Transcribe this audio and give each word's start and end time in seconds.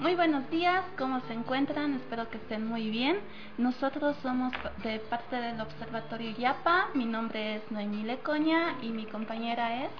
Muy 0.00 0.14
buenos 0.14 0.48
días, 0.50 0.82
¿cómo 0.96 1.20
se 1.28 1.34
encuentran? 1.34 1.92
Espero 1.92 2.30
que 2.30 2.38
estén 2.38 2.66
muy 2.66 2.88
bien. 2.88 3.18
Nosotros 3.58 4.16
somos 4.22 4.50
de 4.82 4.98
parte 4.98 5.36
del 5.36 5.60
Observatorio 5.60 6.30
YAPA. 6.38 6.88
Mi 6.94 7.04
nombre 7.04 7.56
es 7.56 7.70
Noemí 7.70 8.04
Lecoña 8.04 8.76
y 8.80 8.88
mi 8.92 9.04
compañera 9.04 9.84
es 9.84 9.90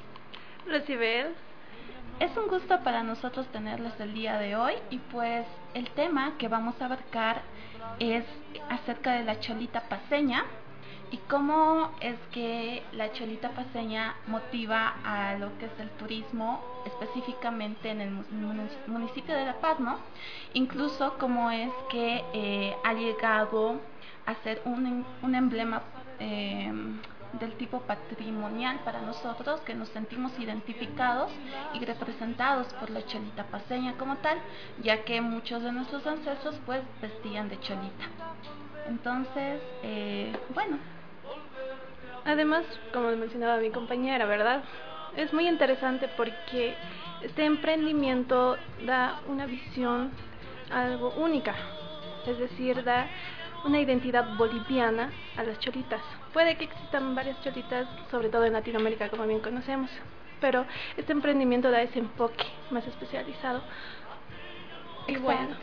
Recibel. 0.67 1.35
Es 2.19 2.35
un 2.37 2.49
gusto 2.49 2.81
para 2.83 3.03
nosotros 3.03 3.47
tenerles 3.49 3.93
el 4.01 4.15
día 4.15 4.39
de 4.39 4.57
hoy 4.57 4.73
y 4.89 4.97
pues 4.99 5.47
el 5.75 5.91
tema 5.91 6.33
que 6.39 6.49
vamos 6.49 6.81
a 6.81 6.87
abarcar 6.87 7.43
es 7.99 8.25
acerca 8.71 9.13
de 9.13 9.25
la 9.25 9.39
cholita 9.39 9.83
paseña 9.83 10.45
y 11.11 11.17
cómo 11.29 11.91
es 12.01 12.17
que 12.31 12.83
la 12.93 13.13
cholita 13.13 13.51
paseña 13.51 14.15
motiva 14.29 14.95
a 15.05 15.37
lo 15.37 15.57
que 15.59 15.67
es 15.67 15.73
el 15.81 15.91
turismo 15.91 16.63
específicamente 16.87 17.91
en 17.91 18.01
el 18.01 18.11
municipio 18.87 19.35
de 19.35 19.45
La 19.45 19.61
Paz, 19.61 19.81
¿no? 19.81 19.99
Incluso 20.55 21.17
cómo 21.19 21.51
es 21.51 21.71
que 21.91 22.25
eh, 22.33 22.77
ha 22.85 22.93
llegado 22.93 23.81
a 24.27 24.35
ser 24.37 24.63
un, 24.65 25.05
un 25.23 25.35
emblema 25.35 25.83
eh, 26.21 26.73
del 27.33 27.55
tipo 27.55 27.81
patrimonial 27.81 28.81
para 28.85 29.01
nosotros, 29.01 29.61
que 29.63 29.75
nos 29.75 29.89
sentimos 29.89 30.37
identificados 30.39 31.31
y 31.75 31.85
representados 31.85 32.73
por 32.75 32.91
la 32.91 33.05
cholita 33.05 33.45
paseña 33.45 33.95
como 33.97 34.17
tal, 34.19 34.39
ya 34.83 35.05
que 35.05 35.21
muchos 35.21 35.63
de 35.63 35.73
nuestros 35.73 36.07
ancestros 36.07 36.61
pues 36.67 36.83
vestían 37.01 37.49
de 37.49 37.59
cholita. 37.61 38.05
Entonces, 38.89 39.61
eh, 39.83 40.37
bueno. 40.55 41.00
Además, 42.25 42.65
como 42.93 43.11
mencionaba 43.17 43.57
mi 43.59 43.71
compañera, 43.71 44.27
¿verdad? 44.27 44.63
Es 45.17 45.33
muy 45.33 45.49
interesante 45.49 46.09
porque 46.17 46.75
este 47.23 47.45
emprendimiento 47.45 48.57
da 48.85 49.21
una 49.27 49.47
visión 49.47 50.11
algo 50.71 51.11
única, 51.17 51.55
es 52.27 52.39
decir, 52.39 52.85
da 52.85 53.09
una 53.65 53.81
identidad 53.81 54.37
boliviana 54.37 55.11
a 55.37 55.43
las 55.43 55.59
cholitas. 55.59 56.01
Puede 56.33 56.57
que 56.57 56.65
existan 56.65 57.15
varias 57.15 57.41
cholitas, 57.43 57.87
sobre 58.11 58.29
todo 58.29 58.45
en 58.45 58.53
Latinoamérica, 58.53 59.09
como 59.09 59.27
bien 59.27 59.41
conocemos, 59.41 59.91
pero 60.41 60.65
este 60.97 61.13
emprendimiento 61.13 61.71
da 61.71 61.83
ese 61.83 61.99
enfoque 61.99 62.47
más 62.71 62.87
especializado. 62.87 63.63
Y 65.09 65.17
bueno, 65.17 65.57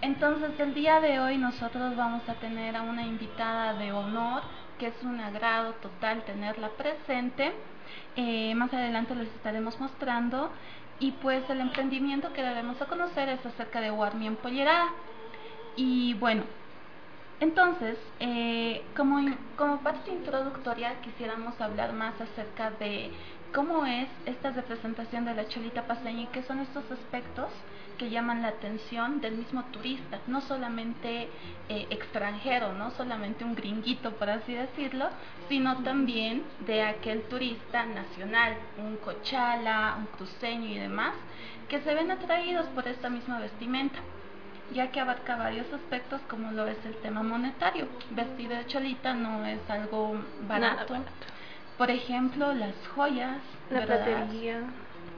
entonces 0.00 0.58
el 0.58 0.74
día 0.74 1.00
de 1.00 1.20
hoy 1.20 1.38
nosotros 1.38 1.96
vamos 1.96 2.28
a 2.28 2.34
tener 2.34 2.76
a 2.76 2.82
una 2.82 3.06
invitada 3.06 3.74
de 3.74 3.92
honor, 3.92 4.42
que 4.82 4.88
es 4.88 5.02
un 5.04 5.20
agrado 5.20 5.74
total 5.74 6.24
tenerla 6.24 6.70
presente. 6.70 7.52
Eh, 8.16 8.52
más 8.56 8.74
adelante 8.74 9.14
les 9.14 9.28
estaremos 9.28 9.78
mostrando. 9.78 10.50
Y 10.98 11.12
pues 11.12 11.48
el 11.50 11.60
emprendimiento 11.60 12.32
que 12.32 12.42
debemos 12.42 12.82
a 12.82 12.86
conocer 12.86 13.28
es 13.28 13.46
acerca 13.46 13.80
de 13.80 13.92
Warmi 13.92 14.26
Empollerada. 14.26 14.88
Y 15.76 16.14
bueno, 16.14 16.42
entonces, 17.38 17.96
eh, 18.18 18.82
como, 18.96 19.24
como 19.56 19.78
parte 19.82 20.10
introductoria 20.10 21.00
quisiéramos 21.02 21.60
hablar 21.60 21.92
más 21.92 22.20
acerca 22.20 22.72
de 22.72 23.12
cómo 23.54 23.86
es 23.86 24.08
esta 24.26 24.50
representación 24.50 25.24
de 25.24 25.34
la 25.34 25.46
cholita 25.46 25.86
paseña 25.86 26.22
y 26.22 26.26
qué 26.26 26.42
son 26.42 26.58
estos 26.58 26.90
aspectos 26.90 27.50
que 27.92 28.10
llaman 28.10 28.42
la 28.42 28.48
atención 28.48 29.20
del 29.20 29.36
mismo 29.36 29.64
turista, 29.72 30.20
no 30.26 30.40
solamente 30.40 31.28
eh, 31.68 31.86
extranjero, 31.90 32.72
no 32.72 32.90
solamente 32.92 33.44
un 33.44 33.54
gringuito, 33.54 34.12
por 34.12 34.30
así 34.30 34.54
decirlo, 34.54 35.08
sino 35.48 35.82
también 35.82 36.42
de 36.66 36.82
aquel 36.82 37.22
turista 37.22 37.84
nacional, 37.86 38.56
un 38.78 38.96
cochala, 38.96 39.96
un 39.98 40.06
cruceño 40.06 40.68
y 40.68 40.78
demás, 40.78 41.14
que 41.68 41.80
se 41.80 41.94
ven 41.94 42.10
atraídos 42.10 42.66
por 42.68 42.86
esta 42.88 43.08
misma 43.08 43.38
vestimenta 43.38 43.98
ya 44.72 44.90
que 44.90 45.00
abarca 45.00 45.36
varios 45.36 45.70
aspectos 45.72 46.20
como 46.28 46.50
lo 46.52 46.66
es 46.66 46.82
el 46.84 46.94
tema 46.96 47.22
monetario. 47.22 47.88
Vestido 48.10 48.56
de 48.56 48.66
cholita 48.66 49.14
no 49.14 49.44
es 49.44 49.58
algo 49.68 50.16
barato. 50.48 50.96
Por 51.76 51.90
ejemplo, 51.90 52.52
las 52.54 52.74
joyas. 52.94 53.38
La 53.70 53.84
platería. 53.84 54.60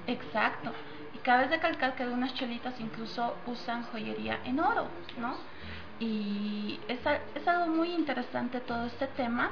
Exacto. 0.07 0.73
Cabe 1.25 1.49
recalcar 1.49 1.97
que 1.97 2.03
algunas 2.03 2.35
cholitas 2.35 2.79
incluso 2.81 3.35
usan 3.47 3.85
joyería 3.85 4.41
en 4.45 4.61
oro, 4.61 4.89
¿no? 5.19 5.37
Y 5.99 6.79
es, 6.87 7.01
es 7.35 7.49
algo 7.49 7.69
muy 7.69 7.93
interesante 7.95 8.61
todo 8.61 8.85
este 8.87 9.07
tema 9.09 9.51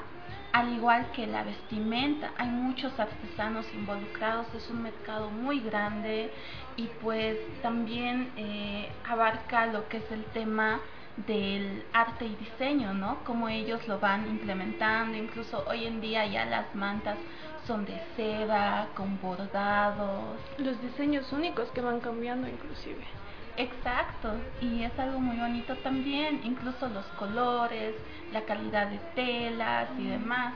al 0.53 0.75
igual 0.75 1.11
que 1.13 1.27
la 1.27 1.43
vestimenta. 1.43 2.33
Hay 2.37 2.49
muchos 2.49 2.99
artesanos 3.01 3.67
involucrados, 3.75 4.47
es 4.55 4.69
un 4.71 4.83
mercado 4.83 5.31
muy 5.31 5.61
grande 5.61 6.31
y 6.77 6.89
pues 7.01 7.39
también 7.63 8.31
eh, 8.37 8.91
abarca 9.09 9.67
lo 9.67 9.89
que 9.89 9.99
es 9.99 10.13
el 10.13 10.25
tema 10.27 10.81
del 11.17 11.85
arte 11.93 12.25
y 12.25 12.37
diseño, 12.37 12.95
¿no? 12.95 13.19
Cómo 13.25 13.49
ellos 13.49 13.87
lo 13.87 13.99
van 13.99 14.27
implementando, 14.29 15.17
incluso 15.17 15.65
hoy 15.69 15.87
en 15.87 16.01
día 16.01 16.27
ya 16.27 16.45
las 16.47 16.75
mantas 16.75 17.19
son 17.67 17.85
de 17.85 18.01
seda, 18.17 18.89
con 18.97 19.21
bordados. 19.21 20.39
Los 20.59 20.81
diseños 20.81 21.31
únicos 21.33 21.71
que 21.71 21.81
van 21.81 22.01
cambiando 22.01 22.49
inclusive. 22.49 23.05
Exacto, 23.57 24.33
y 24.63 24.83
es 24.83 24.99
algo 24.99 25.21
muy 25.21 25.37
bonito 25.37 25.77
también, 25.79 26.41
incluso 26.43 26.89
los 26.89 27.05
colores, 27.19 27.95
la 28.33 28.43
calidad 28.43 28.87
de 28.87 28.99
telas 29.15 29.91
y 29.99 30.07
demás. 30.07 30.55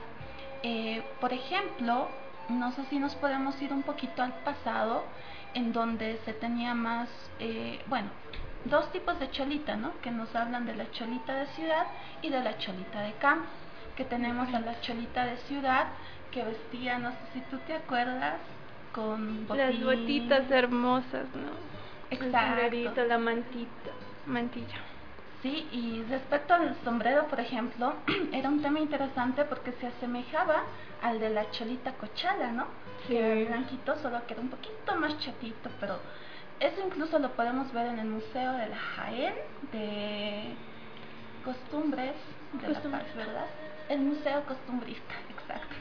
Eh, 0.62 1.02
por 1.20 1.34
ejemplo, 1.34 2.08
no 2.48 2.72
sé 2.72 2.84
si 2.86 2.98
nos 2.98 3.14
podemos 3.16 3.60
ir 3.60 3.72
un 3.72 3.82
poquito 3.82 4.22
al 4.22 4.32
pasado, 4.44 5.04
en 5.52 5.72
donde 5.74 6.18
se 6.24 6.32
tenía 6.32 6.74
más, 6.74 7.08
eh, 7.38 7.80
bueno, 7.86 8.08
dos 8.68 8.90
tipos 8.92 9.18
de 9.18 9.30
cholita, 9.30 9.76
¿no? 9.76 9.92
Que 10.00 10.10
nos 10.10 10.34
hablan 10.34 10.66
de 10.66 10.74
la 10.74 10.90
cholita 10.90 11.34
de 11.34 11.46
ciudad 11.48 11.86
y 12.22 12.30
de 12.30 12.42
la 12.42 12.58
cholita 12.58 13.02
de 13.02 13.12
campo. 13.14 13.48
Que 13.96 14.04
tenemos 14.04 14.52
a 14.52 14.60
la 14.60 14.80
cholita 14.80 15.24
de 15.24 15.36
ciudad 15.38 15.86
que 16.30 16.44
vestía, 16.44 16.98
no 16.98 17.10
sé 17.10 17.18
si 17.34 17.40
tú 17.42 17.58
te 17.66 17.74
acuerdas, 17.74 18.36
con 18.92 19.46
Las 19.54 19.82
botitas 19.82 20.50
hermosas, 20.50 21.26
¿no? 21.34 21.76
Exacto. 22.10 23.04
la 23.04 23.18
mantita, 23.18 23.90
mantilla. 24.26 24.78
Sí, 25.42 25.68
y 25.70 26.02
respecto 26.08 26.54
al 26.54 26.74
sombrero, 26.82 27.26
por 27.26 27.40
ejemplo, 27.40 27.94
era 28.32 28.48
un 28.48 28.62
tema 28.62 28.80
interesante 28.80 29.44
porque 29.44 29.72
se 29.72 29.86
asemejaba 29.88 30.62
al 31.02 31.20
de 31.20 31.30
la 31.30 31.50
cholita 31.50 31.92
cochala, 31.92 32.52
¿no? 32.52 32.64
Sí. 33.06 33.14
Que 33.14 33.42
era 33.42 33.50
blanquito, 33.50 33.96
solo 34.00 34.26
que 34.26 34.32
era 34.34 34.42
un 34.42 34.48
poquito 34.48 34.96
más 34.96 35.18
chatito, 35.18 35.70
pero 35.78 35.98
eso 36.60 36.86
incluso 36.86 37.18
lo 37.18 37.32
podemos 37.32 37.72
ver 37.72 37.86
en 37.86 37.98
el 37.98 38.06
Museo 38.06 38.52
de 38.52 38.68
la 38.68 38.76
Jaén 38.76 39.34
de 39.72 40.54
Costumbres 41.44 42.14
de 42.60 42.68
La 42.68 42.80
Paz, 42.80 43.14
¿verdad? 43.16 43.46
El 43.88 44.00
Museo 44.00 44.42
Costumbrista, 44.46 45.14
exacto. 45.30 45.74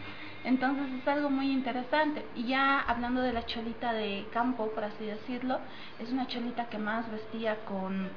Entonces 0.43 0.85
es 1.01 1.07
algo 1.07 1.29
muy 1.29 1.51
interesante. 1.51 2.23
Y 2.35 2.47
ya 2.47 2.81
hablando 2.81 3.22
de 3.22 3.33
la 3.33 3.45
cholita 3.45 3.93
de 3.93 4.25
campo, 4.31 4.69
por 4.69 4.83
así 4.83 5.05
decirlo, 5.05 5.59
es 5.99 6.11
una 6.11 6.27
cholita 6.27 6.69
que 6.69 6.78
más 6.78 7.09
vestía 7.11 7.57
con... 7.66 8.09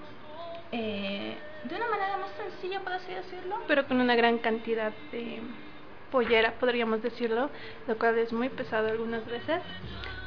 Eh, 0.70 1.36
de 1.64 1.74
una 1.74 1.88
manera 1.88 2.18
más 2.18 2.30
sencilla, 2.36 2.80
por 2.80 2.92
así 2.92 3.12
decirlo. 3.12 3.56
Pero 3.66 3.86
con 3.86 4.00
una 4.00 4.14
gran 4.14 4.38
cantidad 4.38 4.92
de 5.10 5.40
pollera, 6.10 6.52
podríamos 6.60 7.02
decirlo, 7.02 7.50
lo 7.86 7.96
cual 7.96 8.18
es 8.18 8.32
muy 8.32 8.50
pesado 8.50 8.88
algunas 8.88 9.24
veces. 9.26 9.62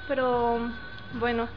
Pero 0.07 0.71
bueno, 1.19 1.47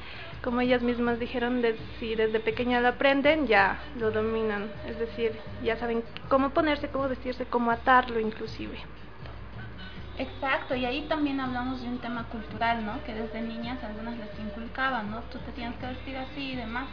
como 0.44 0.60
ellas 0.60 0.82
mismas 0.82 1.18
dijeron, 1.18 1.62
si 1.98 2.14
desde 2.14 2.38
pequeña 2.38 2.78
lo 2.80 2.88
aprenden, 2.88 3.46
ya 3.46 3.78
lo 3.98 4.10
dominan. 4.10 4.70
Es 4.86 4.98
decir, 4.98 5.32
ya 5.62 5.78
saben 5.78 6.04
cómo 6.28 6.50
ponerse, 6.50 6.88
cómo 6.88 7.08
vestirse, 7.08 7.46
cómo 7.46 7.70
atarlo 7.70 8.20
inclusive. 8.20 8.76
Exacto, 10.18 10.76
y 10.76 10.84
ahí 10.84 11.06
también 11.08 11.40
hablamos 11.40 11.80
de 11.80 11.88
un 11.88 11.98
tema 11.98 12.24
cultural, 12.24 12.84
¿no? 12.84 13.02
Que 13.04 13.14
desde 13.14 13.40
niñas 13.40 13.82
algunas 13.82 14.18
les 14.18 14.38
inculcaban, 14.38 15.10
¿no? 15.10 15.20
Tú 15.32 15.38
te 15.38 15.50
tienes 15.52 15.76
que 15.78 15.86
vestir 15.86 16.16
así 16.18 16.52
y 16.52 16.56
demás. 16.56 16.84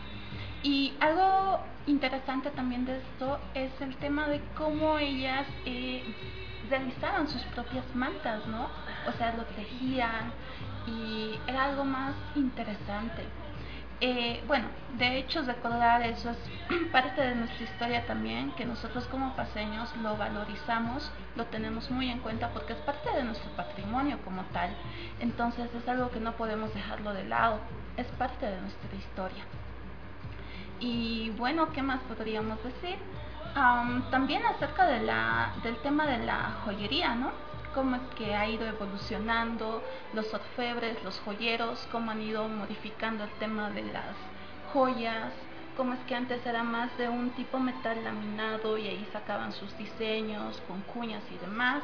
Y 0.63 0.93
algo 1.01 1.59
interesante 1.87 2.51
también 2.51 2.85
de 2.85 2.99
esto 2.99 3.37
es 3.53 3.69
el 3.81 3.97
tema 3.97 4.29
de 4.29 4.39
cómo 4.57 4.97
ellas 4.97 5.45
eh, 5.65 6.03
realizaban 6.69 7.27
sus 7.27 7.41
propias 7.53 7.83
mantas, 7.93 8.47
¿no? 8.47 8.69
O 9.07 9.11
sea, 9.17 9.33
lo 9.35 9.43
tejían 9.43 10.31
y 10.87 11.39
era 11.47 11.65
algo 11.65 11.83
más 11.83 12.15
interesante. 12.35 13.23
Eh, 14.03 14.43
bueno, 14.47 14.65
de 14.97 15.19
hecho 15.19 15.43
recordar 15.43 16.01
eso 16.01 16.31
es 16.31 16.37
parte 16.91 17.21
de 17.21 17.35
nuestra 17.35 17.63
historia 17.63 18.05
también, 18.07 18.51
que 18.53 18.65
nosotros 18.65 19.05
como 19.05 19.35
paseños 19.35 19.95
lo 19.97 20.17
valorizamos, 20.17 21.11
lo 21.35 21.45
tenemos 21.45 21.91
muy 21.91 22.09
en 22.09 22.19
cuenta 22.19 22.49
porque 22.49 22.73
es 22.73 22.79
parte 22.79 23.11
de 23.11 23.23
nuestro 23.23 23.51
patrimonio 23.51 24.17
como 24.25 24.41
tal. 24.45 24.71
Entonces 25.19 25.69
es 25.75 25.87
algo 25.87 26.09
que 26.09 26.19
no 26.19 26.31
podemos 26.31 26.73
dejarlo 26.73 27.13
de 27.13 27.25
lado, 27.25 27.59
es 27.95 28.07
parte 28.17 28.47
de 28.47 28.59
nuestra 28.59 28.95
historia. 28.95 29.43
Y 30.79 31.29
bueno, 31.37 31.71
¿qué 31.71 31.83
más 31.83 31.99
podríamos 32.01 32.57
decir? 32.63 32.97
también 34.09 34.45
acerca 34.45 34.85
de 34.87 35.01
la, 35.01 35.51
del 35.61 35.75
tema 35.81 36.05
de 36.05 36.19
la 36.19 36.55
joyería, 36.63 37.15
¿no? 37.15 37.31
Cómo 37.73 37.95
es 37.95 38.01
que 38.15 38.35
ha 38.35 38.47
ido 38.47 38.65
evolucionando 38.65 39.81
los 40.13 40.33
orfebres, 40.33 41.03
los 41.03 41.19
joyeros, 41.19 41.87
cómo 41.91 42.11
han 42.11 42.21
ido 42.21 42.47
modificando 42.47 43.23
el 43.23 43.31
tema 43.31 43.69
de 43.69 43.83
las 43.83 44.15
joyas, 44.73 45.33
como 45.75 45.93
es 45.93 45.99
que 46.01 46.15
antes 46.15 46.45
era 46.45 46.63
más 46.63 46.95
de 46.97 47.07
un 47.07 47.31
tipo 47.31 47.57
metal 47.57 48.03
laminado 48.03 48.77
y 48.77 48.87
ahí 48.87 49.07
sacaban 49.11 49.53
sus 49.53 49.75
diseños 49.77 50.61
con 50.67 50.81
cuñas 50.81 51.23
y 51.33 51.37
demás. 51.37 51.81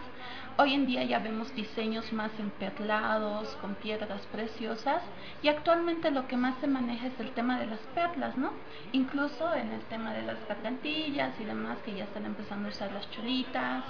Hoy 0.58 0.74
en 0.74 0.86
día 0.86 1.04
ya 1.04 1.20
vemos 1.20 1.54
diseños 1.56 2.12
más 2.12 2.32
emperlados, 2.38 3.56
con 3.62 3.76
piedras 3.76 4.26
preciosas 4.28 5.02
y 5.42 5.48
actualmente 5.48 6.12
lo 6.12 6.28
que 6.28 6.36
más 6.36 6.56
se 6.60 6.68
maneja 6.68 7.08
es 7.08 7.20
el 7.20 7.32
tema 7.32 7.60
de 7.60 7.68
las 7.68 7.80
perlas, 7.96 8.38
¿no? 8.38 8.52
Incluso 8.92 9.54
en 9.54 9.72
el 9.72 9.82
tema 9.82 10.14
de 10.14 10.24
las 10.24 10.38
gargantillas 10.48 11.40
y 11.40 11.46
demás 11.46 11.78
que 11.86 11.96
ya 11.96 12.04
están 12.04 12.26
empezando 12.26 12.68
a 12.68 12.72
usar 12.72 12.92
las 12.92 13.10
cholitas. 13.12 13.84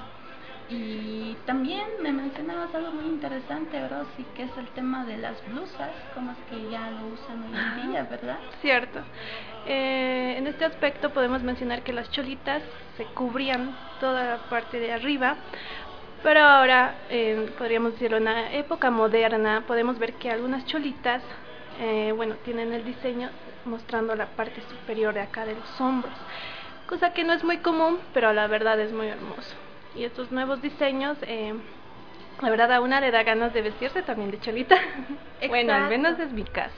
Y 0.69 1.35
también 1.45 1.85
me 2.01 2.11
mencionabas 2.11 2.73
algo 2.75 2.91
muy 2.91 3.05
interesante, 3.05 3.87
Rosy, 3.87 4.25
que 4.35 4.43
es 4.43 4.57
el 4.57 4.67
tema 4.69 5.05
de 5.05 5.17
las 5.17 5.37
blusas, 5.47 5.91
como 6.13 6.31
es 6.31 6.37
que 6.49 6.69
ya 6.69 6.91
lo 6.91 7.07
usan 7.07 7.43
hoy 7.43 7.57
en 7.57 7.91
día, 7.91 8.03
¿verdad? 8.03 8.37
Cierto. 8.61 8.99
Eh, 9.65 10.35
en 10.37 10.45
este 10.47 10.65
aspecto 10.65 11.11
podemos 11.11 11.41
mencionar 11.41 11.83
que 11.83 11.93
las 11.93 12.11
cholitas 12.11 12.61
se 12.97 13.05
cubrían 13.05 13.75
toda 14.01 14.25
la 14.25 14.37
parte 14.49 14.79
de 14.79 14.91
arriba, 14.91 15.37
pero 16.21 16.41
ahora, 16.41 16.95
eh, 17.09 17.49
podríamos 17.57 17.93
decirlo, 17.93 18.17
en 18.17 18.25
la 18.25 18.51
época 18.51 18.91
moderna, 18.91 19.63
podemos 19.65 19.97
ver 19.99 20.13
que 20.15 20.29
algunas 20.29 20.65
cholitas, 20.65 21.23
eh, 21.79 22.11
bueno, 22.13 22.35
tienen 22.43 22.73
el 22.73 22.83
diseño 22.83 23.29
mostrando 23.63 24.15
la 24.15 24.25
parte 24.25 24.61
superior 24.69 25.13
de 25.13 25.21
acá 25.21 25.45
de 25.45 25.55
los 25.55 25.81
hombros, 25.81 26.13
cosa 26.87 27.13
que 27.13 27.23
no 27.23 27.31
es 27.31 27.43
muy 27.43 27.57
común, 27.57 27.99
pero 28.13 28.33
la 28.33 28.47
verdad 28.47 28.79
es 28.81 28.91
muy 28.91 29.07
hermoso. 29.07 29.66
Y 29.97 30.05
estos 30.05 30.31
nuevos 30.31 30.61
diseños, 30.61 31.17
eh, 31.23 31.55
la 32.41 32.49
verdad 32.51 32.71
a 32.71 32.81
una 32.81 33.01
le 33.01 33.09
da 33.09 33.23
ganas 33.23 33.51
de 33.53 33.63
vestirse 33.63 34.03
también 34.03 34.29
de 34.29 34.39
cholita. 34.39 34.77
bueno, 35.47 35.73
al 35.73 35.89
menos 35.89 36.19
es 36.19 36.31
mi 36.31 36.43
caso. 36.43 36.75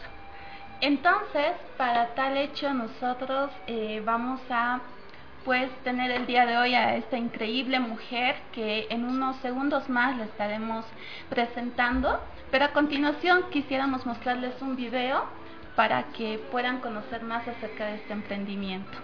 Entonces, 0.81 1.51
para 1.77 2.15
tal 2.15 2.37
hecho, 2.37 2.73
nosotros 2.73 3.51
eh, 3.67 4.01
vamos 4.05 4.39
a 4.49 4.79
pues 5.43 5.69
tener 5.83 6.11
el 6.11 6.25
día 6.25 6.45
de 6.45 6.57
hoy 6.57 6.75
a 6.75 6.95
esta 6.95 7.17
increíble 7.17 7.79
mujer 7.79 8.35
que 8.53 8.87
en 8.89 9.03
unos 9.03 9.35
segundos 9.37 9.89
más 9.89 10.15
le 10.15 10.23
estaremos 10.23 10.85
presentando, 11.29 12.21
pero 12.51 12.65
a 12.65 12.71
continuación 12.71 13.45
quisiéramos 13.51 14.05
mostrarles 14.05 14.61
un 14.61 14.75
video 14.75 15.23
para 15.75 16.03
que 16.11 16.39
puedan 16.51 16.79
conocer 16.79 17.23
más 17.23 17.47
acerca 17.47 17.87
de 17.87 17.95
este 17.95 18.13
emprendimiento. 18.13 18.97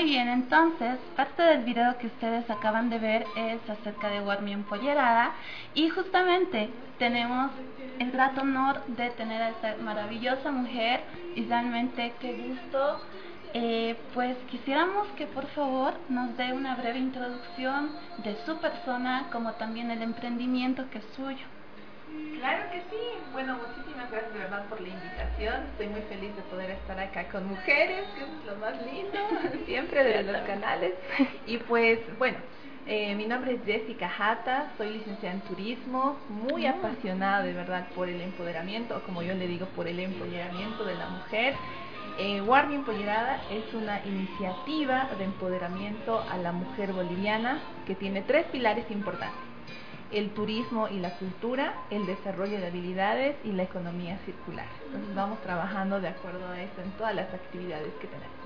Muy 0.00 0.08
bien, 0.08 0.30
entonces, 0.30 0.98
parte 1.14 1.42
del 1.42 1.62
video 1.62 1.98
que 1.98 2.06
ustedes 2.06 2.48
acaban 2.48 2.88
de 2.88 2.98
ver 2.98 3.26
es 3.36 3.60
acerca 3.68 4.08
de 4.08 4.22
Warmi 4.22 4.54
Empollerada 4.54 5.32
y 5.74 5.90
justamente 5.90 6.70
tenemos 6.98 7.50
el 7.98 8.10
grato 8.10 8.40
honor 8.40 8.82
de 8.86 9.10
tener 9.10 9.42
a 9.42 9.50
esta 9.50 9.76
maravillosa 9.76 10.50
mujer 10.52 11.02
y 11.36 11.44
realmente 11.44 12.14
qué 12.18 12.32
gusto. 12.32 13.02
Eh, 13.52 13.94
pues 14.14 14.38
quisiéramos 14.50 15.06
que 15.18 15.26
por 15.26 15.46
favor 15.48 15.92
nos 16.08 16.34
dé 16.38 16.54
una 16.54 16.76
breve 16.76 16.98
introducción 16.98 17.90
de 18.24 18.38
su 18.46 18.56
persona 18.56 19.28
como 19.30 19.52
también 19.52 19.90
el 19.90 20.00
emprendimiento 20.00 20.88
que 20.88 20.96
es 20.96 21.04
suyo. 21.14 21.59
Claro 22.40 22.70
que 22.72 22.78
sí. 22.90 23.02
Bueno, 23.32 23.58
muchísimas 23.58 24.10
gracias 24.10 24.32
de 24.32 24.38
verdad 24.38 24.64
por 24.66 24.80
la 24.80 24.88
invitación. 24.88 25.54
Estoy 25.72 25.88
muy 25.88 26.00
feliz 26.02 26.34
de 26.34 26.42
poder 26.42 26.70
estar 26.70 26.98
acá 26.98 27.28
con 27.28 27.46
mujeres, 27.46 28.06
que 28.14 28.22
es 28.22 28.46
lo 28.46 28.56
más 28.56 28.74
lindo 28.86 29.18
siempre 29.66 30.02
de 30.02 30.22
los 30.22 30.40
canales. 30.46 30.94
Y 31.46 31.58
pues, 31.58 31.98
bueno, 32.18 32.38
eh, 32.86 33.14
mi 33.14 33.26
nombre 33.26 33.52
es 33.52 33.64
Jessica 33.66 34.08
Jata, 34.08 34.72
soy 34.78 34.90
licenciada 34.94 35.34
en 35.34 35.42
turismo, 35.42 36.18
muy 36.30 36.66
ah. 36.66 36.76
apasionada 36.78 37.42
de 37.42 37.52
verdad 37.52 37.86
por 37.94 38.08
el 38.08 38.20
empoderamiento, 38.22 38.96
o 38.96 39.00
como 39.02 39.22
yo 39.22 39.34
le 39.34 39.46
digo, 39.46 39.66
por 39.76 39.86
el 39.86 40.00
empoderamiento 40.00 40.84
de 40.84 40.94
la 40.94 41.08
mujer. 41.08 41.54
Eh, 42.18 42.40
Warmi 42.40 42.76
Empollerada 42.76 43.42
es 43.50 43.72
una 43.74 44.02
iniciativa 44.06 45.10
de 45.18 45.24
empoderamiento 45.24 46.24
a 46.30 46.38
la 46.38 46.52
mujer 46.52 46.94
boliviana 46.94 47.60
que 47.86 47.94
tiene 47.94 48.22
tres 48.22 48.46
pilares 48.46 48.90
importantes 48.90 49.49
el 50.12 50.30
turismo 50.30 50.88
y 50.88 50.98
la 50.98 51.16
cultura, 51.18 51.74
el 51.90 52.06
desarrollo 52.06 52.58
de 52.58 52.66
habilidades 52.66 53.36
y 53.44 53.52
la 53.52 53.62
economía 53.62 54.18
circular. 54.24 54.66
Entonces 54.86 55.14
vamos 55.14 55.40
trabajando 55.42 56.00
de 56.00 56.08
acuerdo 56.08 56.46
a 56.48 56.60
eso 56.60 56.80
en 56.82 56.90
todas 56.92 57.14
las 57.14 57.32
actividades 57.32 57.92
que 58.00 58.08
tenemos. 58.08 58.40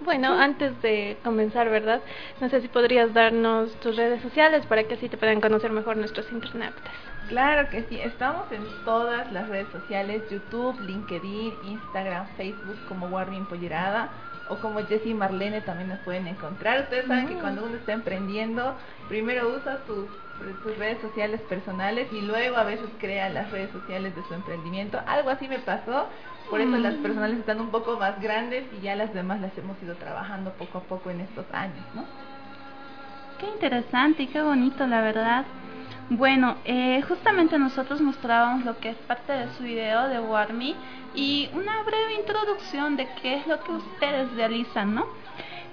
Bueno, 0.00 0.34
antes 0.38 0.80
de 0.82 1.16
comenzar, 1.24 1.70
¿verdad? 1.70 2.00
No 2.40 2.48
sé 2.48 2.60
si 2.60 2.68
podrías 2.68 3.14
darnos 3.14 3.74
tus 3.80 3.96
redes 3.96 4.20
sociales 4.22 4.66
para 4.66 4.84
que 4.84 4.94
así 4.94 5.08
te 5.08 5.16
puedan 5.16 5.40
conocer 5.40 5.70
mejor 5.70 5.96
nuestros 5.96 6.30
internautas. 6.30 6.92
Claro 7.28 7.68
que 7.70 7.82
sí, 7.84 7.98
estamos 8.00 8.50
en 8.52 8.62
todas 8.84 9.32
las 9.32 9.48
redes 9.48 9.66
sociales, 9.72 10.22
YouTube, 10.30 10.78
LinkedIn, 10.80 11.54
Instagram, 11.64 12.26
Facebook 12.36 12.76
como 12.88 13.06
Warning 13.06 13.46
Pollerada 13.46 14.10
o 14.48 14.56
como 14.56 14.80
Jessie 14.86 15.14
Marlene 15.14 15.60
también 15.60 15.88
nos 15.88 15.98
pueden 16.00 16.26
encontrar. 16.28 16.82
Ustedes 16.82 17.06
saben 17.06 17.26
que 17.26 17.34
cuando 17.34 17.64
uno 17.64 17.76
está 17.76 17.92
emprendiendo, 17.92 18.76
primero 19.08 19.48
usa 19.48 19.78
sus, 19.86 20.06
sus 20.62 20.78
redes 20.78 21.00
sociales 21.00 21.40
personales 21.42 22.08
y 22.12 22.20
luego 22.20 22.56
a 22.56 22.64
veces 22.64 22.88
crea 22.98 23.28
las 23.28 23.50
redes 23.50 23.70
sociales 23.70 24.14
de 24.14 24.22
su 24.24 24.34
emprendimiento. 24.34 25.00
Algo 25.06 25.30
así 25.30 25.48
me 25.48 25.58
pasó, 25.58 26.08
por 26.50 26.60
eso 26.60 26.76
las 26.76 26.94
mm. 26.96 27.02
personales 27.02 27.38
están 27.38 27.60
un 27.60 27.70
poco 27.70 27.98
más 27.98 28.20
grandes 28.20 28.64
y 28.78 28.82
ya 28.82 28.96
las 28.96 29.12
demás 29.12 29.40
las 29.40 29.56
hemos 29.58 29.80
ido 29.82 29.94
trabajando 29.96 30.52
poco 30.52 30.78
a 30.78 30.82
poco 30.82 31.10
en 31.10 31.20
estos 31.20 31.46
años, 31.52 31.84
¿no? 31.94 32.04
Qué 33.38 33.46
interesante 33.46 34.22
y 34.22 34.26
qué 34.28 34.40
bonito, 34.42 34.86
la 34.86 35.00
verdad. 35.02 35.44
Bueno, 36.08 36.56
eh, 36.64 37.02
justamente 37.08 37.58
nosotros 37.58 38.00
mostrábamos 38.00 38.64
lo 38.64 38.78
que 38.78 38.90
es 38.90 38.96
parte 39.08 39.32
de 39.32 39.48
su 39.54 39.64
video 39.64 40.08
de 40.08 40.20
Warmi 40.20 40.76
y 41.14 41.50
una 41.52 41.82
breve 41.82 42.14
introducción 42.14 42.96
de 42.96 43.08
qué 43.20 43.38
es 43.38 43.46
lo 43.46 43.62
que 43.62 43.72
ustedes 43.72 44.32
realizan, 44.34 44.94
¿no? 44.94 45.06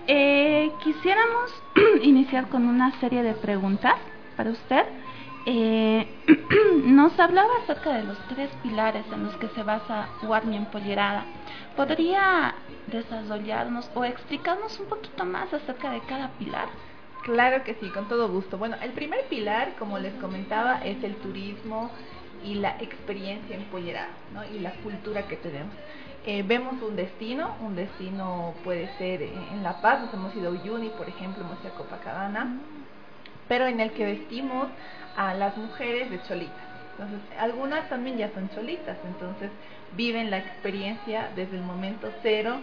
Eh, 0.07 0.71
quisiéramos 0.83 1.53
iniciar 2.01 2.49
con 2.49 2.67
una 2.67 2.91
serie 2.99 3.23
de 3.23 3.33
preguntas 3.33 3.95
para 4.35 4.51
usted. 4.51 4.85
Eh, 5.45 6.07
nos 6.85 7.19
hablaba 7.19 7.49
acerca 7.63 7.93
de 7.93 8.03
los 8.03 8.17
tres 8.29 8.49
pilares 8.61 9.05
en 9.11 9.23
los 9.23 9.35
que 9.37 9.49
se 9.49 9.63
basa 9.63 10.07
Warmi 10.23 10.55
Empollerada. 10.55 11.25
¿Podría 11.75 12.55
desarrollarnos 12.87 13.89
o 13.93 14.05
explicarnos 14.05 14.79
un 14.79 14.85
poquito 14.87 15.25
más 15.25 15.53
acerca 15.53 15.91
de 15.91 16.01
cada 16.01 16.29
pilar? 16.39 16.67
Claro 17.23 17.63
que 17.63 17.75
sí, 17.75 17.89
con 17.89 18.07
todo 18.07 18.29
gusto. 18.29 18.57
Bueno, 18.57 18.75
el 18.81 18.91
primer 18.91 19.25
pilar, 19.27 19.73
como 19.79 19.97
les 19.97 20.13
comentaba, 20.15 20.83
es 20.83 21.03
el 21.03 21.15
turismo 21.15 21.89
y 22.43 22.55
la 22.55 22.77
experiencia 22.81 23.55
empollerada, 23.55 24.09
¿no? 24.33 24.43
Y 24.45 24.59
la 24.59 24.71
cultura 24.75 25.27
que 25.27 25.37
tenemos. 25.37 25.73
Eh, 26.25 26.43
vemos 26.43 26.81
un 26.81 26.95
destino, 26.95 27.55
un 27.61 27.75
destino 27.75 28.53
puede 28.63 28.89
ser 28.97 29.21
en 29.21 29.61
La 29.61 29.81
Paz, 29.81 30.01
nos 30.01 30.13
hemos 30.13 30.35
ido 30.35 30.49
a 30.49 30.51
Uyuni, 30.51 30.89
por 30.89 31.07
ejemplo, 31.09 31.43
hemos 31.43 31.59
ido 31.61 31.73
a 31.73 31.77
Copacabana, 31.77 32.59
pero 33.47 33.65
en 33.65 33.79
el 33.79 33.91
que 33.91 34.05
vestimos 34.05 34.67
a 35.15 35.33
las 35.33 35.55
mujeres 35.57 36.09
de 36.09 36.21
cholitas. 36.23 36.55
Entonces, 36.91 37.19
algunas 37.39 37.89
también 37.89 38.17
ya 38.17 38.31
son 38.33 38.49
cholitas, 38.49 38.97
entonces 39.05 39.49
viven 39.95 40.29
la 40.29 40.39
experiencia 40.39 41.29
desde 41.35 41.57
el 41.57 41.63
momento 41.63 42.11
cero 42.21 42.59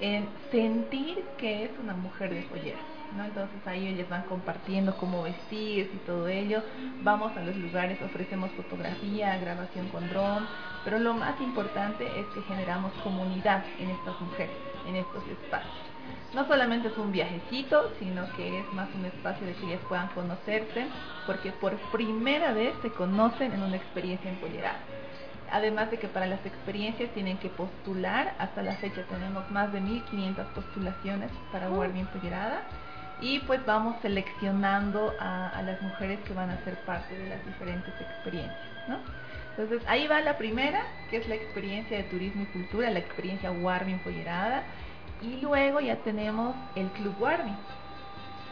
en 0.00 0.26
sentir 0.50 1.22
que 1.38 1.64
es 1.64 1.70
una 1.82 1.94
mujer 1.94 2.32
de 2.34 2.42
pollera. 2.42 2.78
¿no? 3.16 3.24
Entonces 3.24 3.64
ahí 3.66 3.86
ellas 3.86 4.08
van 4.08 4.22
compartiendo 4.22 4.96
cómo 4.96 5.22
vestir 5.22 5.90
y 5.94 5.98
todo 6.06 6.28
ello. 6.28 6.62
Vamos 7.02 7.36
a 7.36 7.40
los 7.40 7.56
lugares, 7.56 8.00
ofrecemos 8.02 8.50
fotografía, 8.52 9.38
grabación 9.38 9.88
con 9.88 10.08
dron, 10.08 10.46
pero 10.84 10.98
lo 10.98 11.14
más 11.14 11.40
importante 11.40 12.06
es 12.06 12.26
que 12.34 12.42
generamos 12.42 12.92
comunidad 13.02 13.64
en 13.78 13.90
estas 13.90 14.20
mujeres, 14.20 14.56
en 14.86 14.96
estos 14.96 15.22
espacios. 15.28 15.83
No 16.34 16.46
solamente 16.48 16.88
es 16.88 16.98
un 16.98 17.12
viajecito, 17.12 17.92
sino 17.98 18.30
que 18.36 18.58
es 18.60 18.72
más 18.72 18.88
un 18.94 19.04
espacio 19.04 19.46
de 19.46 19.52
que 19.54 19.66
ellas 19.66 19.80
puedan 19.88 20.08
conocerse, 20.08 20.86
porque 21.26 21.52
por 21.52 21.76
primera 21.92 22.52
vez 22.52 22.74
se 22.82 22.90
conocen 22.90 23.52
en 23.52 23.62
una 23.62 23.76
experiencia 23.76 24.30
empoderada. 24.30 24.80
Además 25.52 25.90
de 25.90 25.98
que 25.98 26.08
para 26.08 26.26
las 26.26 26.44
experiencias 26.44 27.10
tienen 27.10 27.38
que 27.38 27.48
postular, 27.50 28.34
hasta 28.38 28.62
la 28.62 28.74
fecha 28.76 29.02
tenemos 29.04 29.48
más 29.50 29.72
de 29.72 29.80
1500 29.80 30.46
postulaciones 30.48 31.30
para 31.52 31.68
oh. 31.68 31.74
Guardia 31.76 32.00
Empoderada 32.00 32.62
y 33.20 33.38
pues 33.40 33.64
vamos 33.64 33.96
seleccionando 34.02 35.14
a, 35.20 35.62
las 35.64 35.80
mujeres 35.82 36.18
que 36.26 36.34
van 36.34 36.50
a 36.50 36.62
ser 36.64 36.74
parte 36.80 37.16
de 37.16 37.28
las 37.28 37.44
diferentes 37.46 37.94
experiencias, 38.00 38.58
¿no? 38.88 38.98
Entonces 39.50 39.82
ahí 39.86 40.08
va 40.08 40.20
la 40.20 40.36
primera, 40.36 40.82
que 41.10 41.18
es 41.18 41.28
la 41.28 41.36
experiencia 41.36 41.96
de 41.96 42.02
turismo 42.04 42.42
y 42.42 42.46
cultura, 42.46 42.90
la 42.90 42.98
experiencia 42.98 43.52
Warmi 43.52 43.92
Empollerada, 43.92 44.64
y 45.24 45.40
luego 45.40 45.80
ya 45.80 45.96
tenemos 45.96 46.54
el 46.74 46.88
Club 46.88 47.14
Warmi, 47.18 47.54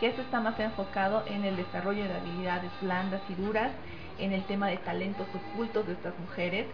que 0.00 0.08
está 0.08 0.40
más 0.40 0.58
enfocado 0.58 1.22
en 1.26 1.44
el 1.44 1.56
desarrollo 1.56 2.04
de 2.04 2.14
habilidades 2.14 2.70
blandas 2.80 3.20
y 3.28 3.34
duras, 3.34 3.70
en 4.18 4.32
el 4.32 4.42
tema 4.44 4.68
de 4.68 4.76
talentos 4.78 5.26
ocultos 5.34 5.86
de 5.86 5.92
estas 5.94 6.18
mujeres, 6.18 6.66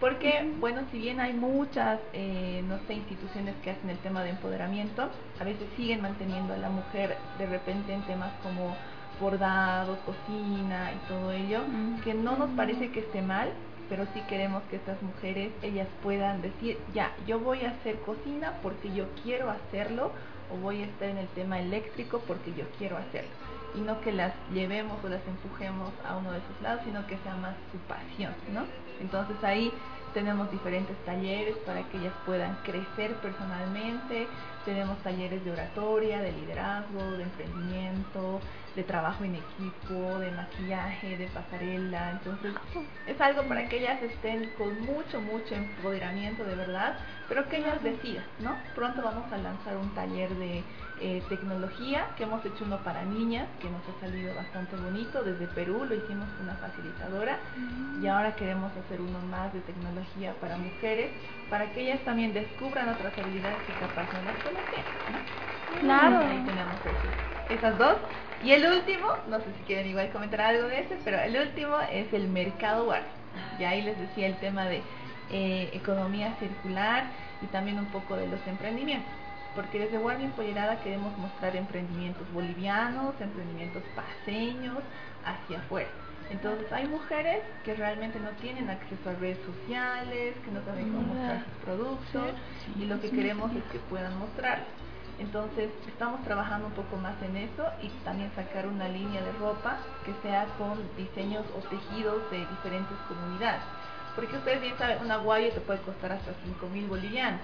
porque, 0.00 0.52
bueno, 0.60 0.82
si 0.92 0.98
bien 0.98 1.20
hay 1.20 1.32
muchas, 1.32 2.00
eh, 2.12 2.62
no 2.68 2.78
sé, 2.86 2.94
instituciones 2.94 3.54
que 3.64 3.70
hacen 3.70 3.88
el 3.88 3.96
tema 3.98 4.22
de 4.22 4.30
empoderamiento, 4.30 5.08
a 5.40 5.44
veces 5.44 5.66
siguen 5.76 6.02
manteniendo 6.02 6.52
a 6.52 6.58
la 6.58 6.68
mujer 6.68 7.16
de 7.38 7.46
repente 7.46 7.94
en 7.94 8.02
temas 8.02 8.30
como 8.42 8.76
bordado, 9.18 9.96
cocina 10.04 10.92
y 10.92 11.08
todo 11.08 11.32
ello, 11.32 11.60
que 12.04 12.12
no 12.12 12.36
nos 12.36 12.50
parece 12.50 12.90
que 12.92 13.00
esté 13.00 13.22
mal, 13.22 13.48
pero 13.88 14.06
sí 14.12 14.20
queremos 14.28 14.62
que 14.64 14.76
estas 14.76 15.00
mujeres, 15.02 15.52
ellas 15.62 15.88
puedan 16.02 16.42
decir, 16.42 16.78
ya, 16.94 17.12
yo 17.26 17.38
voy 17.38 17.64
a 17.64 17.70
hacer 17.70 17.96
cocina 18.00 18.54
porque 18.62 18.92
yo 18.92 19.06
quiero 19.22 19.50
hacerlo, 19.50 20.10
o 20.52 20.56
voy 20.56 20.82
a 20.82 20.86
estar 20.86 21.08
en 21.08 21.18
el 21.18 21.28
tema 21.28 21.60
eléctrico 21.60 22.20
porque 22.26 22.52
yo 22.54 22.64
quiero 22.78 22.96
hacerlo. 22.96 23.30
Y 23.74 23.80
no 23.80 24.00
que 24.00 24.12
las 24.12 24.32
llevemos 24.52 25.04
o 25.04 25.08
las 25.08 25.26
empujemos 25.26 25.90
a 26.08 26.16
uno 26.16 26.32
de 26.32 26.38
esos 26.38 26.62
lados, 26.62 26.82
sino 26.84 27.06
que 27.06 27.18
sea 27.18 27.36
más 27.36 27.54
su 27.72 27.78
pasión, 27.78 28.32
¿no? 28.52 28.64
Entonces 29.00 29.36
ahí 29.42 29.72
tenemos 30.16 30.50
diferentes 30.50 30.96
talleres 31.04 31.58
para 31.66 31.82
que 31.90 31.98
ellas 31.98 32.14
puedan 32.24 32.54
crecer 32.64 33.12
personalmente, 33.16 34.26
tenemos 34.64 34.96
talleres 35.02 35.44
de 35.44 35.50
oratoria, 35.50 36.22
de 36.22 36.32
liderazgo, 36.32 37.12
de 37.18 37.24
emprendimiento, 37.24 38.40
de 38.74 38.82
trabajo 38.82 39.24
en 39.24 39.34
equipo, 39.34 40.18
de 40.18 40.30
maquillaje, 40.30 41.18
de 41.18 41.26
pasarela. 41.26 42.12
Entonces 42.12 42.54
es 43.06 43.20
algo 43.20 43.42
para 43.42 43.68
que 43.68 43.78
ellas 43.78 44.02
estén 44.02 44.48
con 44.56 44.80
mucho, 44.86 45.20
mucho 45.20 45.54
empoderamiento 45.54 46.44
de 46.44 46.54
verdad, 46.56 46.96
pero 47.28 47.46
que 47.50 47.58
ellas 47.58 47.82
decidan, 47.82 48.24
¿no? 48.40 48.56
Pronto 48.74 49.02
vamos 49.02 49.30
a 49.30 49.36
lanzar 49.36 49.76
un 49.76 49.94
taller 49.94 50.30
de 50.30 50.64
eh, 50.98 51.22
tecnología 51.28 52.06
que 52.16 52.22
hemos 52.22 52.42
hecho 52.44 52.64
uno 52.64 52.78
para 52.78 53.04
niñas, 53.04 53.48
que 53.60 53.68
nos 53.68 53.82
ha 53.86 54.00
salido 54.00 54.34
bastante 54.34 54.76
bonito. 54.76 55.22
Desde 55.22 55.46
Perú 55.48 55.84
lo 55.84 55.94
hicimos 55.94 56.26
con 56.30 56.48
una 56.48 56.56
facilitadora 56.56 57.38
y 58.00 58.06
ahora 58.06 58.34
queremos 58.34 58.72
hacer 58.76 59.00
uno 59.00 59.18
más 59.30 59.52
de 59.52 59.60
tecnología 59.60 60.05
para 60.40 60.56
mujeres, 60.56 61.10
para 61.50 61.70
que 61.72 61.82
ellas 61.82 62.00
también 62.04 62.32
descubran 62.32 62.88
otras 62.88 63.16
habilidades 63.18 63.58
que 63.66 63.72
capaz 63.74 64.06
no 64.12 64.22
las 64.24 65.80
Claro. 65.80 66.18
Ahí 66.26 66.42
tenemos 66.46 66.74
esas 67.50 67.78
dos. 67.78 67.96
Y 68.42 68.52
el 68.52 68.66
último, 68.66 69.08
no 69.28 69.38
sé 69.38 69.44
si 69.44 69.62
quieren 69.66 69.88
igual 69.88 70.10
comentar 70.10 70.40
algo 70.40 70.68
de 70.68 70.80
ese, 70.80 70.98
pero 71.04 71.18
el 71.18 71.36
último 71.36 71.78
es 71.92 72.12
el 72.12 72.28
mercado 72.28 72.86
bar. 72.86 73.02
Y 73.58 73.64
ahí 73.64 73.82
les 73.82 73.98
decía 73.98 74.26
el 74.26 74.36
tema 74.36 74.64
de 74.66 74.82
eh, 75.30 75.70
economía 75.72 76.34
circular 76.38 77.04
y 77.42 77.46
también 77.46 77.78
un 77.78 77.86
poco 77.86 78.16
de 78.16 78.26
los 78.28 78.40
emprendimientos. 78.46 79.10
Porque 79.54 79.78
desde 79.78 79.98
Guardia 79.98 80.26
Empoderada 80.26 80.76
queremos 80.82 81.16
mostrar 81.18 81.56
emprendimientos 81.56 82.30
bolivianos, 82.32 83.14
emprendimientos 83.20 83.82
paseños 83.94 84.78
hacia 85.24 85.58
afuera. 85.58 85.88
Entonces 86.30 86.70
hay 86.72 86.88
mujeres 86.88 87.42
que 87.64 87.74
realmente 87.74 88.18
no 88.18 88.30
tienen 88.40 88.68
acceso 88.68 89.10
a 89.10 89.14
redes 89.14 89.38
sociales, 89.46 90.34
que 90.44 90.50
no 90.50 90.64
saben 90.64 90.92
cómo 90.92 91.14
mostrar 91.14 91.44
sus 91.44 91.64
productos 91.64 92.34
y 92.78 92.84
lo 92.86 93.00
que 93.00 93.10
queremos 93.10 93.54
es 93.54 93.62
que 93.64 93.78
puedan 93.78 94.18
mostrar. 94.18 94.64
Entonces 95.18 95.70
estamos 95.86 96.22
trabajando 96.24 96.66
un 96.66 96.74
poco 96.74 96.96
más 96.96 97.14
en 97.22 97.36
eso 97.36 97.64
y 97.82 97.88
también 98.04 98.30
sacar 98.34 98.66
una 98.66 98.88
línea 98.88 99.22
de 99.22 99.32
ropa 99.32 99.78
que 100.04 100.12
sea 100.22 100.46
con 100.58 100.78
diseños 100.96 101.44
o 101.56 101.60
tejidos 101.60 102.30
de 102.30 102.38
diferentes 102.38 102.96
comunidades. 103.08 103.62
Porque 104.14 104.36
ustedes 104.36 104.60
bien 104.60 104.76
saben, 104.78 104.98
una 105.02 105.18
guaya 105.18 105.52
te 105.54 105.60
puede 105.60 105.80
costar 105.80 106.12
hasta 106.12 106.32
5 106.44 106.68
mil 106.68 106.86
bolivianos, 106.86 107.40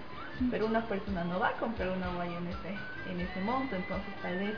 pero 0.50 0.66
una 0.66 0.82
persona 0.86 1.24
no 1.24 1.38
va 1.38 1.48
a 1.48 1.52
comprar 1.52 1.90
una 1.90 2.08
guaya 2.08 2.36
en 2.38 2.46
ese, 2.48 2.76
en 3.10 3.20
ese 3.20 3.40
monto, 3.40 3.76
entonces 3.76 4.12
tal 4.22 4.38
vez 4.38 4.54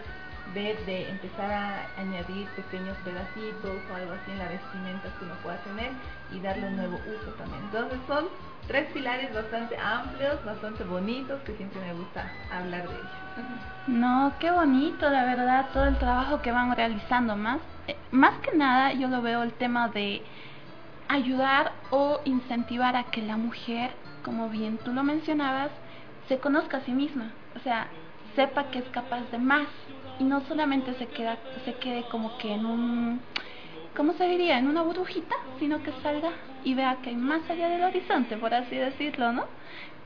ver 0.53 0.85
de 0.85 1.09
empezar 1.09 1.51
a 1.51 1.87
añadir 1.97 2.47
pequeños 2.49 2.97
pedacitos 2.99 3.81
o 3.91 3.95
algo 3.95 4.13
así 4.13 4.31
en 4.31 4.39
la 4.39 4.49
vestimenta 4.49 5.09
que 5.19 5.25
uno 5.25 5.35
pueda 5.43 5.57
tener 5.59 5.93
y 6.33 6.41
darle 6.41 6.69
un 6.69 6.77
nuevo 6.77 7.01
uso 7.07 7.31
también. 7.39 7.63
Entonces 7.65 7.99
son 8.07 8.27
tres 8.67 8.91
pilares 8.93 9.33
bastante 9.35 9.77
amplios, 9.79 10.45
bastante 10.45 10.85
bonitos, 10.85 11.41
que 11.43 11.57
siempre 11.57 11.81
me 11.81 11.95
gusta 11.95 12.31
hablar 12.51 12.89
de 12.89 12.95
ellos. 12.95 13.49
No, 13.87 14.33
qué 14.39 14.51
bonito, 14.51 15.09
la 15.11 15.25
verdad, 15.25 15.67
todo 15.73 15.87
el 15.87 15.99
trabajo 15.99 16.43
que 16.43 16.53
van 16.53 16.75
realizando 16.75 17.37
más. 17.37 17.61
Eh, 17.89 17.97
más 18.11 18.39
que 18.39 18.57
nada, 18.57 18.93
yo 18.93 19.09
lo 19.09 19.23
veo 19.23 19.43
el 19.43 19.53
tema 19.53 19.89
de 19.89 20.23
ayudar 21.09 21.73
o 21.91 22.21
incentivar 22.25 22.97
a 22.97 23.05
que 23.05 23.23
la 23.23 23.37
mujer, 23.37 23.91
como 24.23 24.49
bien 24.49 24.79
tú 24.79 24.93
lo 24.93 25.03
mencionabas, 25.03 25.71
se 26.29 26.39
conozca 26.39 26.79
a 26.79 26.85
sí 26.85 26.93
misma, 26.93 27.33
o 27.55 27.59
sea, 27.61 27.89
sepa 28.35 28.71
que 28.71 28.79
es 28.79 28.89
capaz 28.91 29.31
de 29.31 29.39
más 29.39 29.67
y 30.19 30.25
no 30.25 30.41
solamente 30.47 30.95
se 30.95 31.09
queda 31.09 31.39
se 31.65 31.75
quede 31.75 32.05
como 32.09 32.37
que 32.37 32.53
en 32.55 32.67
un 32.67 33.21
¿cómo 33.97 34.13
se 34.15 34.27
diría? 34.27 34.59
en 34.59 34.69
una 34.69 34.83
burbujita, 34.83 35.35
sino 35.59 35.83
que 35.83 35.93
salga 36.03 36.33
y 36.63 36.75
vea 36.75 36.99
que 37.03 37.11
hay 37.11 37.17
más 37.17 37.49
allá 37.51 37.69
del 37.69 37.83
horizonte, 37.85 38.37
por 38.39 38.55
así 38.55 38.77
decirlo, 38.77 39.33
¿no? 39.33 39.47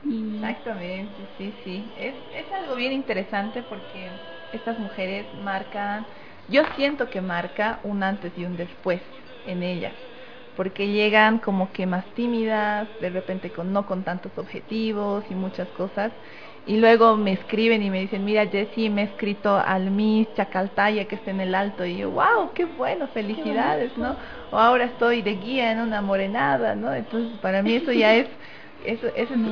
Exactamente, 0.09 1.27
sí, 1.37 1.53
sí. 1.63 1.91
Es, 1.95 2.15
es 2.31 2.51
algo 2.51 2.75
bien 2.75 2.93
interesante 2.93 3.63
porque 3.63 4.13
estas 4.51 4.79
mujeres 4.79 5.33
marcan, 5.33 6.07
yo 6.47 6.63
siento 6.75 7.09
que 7.09 7.21
marca 7.21 7.79
un 7.83 8.03
antes 8.03 8.37
y 8.37 8.45
un 8.45 8.55
después 8.55 9.01
en 9.43 9.63
ellas 9.63 9.95
porque 10.55 10.89
llegan 10.89 11.39
como 11.39 11.71
que 11.71 11.85
más 11.85 12.13
tímidas, 12.15 12.89
de 12.99 13.09
repente 13.11 13.51
con 13.51 13.71
no 13.71 13.85
con 13.85 14.03
tantos 14.03 14.37
objetivos 14.37 15.23
y 15.29 15.35
muchas 15.35 15.69
cosas. 15.71 16.11
Y 16.69 16.77
luego 16.77 17.17
me 17.17 17.33
escriben 17.33 17.81
y 17.81 17.89
me 17.89 17.99
dicen, 17.99 18.23
mira 18.23 18.45
Jessy, 18.45 18.91
me 18.91 19.01
he 19.01 19.05
escrito 19.05 19.57
al 19.57 19.89
Miss 19.89 20.27
Chacaltaya 20.35 21.05
que 21.05 21.15
está 21.15 21.31
en 21.31 21.41
el 21.41 21.55
alto. 21.55 21.83
Y 21.83 21.97
yo, 21.97 22.11
wow, 22.11 22.53
qué 22.53 22.65
bueno, 22.65 23.07
felicidades, 23.07 23.97
¿no? 23.97 24.15
O 24.51 24.57
ahora 24.59 24.85
estoy 24.85 25.23
de 25.23 25.37
guía 25.37 25.71
en 25.71 25.79
una 25.79 26.03
morenada, 26.03 26.75
¿no? 26.75 26.93
Entonces 26.93 27.39
para 27.39 27.63
mí 27.63 27.73
eso 27.73 27.91
ya 27.91 28.13
es 28.21 28.27
eso, 28.85 29.07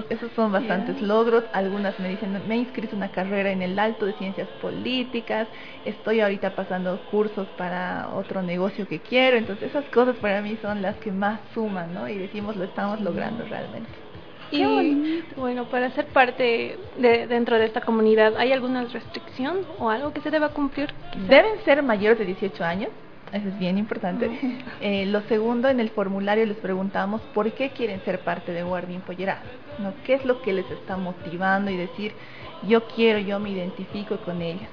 esos 0.09 0.31
son 0.33 0.51
bastantes 0.51 1.01
logros. 1.01 1.43
Algunas 1.53 1.99
me 1.99 2.09
dicen, 2.09 2.39
me 2.47 2.53
he 2.53 2.57
inscrito 2.59 2.95
una 2.95 3.09
carrera 3.09 3.51
en 3.51 3.63
el 3.63 3.79
alto 3.79 4.05
de 4.05 4.13
ciencias 4.13 4.47
políticas, 4.61 5.47
estoy 5.85 6.21
ahorita 6.21 6.55
pasando 6.55 7.03
cursos 7.09 7.47
para 7.57 8.09
otro 8.13 8.43
negocio 8.43 8.87
que 8.87 9.01
quiero. 9.01 9.37
Entonces 9.37 9.71
esas 9.71 9.89
cosas 9.89 10.17
para 10.17 10.43
mí 10.43 10.55
son 10.61 10.83
las 10.83 10.97
que 10.97 11.11
más 11.11 11.41
suman, 11.55 11.95
¿no? 11.95 12.07
Y 12.07 12.19
decimos, 12.19 12.55
lo 12.55 12.63
estamos 12.63 13.01
logrando 13.01 13.43
realmente. 13.43 13.89
Y 14.51 15.23
bueno, 15.35 15.65
para 15.65 15.91
ser 15.91 16.05
parte 16.07 16.77
de, 16.97 17.27
dentro 17.27 17.57
de 17.57 17.65
esta 17.65 17.81
comunidad, 17.81 18.35
¿hay 18.37 18.51
alguna 18.51 18.85
restricción 18.85 19.59
o 19.79 19.89
algo 19.89 20.13
que 20.13 20.21
se 20.21 20.31
deba 20.31 20.49
cumplir? 20.49 20.89
Deben 21.27 21.63
ser 21.65 21.83
mayores 21.83 22.19
de 22.19 22.25
18 22.25 22.63
años 22.63 22.89
eso 23.33 23.49
es 23.49 23.59
bien 23.59 23.77
importante. 23.77 24.29
Eh, 24.79 25.07
lo 25.07 25.21
segundo, 25.21 25.69
en 25.69 25.79
el 25.79 25.89
formulario 25.89 26.45
les 26.45 26.57
preguntamos 26.57 27.19
por 27.33 27.51
qué 27.51 27.71
quieren 27.71 27.99
ser 28.05 28.19
parte 28.19 28.51
de 28.53 28.61
Guardia 28.61 28.95
Empoderada, 28.95 29.41
¿no? 29.79 29.91
¿Qué 30.05 30.13
es 30.13 30.23
lo 30.23 30.41
que 30.43 30.53
les 30.53 30.69
está 30.69 30.97
motivando 30.97 31.71
y 31.71 31.77
decir, 31.77 32.13
yo 32.67 32.83
quiero, 32.83 33.17
yo 33.17 33.39
me 33.39 33.49
identifico 33.49 34.17
con 34.17 34.43
ellas? 34.43 34.69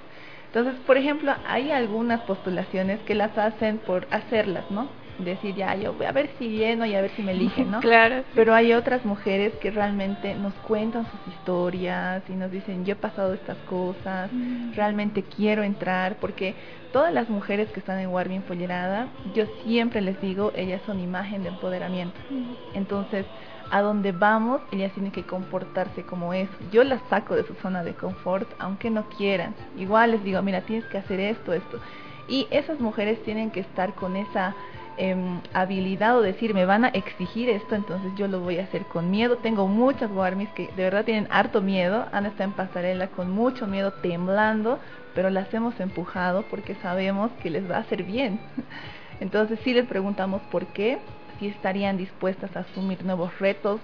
Entonces, 0.49 0.75
por 0.87 0.99
ejemplo, 0.99 1.33
hay 1.47 1.71
algunas 1.71 2.21
postulaciones 2.23 3.01
que 3.01 3.15
las 3.15 3.37
hacen 3.39 3.79
por 3.79 4.07
hacerlas, 4.11 4.71
¿no? 4.71 4.89
Decir, 5.19 5.55
ya, 5.55 5.75
yo 5.77 5.93
voy 5.93 6.07
a 6.07 6.13
ver 6.13 6.31
si 6.39 6.49
lleno 6.49 6.87
y 6.87 6.95
a 6.95 7.01
ver 7.01 7.11
si 7.17 7.23
me 7.23 7.33
eligen, 7.33 7.71
¿no? 7.71 7.81
Claro. 7.85 8.25
Pero 8.35 8.55
hay 8.55 8.73
otras 8.73 9.05
mujeres 9.05 9.53
que 9.61 9.71
realmente 9.71 10.35
nos 10.35 10.55
cuentan 10.67 11.07
sus 11.11 11.35
historias 11.35 12.23
y 12.29 12.33
nos 12.33 12.51
dicen, 12.51 12.85
yo 12.85 12.93
he 12.93 12.97
pasado 12.97 13.35
estas 13.35 13.59
cosas, 13.69 14.31
mm. 14.33 14.73
realmente 14.75 15.23
quiero 15.23 15.63
entrar, 15.63 16.17
porque 16.17 16.55
todas 16.93 17.13
las 17.13 17.29
mujeres 17.29 17.71
que 17.71 17.81
están 17.81 17.99
en 17.99 18.09
Warby 18.09 18.41
Follerada, 18.41 19.09
yo 19.35 19.47
siempre 19.65 20.01
les 20.01 20.21
digo, 20.21 20.53
ellas 20.57 20.81
son 20.87 21.01
imagen 21.01 21.43
de 21.43 21.51
empoderamiento. 21.51 22.19
Mm. 22.31 22.77
Entonces, 22.77 23.27
a 23.71 23.81
donde 23.81 24.13
vamos, 24.13 24.61
ellas 24.73 24.93
tienen 24.93 25.13
que 25.13 25.25
comportarse 25.25 26.03
como 26.03 26.33
eso. 26.33 26.53
Yo 26.71 26.85
las 26.85 27.01
saco 27.09 27.35
de 27.35 27.45
su 27.45 27.55
zona 27.55 27.83
de 27.83 27.95
confort, 27.95 28.49
aunque 28.59 28.91
no 28.91 29.09
quieran. 29.09 29.55
Igual 29.77 30.13
les 30.13 30.25
digo, 30.25 30.41
mira, 30.43 30.61
tienes 30.63 30.85
que 30.87 30.99
hacer 30.99 31.21
esto, 31.21 31.53
esto. 31.53 31.81
Y 32.29 32.47
esas 32.51 32.81
mujeres 32.81 33.23
tienen 33.25 33.51
que 33.51 33.61
estar 33.61 33.95
con 33.95 34.17
esa 34.17 34.55
em, 34.97 35.41
habilidad 35.53 36.17
o 36.17 36.23
decir, 36.23 36.55
me 36.55 36.67
van 36.67 36.85
a 36.85 36.89
exigir 36.89 37.49
esto, 37.49 37.75
entonces 37.75 38.15
yo 38.15 38.29
lo 38.29 38.41
voy 38.41 38.59
a 38.59 38.65
hacer 38.65 38.87
con 38.87 39.11
miedo. 39.11 39.39
Tengo 39.39 39.67
muchas 39.67 40.11
guarmis 40.11 40.49
que 40.51 40.69
de 40.69 40.83
verdad 40.85 41.05
tienen 41.05 41.29
harto 41.31 41.61
miedo, 41.61 42.07
han 42.13 42.27
estado 42.27 42.51
en 42.51 42.53
pasarela 42.53 43.09
con 43.09 43.31
mucho 43.31 43.67
miedo, 43.67 43.93
temblando, 43.93 44.79
pero 45.15 45.31
las 45.31 45.53
hemos 45.55 45.79
empujado 45.81 46.45
porque 46.51 46.75
sabemos 46.77 47.31
que 47.43 47.51
les 47.51 47.69
va 47.71 47.77
a 47.77 47.81
hacer 47.81 48.03
bien. 48.03 48.39
Entonces 49.21 49.59
sí 49.65 49.73
les 49.73 49.87
preguntamos 49.87 50.43
por 50.51 50.67
qué, 50.67 50.99
si 51.39 51.49
estarían 51.49 51.97
dispuestas 51.97 52.57
a 52.57 52.61
asumir 52.61 53.05
nuevos 53.05 53.39
retos, 53.39 53.81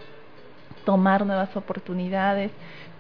tomar 0.84 1.26
nuevas 1.26 1.54
oportunidades, 1.56 2.50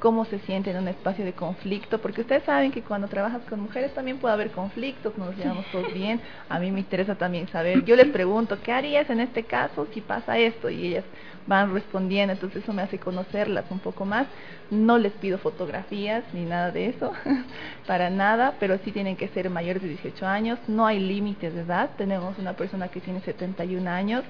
cómo 0.00 0.24
se 0.24 0.38
sienten 0.40 0.76
en 0.76 0.82
un 0.82 0.88
espacio 0.88 1.24
de 1.24 1.34
conflicto, 1.34 2.00
porque 2.00 2.22
ustedes 2.22 2.42
saben 2.44 2.72
que 2.72 2.82
cuando 2.82 3.06
trabajas 3.06 3.42
con 3.48 3.60
mujeres 3.60 3.94
también 3.94 4.18
puede 4.18 4.34
haber 4.34 4.50
conflictos, 4.50 5.16
no 5.16 5.26
nos 5.26 5.36
llevamos 5.36 5.66
todos 5.70 5.92
bien, 5.92 6.20
a 6.48 6.58
mí 6.58 6.72
me 6.72 6.80
interesa 6.80 7.14
también 7.14 7.48
saber, 7.48 7.84
yo 7.84 7.94
les 7.96 8.08
pregunto, 8.08 8.58
¿qué 8.62 8.72
harías 8.72 9.08
en 9.10 9.20
este 9.20 9.44
caso 9.44 9.86
si 9.92 10.00
pasa 10.00 10.38
esto? 10.38 10.70
Y 10.70 10.86
ellas 10.86 11.04
van 11.46 11.72
respondiendo, 11.74 12.32
entonces 12.32 12.62
eso 12.62 12.72
me 12.72 12.82
hace 12.82 12.98
conocerlas 12.98 13.64
un 13.70 13.78
poco 13.78 14.04
más, 14.04 14.26
no 14.70 14.98
les 14.98 15.12
pido 15.12 15.36
fotografías 15.38 16.24
ni 16.32 16.44
nada 16.44 16.70
de 16.70 16.86
eso, 16.86 17.12
para 17.86 18.08
nada, 18.08 18.54
pero 18.58 18.78
sí 18.84 18.92
tienen 18.92 19.16
que 19.16 19.28
ser 19.28 19.50
mayores 19.50 19.82
de 19.82 19.88
18 19.88 20.26
años, 20.26 20.58
no 20.66 20.86
hay 20.86 20.98
límites 20.98 21.54
de 21.54 21.60
edad, 21.60 21.90
tenemos 21.98 22.38
una 22.38 22.54
persona 22.54 22.88
que 22.88 23.00
tiene 23.00 23.20
71 23.20 23.90
años, 23.90 24.24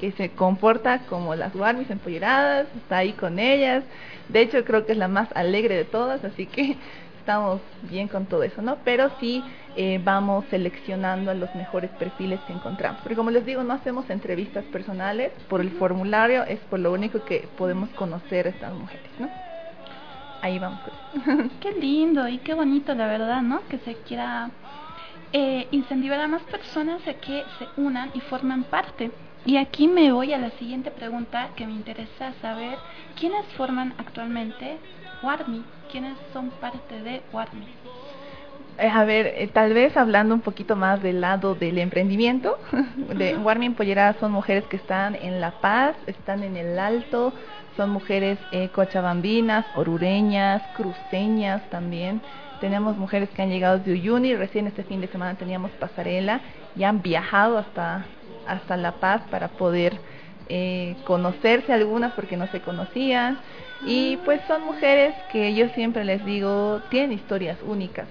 que 0.00 0.12
se 0.12 0.30
comporta 0.30 1.00
como 1.08 1.34
las 1.34 1.54
Warmis 1.54 1.90
empolleradas, 1.90 2.66
está 2.76 2.98
ahí 2.98 3.12
con 3.12 3.38
ellas. 3.38 3.84
De 4.28 4.40
hecho, 4.40 4.64
creo 4.64 4.86
que 4.86 4.92
es 4.92 4.98
la 4.98 5.08
más 5.08 5.28
alegre 5.34 5.76
de 5.76 5.84
todas, 5.84 6.24
así 6.24 6.46
que 6.46 6.76
estamos 7.18 7.60
bien 7.82 8.08
con 8.08 8.26
todo 8.26 8.42
eso, 8.42 8.60
¿no? 8.62 8.78
Pero 8.84 9.10
sí 9.20 9.42
eh, 9.76 10.00
vamos 10.02 10.44
seleccionando 10.50 11.30
a 11.30 11.34
los 11.34 11.54
mejores 11.54 11.90
perfiles 11.92 12.40
que 12.46 12.52
encontramos. 12.52 13.00
Porque 13.00 13.16
como 13.16 13.30
les 13.30 13.46
digo, 13.46 13.62
no 13.62 13.72
hacemos 13.72 14.08
entrevistas 14.10 14.64
personales 14.66 15.32
por 15.48 15.60
el 15.60 15.70
formulario, 15.72 16.44
es 16.44 16.60
por 16.70 16.80
lo 16.80 16.92
único 16.92 17.24
que 17.24 17.48
podemos 17.56 17.88
conocer 17.90 18.46
a 18.46 18.50
estas 18.50 18.74
mujeres, 18.74 19.10
¿no? 19.18 19.28
Ahí 20.42 20.58
vamos. 20.58 20.80
Qué 21.60 21.72
lindo 21.72 22.28
y 22.28 22.36
qué 22.36 22.52
bonito, 22.52 22.94
la 22.94 23.06
verdad, 23.06 23.40
¿no? 23.40 23.62
Que 23.70 23.78
se 23.78 23.94
quiera 23.94 24.50
eh, 25.32 25.66
incentivar 25.70 26.20
a 26.20 26.28
más 26.28 26.42
personas 26.42 27.00
a 27.08 27.14
que 27.14 27.44
se 27.58 27.80
unan 27.80 28.10
y 28.12 28.20
formen 28.20 28.64
parte 28.64 29.10
y 29.46 29.56
aquí 29.56 29.88
me 29.88 30.12
voy 30.12 30.32
a 30.32 30.38
la 30.38 30.50
siguiente 30.52 30.90
pregunta 30.90 31.50
que 31.56 31.66
me 31.66 31.72
interesa 31.72 32.32
saber, 32.40 32.78
¿quiénes 33.18 33.44
forman 33.56 33.94
actualmente 33.98 34.78
Warmi? 35.22 35.62
¿Quiénes 35.90 36.16
son 36.32 36.50
parte 36.50 37.00
de 37.02 37.22
Warmi? 37.32 37.66
Eh, 38.78 38.88
a 38.88 39.04
ver, 39.04 39.26
eh, 39.36 39.48
tal 39.52 39.72
vez 39.72 39.96
hablando 39.96 40.34
un 40.34 40.40
poquito 40.40 40.74
más 40.74 41.00
del 41.02 41.20
lado 41.20 41.54
del 41.54 41.78
emprendimiento, 41.78 42.58
de 42.96 43.36
Warmi 43.36 43.66
Empollera 43.66 44.16
son 44.18 44.32
mujeres 44.32 44.64
que 44.64 44.76
están 44.76 45.14
en 45.14 45.40
La 45.40 45.52
Paz, 45.52 45.94
están 46.06 46.42
en 46.42 46.56
el 46.56 46.78
Alto, 46.78 47.32
son 47.76 47.90
mujeres 47.90 48.38
eh, 48.50 48.70
cochabambinas, 48.70 49.66
orureñas, 49.74 50.62
cruceñas 50.74 51.62
también. 51.70 52.20
Tenemos 52.60 52.96
mujeres 52.96 53.28
que 53.30 53.42
han 53.42 53.50
llegado 53.50 53.78
de 53.78 53.92
Uyuni, 53.92 54.34
recién 54.34 54.66
este 54.66 54.84
fin 54.84 55.00
de 55.00 55.08
semana 55.08 55.34
teníamos 55.34 55.70
pasarela 55.72 56.40
y 56.76 56.84
han 56.84 57.02
viajado 57.02 57.58
hasta 57.58 58.06
hasta 58.46 58.76
La 58.76 58.92
Paz 58.92 59.22
para 59.30 59.48
poder 59.48 59.98
eh, 60.48 60.96
conocerse 61.04 61.72
algunas 61.72 62.12
porque 62.12 62.36
no 62.36 62.46
se 62.48 62.60
conocían. 62.60 63.38
Y 63.80 64.18
pues 64.18 64.40
son 64.46 64.64
mujeres 64.64 65.14
que 65.28 65.54
yo 65.54 65.68
siempre 65.70 66.04
les 66.04 66.24
digo, 66.24 66.82
tienen 66.88 67.12
historias 67.12 67.58
únicas. 67.62 68.08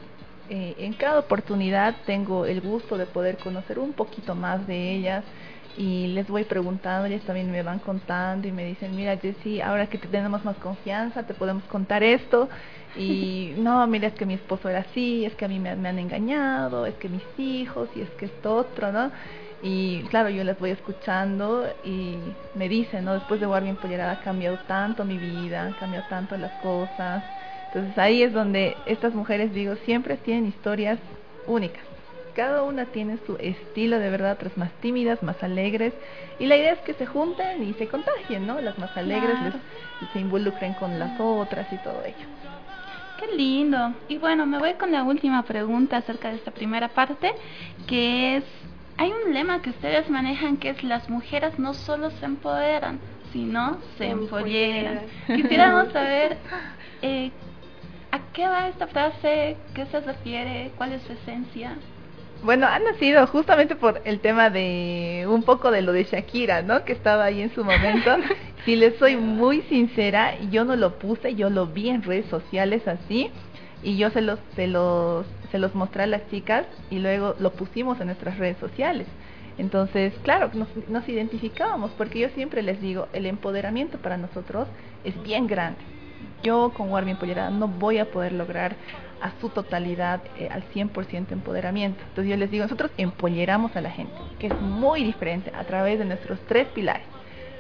Eh, 0.50 0.76
en 0.80 0.94
cada 0.94 1.20
oportunidad 1.20 1.96
tengo 2.06 2.46
el 2.46 2.62
gusto 2.62 2.98
de 2.98 3.06
poder 3.06 3.38
conocer 3.40 3.80
un 3.80 3.94
poquito 3.94 4.36
más 4.36 4.68
de 4.68 4.94
ellas 4.94 5.24
y 5.76 6.08
les 6.08 6.28
voy 6.28 6.44
preguntando, 6.44 7.08
ellas 7.08 7.24
también 7.24 7.50
me 7.50 7.64
van 7.64 7.80
contando 7.80 8.48
y 8.48 8.52
me 8.52 8.64
dicen, 8.66 8.96
mira 8.96 9.18
Jessy, 9.18 9.62
ahora 9.62 9.88
que 9.88 9.98
te 9.98 10.08
tenemos 10.08 10.44
más 10.46 10.58
confianza, 10.58 11.26
te 11.26 11.34
podemos 11.34 11.64
contar 11.64 12.04
esto. 12.04 12.50
Y 12.96 13.54
no, 13.58 13.88
mira, 13.88 14.08
es 14.10 14.14
que 14.14 14.26
mi 14.26 14.36
esposo 14.36 14.70
era 14.70 14.80
así, 14.82 15.26
es 15.26 15.34
que 15.36 15.46
a 15.46 15.48
mí 15.48 15.60
me, 15.60 15.76
me 15.76 15.90
han 15.90 15.98
engañado, 15.98 16.86
es 16.86 16.96
que 16.96 17.10
mis 17.10 17.24
hijos 17.38 17.90
y 17.96 18.02
es 18.02 18.10
que 18.12 18.26
esto 18.26 18.56
otro, 18.56 18.92
¿no? 18.92 19.12
Y 19.66 20.02
claro, 20.10 20.30
yo 20.30 20.44
las 20.44 20.60
voy 20.60 20.72
escuchando 20.72 21.66
y 21.86 22.18
me 22.54 22.68
dicen, 22.68 23.06
¿no? 23.06 23.14
Después 23.14 23.40
de 23.40 23.46
Guardia 23.46 23.70
Empollerada 23.70 24.12
ha 24.12 24.20
cambiado 24.20 24.58
tanto 24.58 25.06
mi 25.06 25.18
vida, 25.18 25.64
han 25.64 25.74
cambiado 25.74 26.06
tanto 26.10 26.36
las 26.36 26.52
cosas. 26.62 27.24
Entonces 27.68 27.98
ahí 27.98 28.22
es 28.22 28.34
donde 28.34 28.76
estas 28.86 29.14
mujeres, 29.14 29.54
digo, 29.54 29.76
siempre 29.86 30.18
tienen 30.18 30.48
historias 30.48 31.00
únicas. 31.48 31.82
Cada 32.36 32.64
una 32.64 32.88
tiene 32.88 33.18
su 33.26 33.38
estilo 33.38 34.00
de 34.00 34.10
verdad, 34.10 34.34
otras 34.34 34.58
más 34.58 34.72
tímidas, 34.82 35.24
más 35.24 35.42
alegres. 35.42 35.94
Y 36.40 36.48
la 36.48 36.58
idea 36.58 36.74
es 36.74 36.80
que 36.80 36.94
se 36.96 37.06
junten 37.06 37.64
y 37.64 37.74
se 37.76 37.88
contagien, 37.88 38.46
¿no? 38.46 38.60
Las 38.60 38.78
más 38.78 38.96
alegres 38.98 39.38
se 40.12 40.20
involucren 40.20 40.74
con 40.74 41.00
las 41.00 41.12
otras 41.18 41.72
y 41.72 41.78
todo 41.78 42.04
ello. 42.04 42.28
Qué 43.18 43.34
lindo. 43.34 43.94
Y 44.10 44.18
bueno, 44.18 44.46
me 44.46 44.60
voy 44.60 44.74
con 44.74 44.92
la 44.92 45.04
última 45.04 45.44
pregunta 45.44 45.98
acerca 45.98 46.30
de 46.30 46.36
esta 46.36 46.52
primera 46.52 46.90
parte, 46.90 47.32
que 47.88 48.38
es 48.38 48.44
hay 48.98 49.12
un 49.12 49.34
lema 49.34 49.62
que 49.62 49.72
ustedes 49.72 50.10
manejan 50.10 50.58
que 50.58 50.70
es 50.70 50.84
las 50.84 51.10
mujeres 51.10 51.58
no 51.58 51.74
solo 51.74 52.12
se 52.12 52.26
empoderan, 52.26 53.00
sino 53.32 53.78
se 53.98 54.10
empolleran. 54.10 55.02
Quisiéramos 55.28 55.92
saber 55.92 56.38
eh, 57.02 57.32
a 58.12 58.20
qué 58.34 58.48
va 58.48 58.68
esta 58.68 58.88
frase, 58.88 59.58
qué 59.74 59.86
se 59.88 60.00
refiere, 60.02 60.72
cuál 60.78 60.94
es 60.94 61.02
su 61.04 61.14
esencia. 61.14 61.76
Bueno, 62.44 62.68
ha 62.68 62.78
nacido 62.78 63.26
justamente 63.28 63.76
por 63.76 64.02
el 64.04 64.20
tema 64.20 64.50
de 64.50 65.26
un 65.30 65.44
poco 65.44 65.72
de 65.72 65.82
lo 65.82 65.94
de 65.94 66.04
Shakira, 66.04 66.62
¿no? 66.62 66.84
Que 66.84 66.92
estaba 66.92 67.24
ahí 67.24 67.42
en 67.42 67.54
su 67.56 67.64
momento. 67.64 68.18
si 68.66 68.76
les 68.76 68.98
soy 68.98 69.16
muy 69.16 69.62
sincera, 69.64 70.38
yo 70.52 70.66
no 70.66 70.76
lo 70.76 71.00
puse, 71.00 71.36
yo 71.36 71.50
lo 71.50 71.68
vi 71.68 71.90
en 71.90 72.04
redes 72.04 72.26
sociales 72.28 72.88
así 72.88 73.32
y 73.84 73.98
yo 73.98 74.10
se 74.10 74.22
los, 74.22 74.40
se 74.56 74.68
los, 74.68 75.26
se 75.52 75.60
los 75.60 75.76
mostré 75.76 76.04
a 76.04 76.08
las 76.08 76.28
chicas 76.30 76.66
y 76.90 77.00
luego 77.00 77.36
lo 77.40 77.52
pusimos 77.52 78.00
en 78.00 78.08
nuestras 78.08 78.38
redes 78.38 78.58
sociales. 78.58 79.08
Entonces, 79.58 80.14
claro, 80.24 80.50
nos, 80.54 80.68
nos 80.88 81.08
identificábamos 81.08 81.92
porque 81.92 82.20
yo 82.20 82.30
siempre 82.30 82.64
les 82.64 82.82
digo, 82.82 83.08
el 83.14 83.26
empoderamiento 83.26 83.98
para 84.00 84.18
nosotros 84.18 84.68
es 85.04 85.22
bien 85.22 85.48
grande. 85.48 85.80
Yo 86.42 86.72
con 86.76 86.92
Warby 86.92 87.12
Empollerada 87.12 87.50
no 87.52 87.68
voy 87.68 88.00
a 88.00 88.10
poder 88.10 88.32
lograr 88.34 88.76
a 89.22 89.32
su 89.40 89.50
totalidad 89.50 90.22
eh, 90.38 90.50
al 90.52 90.64
100% 90.74 91.32
empoderamiento. 91.32 92.02
Entonces 92.10 92.30
yo 92.30 92.38
les 92.38 92.52
digo, 92.52 92.66
nosotros 92.66 92.92
empolleramos 92.98 93.76
a 93.76 93.82
la 93.82 93.92
gente, 93.92 94.14
que 94.40 94.48
es 94.48 94.62
muy 94.62 95.04
diferente 95.04 95.52
a 95.56 95.64
través 95.64 96.00
de 96.00 96.06
nuestros 96.06 96.40
tres 96.48 96.68
pilares. 96.70 97.06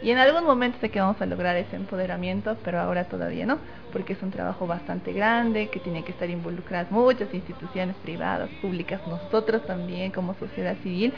Y 0.03 0.11
en 0.11 0.17
algún 0.17 0.43
momento 0.43 0.77
sé 0.81 0.89
que 0.89 0.99
vamos 0.99 1.21
a 1.21 1.25
lograr 1.25 1.55
ese 1.55 1.77
empoderamiento, 1.77 2.57
pero 2.65 2.79
ahora 2.81 3.05
todavía 3.05 3.45
no, 3.45 3.57
porque 3.93 4.13
es 4.13 4.21
un 4.21 4.31
trabajo 4.31 4.67
bastante 4.67 5.13
grande, 5.13 5.69
que 5.69 5.79
tiene 5.79 6.03
que 6.03 6.11
estar 6.11 6.29
involucradas 6.29 6.91
muchas 6.91 7.33
instituciones 7.33 7.95
privadas, 8.03 8.49
públicas, 8.61 8.99
nosotros 9.07 9.65
también 9.65 10.11
como 10.11 10.33
sociedad 10.35 10.75
civil, 10.83 11.13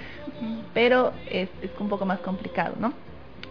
pero 0.76 1.14
es, 1.32 1.50
es 1.64 1.72
un 1.80 1.90
poco 1.90 2.06
más 2.06 2.20
complicado, 2.20 2.76
¿no? 2.80 2.94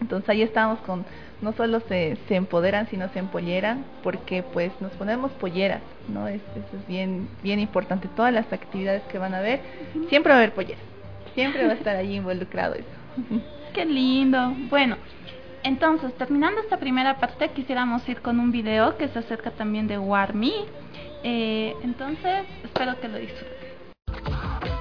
Entonces 0.00 0.28
ahí 0.28 0.42
estamos 0.42 0.78
con, 0.80 1.04
no 1.40 1.52
solo 1.52 1.80
se, 1.80 2.16
se 2.28 2.36
empoderan, 2.36 2.88
sino 2.88 3.08
se 3.08 3.18
empolleran, 3.18 3.84
porque 4.04 4.44
pues 4.44 4.70
nos 4.80 4.92
ponemos 4.92 5.32
polleras, 5.32 5.80
¿no? 6.08 6.28
Es, 6.28 6.42
eso 6.54 6.76
es 6.76 6.86
bien, 6.86 7.28
bien 7.42 7.58
importante. 7.58 8.08
Todas 8.14 8.32
las 8.32 8.52
actividades 8.52 9.02
que 9.04 9.18
van 9.18 9.34
a 9.34 9.40
ver, 9.40 9.60
siempre 10.08 10.30
va 10.30 10.36
a 10.36 10.42
haber 10.42 10.54
polleras, 10.54 10.82
siempre 11.34 11.66
va 11.66 11.72
a 11.72 11.76
estar 11.76 11.96
ahí 11.96 12.14
involucrado 12.14 12.74
eso. 12.74 12.84
Qué 13.72 13.84
lindo. 13.84 14.54
Bueno, 14.70 14.96
entonces, 15.64 16.14
terminando 16.14 16.60
esta 16.60 16.76
primera 16.76 17.18
parte, 17.18 17.48
quisiéramos 17.48 18.06
ir 18.08 18.20
con 18.20 18.38
un 18.38 18.52
video 18.52 18.98
que 18.98 19.08
se 19.08 19.18
acerca 19.18 19.50
también 19.50 19.86
de 19.86 19.98
Warmi. 19.98 20.52
Eh, 21.22 21.74
entonces, 21.82 22.44
espero 22.62 23.00
que 23.00 23.08
lo 23.08 23.16
disfruten. 23.16 24.73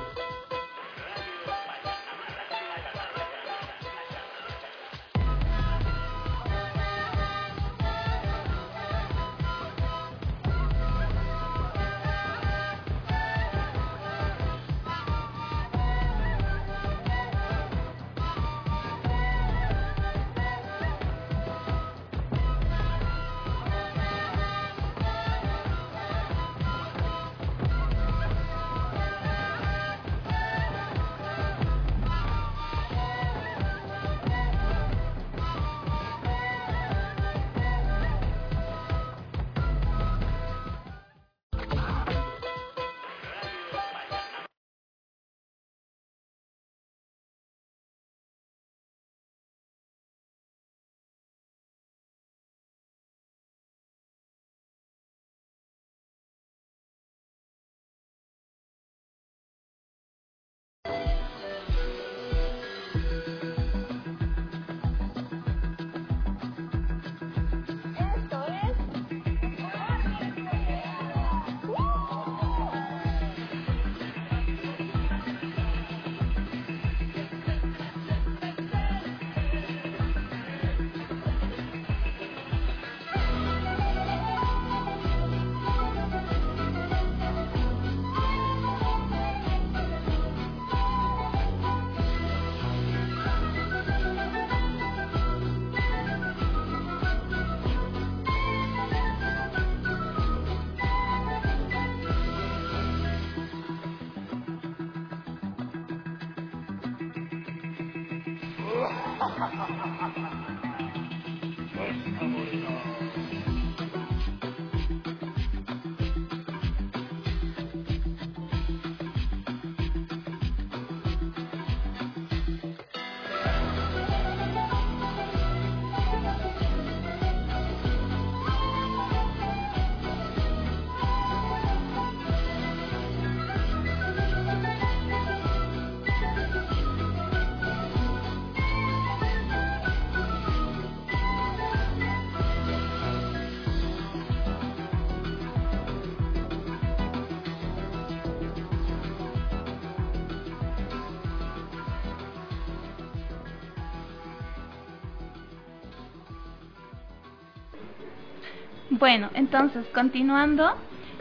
Bueno, 159.03 159.29
entonces, 159.33 159.85
continuando, 159.93 160.77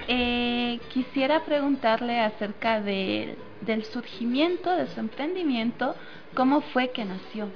eh, 0.06 0.78
quisiera 0.90 1.44
preguntarle 1.44 2.20
acerca 2.20 2.80
de, 2.80 3.36
del 3.60 3.84
surgimiento 3.86 4.70
de 4.70 4.86
su 4.86 5.00
emprendimiento, 5.00 5.96
¿cómo 6.34 6.60
fue 6.60 6.92
que 6.92 7.04
nació? 7.04 7.48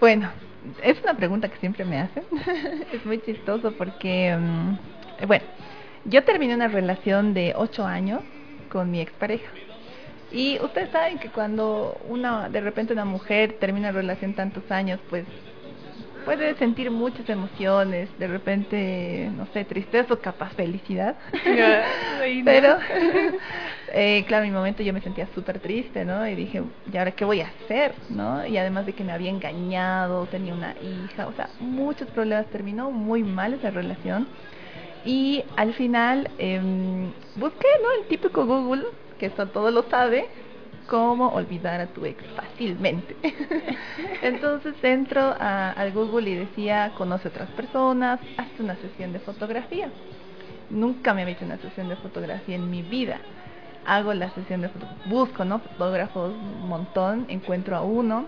Bueno, 0.00 0.30
es 0.82 1.02
una 1.02 1.12
pregunta 1.12 1.50
que 1.50 1.58
siempre 1.58 1.84
me 1.84 2.00
hacen. 2.00 2.24
es 2.94 3.04
muy 3.04 3.20
chistoso 3.20 3.72
porque, 3.72 4.34
mm, 4.34 5.26
bueno, 5.26 5.44
yo 6.06 6.24
terminé 6.24 6.54
una 6.54 6.68
relación 6.68 7.34
de 7.34 7.52
ocho 7.54 7.84
años 7.84 8.22
con 8.70 8.90
mi 8.90 9.02
expareja. 9.02 9.50
Y 10.32 10.58
ustedes 10.62 10.88
saben 10.88 11.18
que 11.18 11.28
cuando 11.28 12.00
una, 12.08 12.48
de 12.48 12.62
repente 12.62 12.94
una 12.94 13.04
mujer 13.04 13.58
termina 13.60 13.90
una 13.90 14.00
relación 14.00 14.32
tantos 14.32 14.70
años, 14.70 14.98
pues 15.10 15.26
puede 16.24 16.54
sentir 16.56 16.90
muchas 16.90 17.28
emociones, 17.28 18.08
de 18.18 18.26
repente, 18.26 19.30
no 19.36 19.46
sé, 19.52 19.64
tristeza 19.64 20.14
o 20.14 20.18
capaz 20.18 20.52
felicidad. 20.54 21.16
Pero, 22.44 22.76
eh, 23.92 24.24
claro, 24.26 24.44
en 24.44 24.50
mi 24.50 24.56
momento 24.56 24.82
yo 24.82 24.92
me 24.92 25.00
sentía 25.00 25.28
súper 25.34 25.60
triste, 25.60 26.04
¿no? 26.04 26.26
Y 26.26 26.34
dije, 26.34 26.62
¿y 26.92 26.96
ahora 26.96 27.10
qué 27.12 27.24
voy 27.24 27.40
a 27.40 27.48
hacer? 27.48 27.94
¿no? 28.10 28.46
Y 28.46 28.56
además 28.56 28.86
de 28.86 28.92
que 28.92 29.04
me 29.04 29.12
había 29.12 29.30
engañado, 29.30 30.26
tenía 30.26 30.54
una 30.54 30.74
hija, 30.82 31.26
o 31.26 31.32
sea, 31.34 31.48
muchos 31.60 32.08
problemas, 32.08 32.46
terminó 32.46 32.90
muy 32.90 33.22
mal 33.22 33.54
esa 33.54 33.70
relación. 33.70 34.26
Y 35.04 35.44
al 35.56 35.74
final 35.74 36.30
eh, 36.38 36.60
busqué, 37.36 37.68
¿no? 37.82 38.02
El 38.02 38.08
típico 38.08 38.46
Google, 38.46 38.84
que 39.18 39.26
esto 39.26 39.46
todo 39.48 39.70
lo 39.70 39.82
sabe, 39.90 40.26
cómo 40.86 41.28
olvidar 41.28 41.80
a 41.80 41.86
tu 41.86 42.04
ex 42.04 42.22
fácilmente. 42.36 43.16
Entonces 44.22 44.74
entro 44.82 45.20
a, 45.20 45.70
al 45.70 45.92
Google 45.92 46.30
y 46.30 46.34
decía, 46.34 46.92
conoce 46.96 47.28
otras 47.28 47.48
personas, 47.50 48.20
haz 48.36 48.48
una 48.58 48.76
sesión 48.76 49.12
de 49.12 49.18
fotografía. 49.18 49.88
Nunca 50.70 51.14
me 51.14 51.22
había 51.22 51.34
hecho 51.34 51.44
una 51.44 51.58
sesión 51.58 51.88
de 51.88 51.96
fotografía 51.96 52.56
en 52.56 52.70
mi 52.70 52.82
vida. 52.82 53.18
Hago 53.86 54.14
la 54.14 54.30
sesión 54.30 54.62
de 54.62 54.68
fotografía, 54.68 55.04
busco, 55.06 55.44
¿no? 55.44 55.58
Fotógrafos 55.58 56.32
un 56.32 56.68
montón, 56.68 57.26
encuentro 57.28 57.76
a 57.76 57.82
uno, 57.82 58.26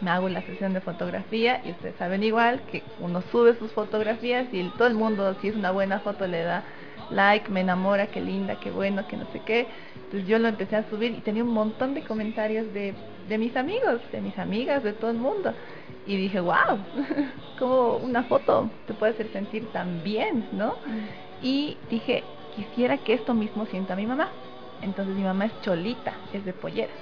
me 0.00 0.10
hago 0.10 0.28
la 0.28 0.42
sesión 0.42 0.72
de 0.72 0.80
fotografía 0.80 1.60
y 1.64 1.70
ustedes 1.70 1.94
saben 1.96 2.22
igual 2.24 2.60
que 2.70 2.82
uno 2.98 3.22
sube 3.30 3.54
sus 3.58 3.70
fotografías 3.72 4.46
y 4.52 4.68
todo 4.70 4.88
el 4.88 4.94
mundo, 4.94 5.36
si 5.40 5.48
es 5.48 5.56
una 5.56 5.70
buena 5.70 6.00
foto, 6.00 6.26
le 6.26 6.42
da 6.42 6.64
like, 7.12 7.50
me 7.50 7.60
enamora, 7.60 8.06
qué 8.08 8.20
linda, 8.20 8.56
qué 8.56 8.70
bueno, 8.70 9.06
que 9.06 9.16
no 9.16 9.26
sé 9.32 9.40
qué. 9.40 9.66
Entonces 9.94 10.26
yo 10.28 10.38
lo 10.38 10.48
empecé 10.48 10.76
a 10.76 10.88
subir 10.88 11.12
y 11.12 11.20
tenía 11.20 11.44
un 11.44 11.52
montón 11.52 11.94
de 11.94 12.02
comentarios 12.02 12.72
de, 12.72 12.94
de 13.28 13.38
mis 13.38 13.56
amigos, 13.56 14.00
de 14.10 14.20
mis 14.20 14.38
amigas, 14.38 14.82
de 14.82 14.92
todo 14.92 15.10
el 15.10 15.18
mundo. 15.18 15.52
Y 16.06 16.16
dije, 16.16 16.40
wow, 16.40 16.78
como 17.58 17.96
una 17.98 18.24
foto 18.24 18.70
te 18.86 18.94
puede 18.94 19.12
hacer 19.12 19.32
sentir 19.32 19.66
tan 19.72 20.02
bien, 20.02 20.46
¿no? 20.52 20.70
Mm. 20.86 21.44
Y 21.44 21.76
dije, 21.90 22.24
quisiera 22.56 22.98
que 22.98 23.14
esto 23.14 23.34
mismo 23.34 23.66
sienta 23.66 23.96
mi 23.96 24.06
mamá. 24.06 24.28
Entonces 24.82 25.14
mi 25.14 25.22
mamá 25.22 25.46
es 25.46 25.60
cholita, 25.62 26.12
es 26.32 26.44
de 26.44 26.52
pollera. 26.52 26.92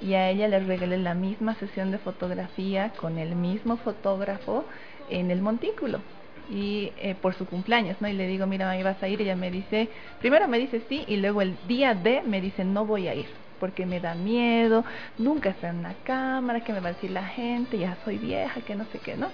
Y 0.00 0.14
a 0.14 0.30
ella 0.30 0.48
le 0.48 0.60
regalé 0.60 0.98
la 0.98 1.14
misma 1.14 1.54
sesión 1.54 1.90
de 1.90 1.98
fotografía 1.98 2.92
con 3.00 3.18
el 3.18 3.34
mismo 3.34 3.76
fotógrafo 3.76 4.64
en 5.08 5.30
el 5.30 5.40
montículo 5.40 6.00
y 6.48 6.92
eh, 6.96 7.14
por 7.14 7.34
su 7.34 7.46
cumpleaños, 7.46 8.00
¿no? 8.00 8.08
Y 8.08 8.12
le 8.12 8.26
digo, 8.26 8.46
mira, 8.46 8.70
ahí 8.70 8.82
vas 8.82 9.02
a 9.02 9.08
ir. 9.08 9.20
Ella 9.22 9.36
me 9.36 9.50
dice, 9.50 9.90
primero 10.18 10.48
me 10.48 10.58
dice 10.58 10.82
sí 10.88 11.04
y 11.06 11.16
luego 11.16 11.42
el 11.42 11.56
día 11.66 11.94
de 11.94 12.22
me 12.22 12.40
dice, 12.40 12.64
no 12.64 12.86
voy 12.86 13.08
a 13.08 13.14
ir 13.14 13.26
porque 13.58 13.86
me 13.86 14.00
da 14.00 14.14
miedo, 14.14 14.84
nunca 15.16 15.48
está 15.50 15.70
en 15.70 15.76
una 15.78 15.94
cámara, 16.02 16.62
que 16.62 16.72
me 16.72 16.80
va 16.80 16.90
a 16.90 16.92
decir 16.92 17.10
la 17.10 17.24
gente, 17.24 17.78
ya 17.78 17.96
soy 18.04 18.18
vieja, 18.18 18.60
que 18.60 18.74
no 18.74 18.84
sé 18.92 18.98
qué, 18.98 19.16
¿no? 19.16 19.30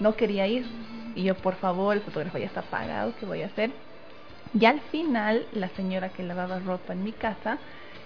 No 0.00 0.16
quería 0.16 0.46
ir. 0.46 0.66
Y 1.14 1.22
yo, 1.24 1.34
por 1.36 1.54
favor, 1.56 1.96
el 1.96 2.02
fotógrafo 2.02 2.36
ya 2.38 2.46
está 2.46 2.62
pagado, 2.62 3.14
¿qué 3.16 3.24
voy 3.24 3.42
a 3.42 3.46
hacer? 3.46 3.70
Y 4.52 4.64
al 4.66 4.80
final, 4.80 5.46
la 5.52 5.68
señora 5.70 6.10
que 6.10 6.22
lavaba 6.22 6.58
ropa 6.58 6.92
en 6.92 7.04
mi 7.04 7.12
casa 7.12 7.58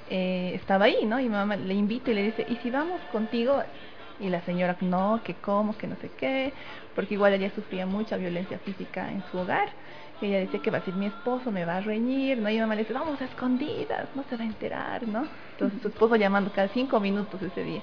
eh, 0.07 0.53
estaba 0.55 0.85
ahí, 0.87 1.07
¿no? 1.07 1.19
Y 1.19 1.25
mi 1.25 1.31
mamá 1.31 1.57
le 1.57 1.75
invita 1.75 2.11
y 2.11 2.15
le 2.15 2.23
dice, 2.23 2.45
¿y 2.47 2.57
si 2.57 2.71
vamos 2.71 3.01
contigo? 3.07 3.63
Y 4.21 4.29
la 4.29 4.41
señora, 4.43 4.77
no, 4.81 5.21
que 5.25 5.35
cómo, 5.35 5.77
que 5.77 5.87
no 5.87 5.97
sé 5.97 6.11
qué, 6.19 6.53
porque 6.95 7.15
igual 7.15 7.33
ella 7.35 7.51
sufría 7.55 7.87
mucha 7.87 8.17
violencia 8.17 8.59
física 8.61 9.11
en 9.11 9.23
su 9.31 9.39
hogar. 9.39 9.69
Ella 10.23 10.39
decía 10.39 10.63
que 10.63 10.71
va 10.71 10.79
a 10.79 10.85
ser 10.85 10.95
mi 10.95 11.07
esposo, 11.07 11.51
me 11.51 11.65
va 11.65 11.77
a 11.79 11.81
reñir, 11.81 12.39
¿no? 12.39 12.49
Y 12.49 12.55
mi 12.55 12.61
mamá 12.61 12.75
le 12.77 12.83
dice, 12.83 12.95
vamos 12.95 13.21
a 13.21 13.25
escondidas, 13.25 14.09
no 14.15 14.23
se 14.25 14.37
va 14.37 14.45
a 14.45 14.47
enterar, 14.47 15.07
¿no? 15.07 15.27
Entonces 15.53 15.83
su 15.83 15.89
esposo 15.89 16.17
llamando 16.17 16.53
cada 16.53 16.69
cinco 16.69 17.01
minutos 17.01 17.43
ese 17.43 17.65
día. 17.65 17.83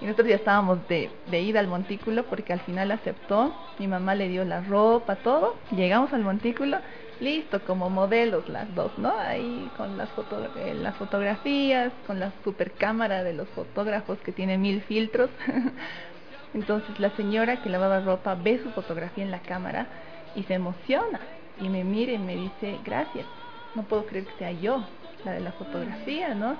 Y 0.00 0.04
nosotros 0.04 0.28
ya 0.28 0.36
estábamos 0.36 0.86
de, 0.88 1.10
de 1.26 1.40
ida 1.42 1.60
al 1.60 1.68
montículo 1.68 2.24
porque 2.26 2.52
al 2.52 2.60
final 2.60 2.90
aceptó, 2.90 3.54
mi 3.78 3.86
mamá 3.88 4.14
le 4.14 4.28
dio 4.28 4.44
la 4.44 4.60
ropa, 4.62 5.16
todo, 5.16 5.56
llegamos 5.70 6.12
al 6.12 6.22
montículo, 6.22 6.78
listo, 7.20 7.60
como 7.64 7.90
modelos 7.90 8.48
las 8.48 8.74
dos, 8.74 8.90
¿no? 8.98 9.12
Ahí 9.18 9.70
con 9.76 9.96
las, 9.96 10.08
foto, 10.10 10.42
eh, 10.56 10.74
las 10.74 10.96
fotografías, 10.96 11.92
con 12.06 12.18
la 12.18 12.32
super 12.44 12.72
cámara 12.72 13.22
de 13.22 13.34
los 13.34 13.48
fotógrafos 13.50 14.18
que 14.18 14.32
tiene 14.32 14.58
mil 14.58 14.80
filtros. 14.82 15.30
Entonces 16.54 16.98
la 16.98 17.10
señora 17.10 17.62
que 17.62 17.68
lavaba 17.68 18.00
ropa 18.00 18.34
ve 18.34 18.60
su 18.62 18.70
fotografía 18.70 19.22
en 19.22 19.30
la 19.30 19.40
cámara 19.40 19.86
y 20.34 20.42
se 20.44 20.54
emociona 20.54 21.20
y 21.60 21.68
me 21.68 21.84
mira 21.84 22.12
y 22.12 22.18
me 22.18 22.34
dice, 22.34 22.80
gracias, 22.84 23.26
no 23.74 23.82
puedo 23.82 24.06
creer 24.06 24.24
que 24.24 24.38
sea 24.38 24.52
yo 24.52 24.82
la 25.24 25.32
de 25.32 25.40
la 25.40 25.52
fotografía, 25.52 26.34
¿no? 26.34 26.56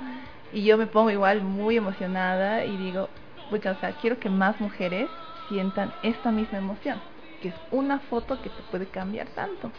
Y 0.53 0.64
yo 0.64 0.77
me 0.77 0.87
pongo 0.87 1.11
igual 1.11 1.42
muy 1.42 1.77
emocionada 1.77 2.64
y 2.64 2.77
digo, 2.77 3.09
o 3.51 3.59
sea, 3.81 3.92
quiero 4.01 4.18
que 4.18 4.29
más 4.29 4.61
mujeres 4.61 5.09
sientan 5.49 5.92
esta 6.03 6.31
misma 6.31 6.59
emoción, 6.59 7.01
que 7.40 7.49
es 7.49 7.55
una 7.70 7.99
foto 7.99 8.40
que 8.40 8.51
te 8.51 8.62
puede 8.70 8.87
cambiar 8.87 9.27
tanto. 9.29 9.73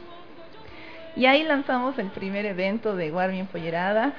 Y 1.15 1.25
ahí 1.25 1.43
lanzamos 1.43 1.97
el 1.99 2.07
primer 2.07 2.45
evento 2.45 2.95
de 2.95 3.11
Guardia 3.11 3.39
Empollerada. 3.39 4.13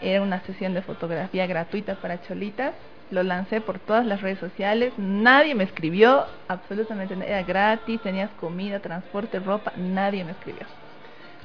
Era 0.00 0.22
una 0.22 0.40
sesión 0.40 0.74
de 0.74 0.82
fotografía 0.82 1.46
gratuita 1.46 1.96
para 1.96 2.22
cholitas. 2.22 2.74
Lo 3.10 3.22
lancé 3.22 3.60
por 3.60 3.78
todas 3.78 4.06
las 4.06 4.20
redes 4.20 4.38
sociales. 4.38 4.92
Nadie 4.96 5.54
me 5.54 5.64
escribió, 5.64 6.26
absolutamente. 6.46 7.14
Era 7.14 7.42
gratis, 7.42 8.00
tenías 8.02 8.30
comida, 8.40 8.80
transporte, 8.80 9.40
ropa. 9.40 9.72
Nadie 9.76 10.24
me 10.24 10.32
escribió. 10.32 10.66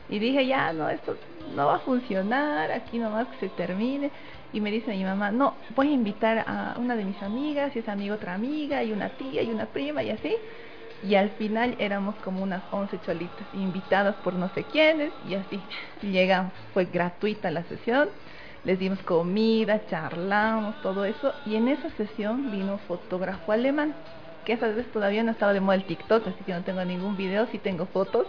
Y 0.09 0.19
dije, 0.19 0.45
ya, 0.45 0.73
no, 0.73 0.89
esto 0.89 1.17
no 1.55 1.67
va 1.67 1.75
a 1.75 1.79
funcionar. 1.79 2.71
Aquí 2.71 2.97
nomás 2.97 3.27
que 3.27 3.47
se 3.47 3.49
termine. 3.49 4.11
Y 4.53 4.61
me 4.61 4.71
dice 4.71 4.91
mi 4.91 5.03
mamá, 5.03 5.31
no, 5.31 5.55
voy 5.75 5.89
a 5.89 5.93
invitar 5.93 6.45
a 6.47 6.75
una 6.77 6.95
de 6.95 7.05
mis 7.05 7.19
amigas, 7.23 7.75
y 7.75 7.79
esa 7.79 7.93
amiga 7.93 8.13
otra 8.13 8.35
amiga, 8.35 8.83
y 8.83 8.91
una 8.91 9.09
tía, 9.09 9.41
y 9.41 9.49
una 9.49 9.65
prima, 9.65 10.03
y 10.03 10.11
así. 10.11 10.35
Y 11.09 11.15
al 11.15 11.29
final 11.31 11.75
éramos 11.79 12.15
como 12.23 12.41
unas 12.41 12.63
11 12.71 12.99
cholitas, 13.05 13.47
invitadas 13.53 14.15
por 14.23 14.33
no 14.33 14.49
sé 14.49 14.63
quiénes, 14.63 15.11
y 15.27 15.35
así 15.35 15.59
llegamos. 16.01 16.53
Fue 16.73 16.85
gratuita 16.85 17.51
la 17.51 17.63
sesión, 17.63 18.09
les 18.63 18.79
dimos 18.79 18.99
comida, 18.99 19.85
charlamos, 19.89 20.75
todo 20.81 21.05
eso. 21.05 21.33
Y 21.45 21.55
en 21.55 21.67
esa 21.67 21.89
sesión 21.97 22.51
vino 22.51 22.73
un 22.73 22.79
fotógrafo 22.79 23.51
alemán, 23.51 23.93
que 24.45 24.53
esa 24.53 24.67
vez 24.67 24.85
todavía 24.91 25.23
no 25.23 25.31
estaba 25.31 25.53
de 25.53 25.59
moda 25.59 25.75
el 25.75 25.83
TikTok, 25.83 26.27
así 26.27 26.43
que 26.45 26.53
no 26.53 26.63
tengo 26.63 26.83
ningún 26.85 27.17
video, 27.17 27.47
sí 27.47 27.57
tengo 27.57 27.85
fotos 27.87 28.27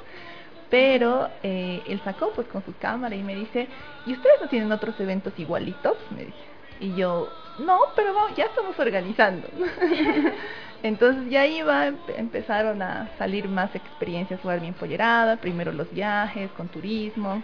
pero 0.74 1.28
eh, 1.44 1.82
él 1.86 2.00
sacó 2.02 2.32
pues 2.34 2.48
con 2.48 2.64
su 2.64 2.76
cámara 2.78 3.14
y 3.14 3.22
me 3.22 3.36
dice, 3.36 3.68
¿y 4.06 4.12
ustedes 4.12 4.40
no 4.40 4.48
tienen 4.48 4.72
otros 4.72 4.98
eventos 4.98 5.32
igualitos? 5.38 5.96
Me 6.10 6.24
dice. 6.24 6.38
Y 6.80 6.96
yo, 6.96 7.28
no, 7.60 7.78
pero 7.94 8.12
ya 8.36 8.46
estamos 8.46 8.76
organizando. 8.76 9.46
Entonces 10.84 11.30
ya 11.30 11.46
iba, 11.46 11.92
empezaron 12.08 12.82
a 12.82 13.08
salir 13.16 13.48
más 13.48 13.74
experiencias 13.74 14.38
bien 14.60 14.74
Pollerada, 14.74 15.36
primero 15.36 15.72
los 15.72 15.90
viajes 15.94 16.50
con 16.50 16.68
turismo, 16.68 17.42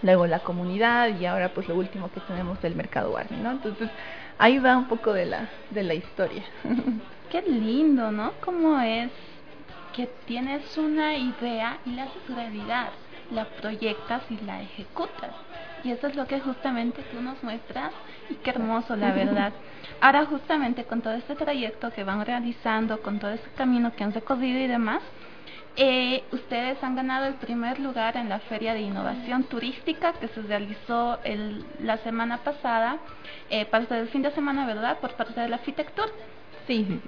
luego 0.00 0.28
la 0.28 0.38
comunidad 0.38 1.08
y 1.18 1.26
ahora 1.26 1.48
pues 1.48 1.66
lo 1.66 1.74
último 1.74 2.08
que 2.12 2.20
tenemos 2.20 2.56
el 2.62 2.76
mercado 2.76 3.10
Warmi, 3.10 3.36
¿no? 3.38 3.50
Entonces 3.50 3.88
ahí 4.38 4.60
va 4.60 4.76
un 4.76 4.86
poco 4.86 5.12
de 5.12 5.26
la, 5.26 5.48
de 5.70 5.82
la 5.82 5.94
historia. 5.94 6.44
Qué 7.32 7.42
lindo, 7.42 8.12
¿no? 8.12 8.30
Cómo 8.40 8.80
es 8.80 9.10
que 9.92 10.08
tienes 10.26 10.78
una 10.78 11.16
idea 11.16 11.78
y 11.84 11.90
la 11.96 12.04
haces 12.04 12.28
realidad, 12.32 12.90
la 13.32 13.44
proyectas 13.44 14.22
y 14.30 14.36
la 14.44 14.62
ejecutas. 14.62 15.34
Y 15.82 15.90
eso 15.90 16.06
es 16.06 16.14
lo 16.14 16.28
que 16.28 16.38
justamente 16.38 17.02
tú 17.10 17.20
nos 17.20 17.42
muestras 17.42 17.92
y 18.30 18.36
qué 18.36 18.50
hermoso, 18.50 18.94
la 18.94 19.10
verdad. 19.14 19.52
Ahora 20.02 20.26
justamente 20.26 20.82
con 20.82 21.00
todo 21.00 21.14
este 21.14 21.36
trayecto 21.36 21.92
que 21.92 22.02
van 22.02 22.26
realizando, 22.26 23.00
con 23.02 23.20
todo 23.20 23.30
este 23.30 23.48
camino 23.50 23.94
que 23.94 24.02
han 24.02 24.12
recorrido 24.12 24.58
y 24.58 24.66
demás, 24.66 25.00
eh, 25.76 26.24
ustedes 26.32 26.82
han 26.82 26.96
ganado 26.96 27.26
el 27.26 27.34
primer 27.34 27.78
lugar 27.78 28.16
en 28.16 28.28
la 28.28 28.40
Feria 28.40 28.74
de 28.74 28.80
Innovación 28.80 29.44
Turística 29.44 30.12
que 30.14 30.26
se 30.26 30.42
realizó 30.42 31.20
el, 31.22 31.64
la 31.78 31.98
semana 31.98 32.38
pasada, 32.38 32.98
eh, 33.48 33.64
parte 33.66 33.94
del 33.94 34.08
fin 34.08 34.22
de 34.22 34.32
semana, 34.32 34.66
¿verdad?, 34.66 34.98
por 34.98 35.12
parte 35.12 35.40
de 35.40 35.48
la 35.48 35.56
arquitectura. 35.56 36.08
Sí, 36.66 37.00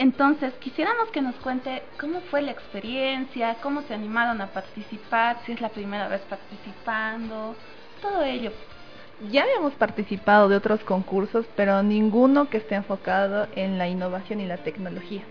entonces, 0.00 0.52
quisiéramos 0.54 1.08
que 1.12 1.22
nos 1.22 1.36
cuente 1.36 1.84
cómo 2.00 2.20
fue 2.32 2.42
la 2.42 2.50
experiencia, 2.50 3.58
cómo 3.62 3.82
se 3.82 3.94
animaron 3.94 4.40
a 4.40 4.48
participar, 4.48 5.38
si 5.46 5.52
es 5.52 5.60
la 5.60 5.68
primera 5.68 6.08
vez 6.08 6.22
participando, 6.22 7.54
todo 8.02 8.24
ello. 8.24 8.50
Ya 9.28 9.42
habíamos 9.42 9.74
participado 9.74 10.48
de 10.48 10.56
otros 10.56 10.80
concursos, 10.80 11.44
pero 11.54 11.82
ninguno 11.82 12.48
que 12.48 12.56
esté 12.56 12.76
enfocado 12.76 13.48
en 13.54 13.76
la 13.76 13.86
innovación 13.86 14.40
y 14.40 14.46
la 14.46 14.56
tecnología. 14.56 15.22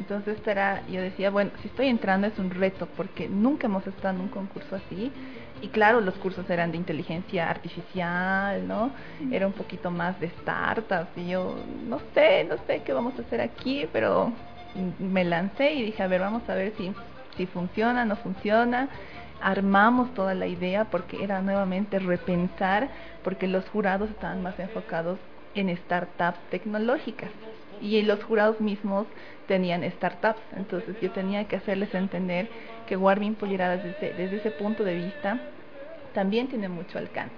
Entonces 0.00 0.38
era, 0.44 0.84
yo 0.88 1.00
decía, 1.00 1.30
bueno, 1.30 1.52
si 1.62 1.68
estoy 1.68 1.86
entrando 1.86 2.26
es 2.26 2.36
un 2.38 2.50
reto 2.50 2.88
porque 2.96 3.28
nunca 3.28 3.68
hemos 3.68 3.86
estado 3.86 4.16
en 4.16 4.22
un 4.22 4.28
concurso 4.28 4.74
así. 4.74 5.12
Y 5.62 5.68
claro, 5.68 6.00
los 6.00 6.14
cursos 6.14 6.50
eran 6.50 6.72
de 6.72 6.78
inteligencia 6.78 7.48
artificial, 7.48 8.66
¿no? 8.66 8.90
Era 9.30 9.46
un 9.46 9.52
poquito 9.52 9.90
más 9.90 10.18
de 10.18 10.30
startups 10.30 11.16
y 11.16 11.28
yo 11.28 11.56
no 11.86 12.00
sé, 12.14 12.44
no 12.44 12.56
sé 12.66 12.82
qué 12.84 12.92
vamos 12.92 13.18
a 13.18 13.22
hacer 13.22 13.40
aquí, 13.40 13.88
pero 13.92 14.32
me 14.98 15.24
lancé 15.24 15.74
y 15.74 15.82
dije, 15.84 16.02
a 16.02 16.08
ver, 16.08 16.20
vamos 16.20 16.48
a 16.48 16.54
ver 16.54 16.72
si, 16.76 16.92
si 17.36 17.46
funciona, 17.46 18.04
no 18.04 18.16
funciona. 18.16 18.88
Armamos 19.40 20.12
toda 20.14 20.34
la 20.34 20.46
idea 20.46 20.86
porque 20.86 21.22
era 21.22 21.40
nuevamente 21.40 21.98
repensar, 21.98 22.88
porque 23.22 23.46
los 23.46 23.68
jurados 23.68 24.10
estaban 24.10 24.42
más 24.42 24.58
enfocados 24.58 25.18
en 25.54 25.74
startups 25.76 26.38
tecnológicas 26.50 27.30
y 27.80 28.02
los 28.02 28.22
jurados 28.24 28.60
mismos 28.60 29.06
tenían 29.46 29.88
startups. 29.92 30.40
Entonces 30.56 30.96
yo 31.00 31.10
tenía 31.10 31.44
que 31.46 31.56
hacerles 31.56 31.94
entender 31.94 32.48
que 32.86 32.96
Warming 32.96 33.34
Polleradas 33.34 33.82
desde, 33.82 34.14
desde 34.14 34.36
ese 34.36 34.50
punto 34.50 34.84
de 34.84 34.94
vista 34.94 35.38
también 36.12 36.48
tiene 36.48 36.68
mucho 36.68 36.98
alcance. 36.98 37.34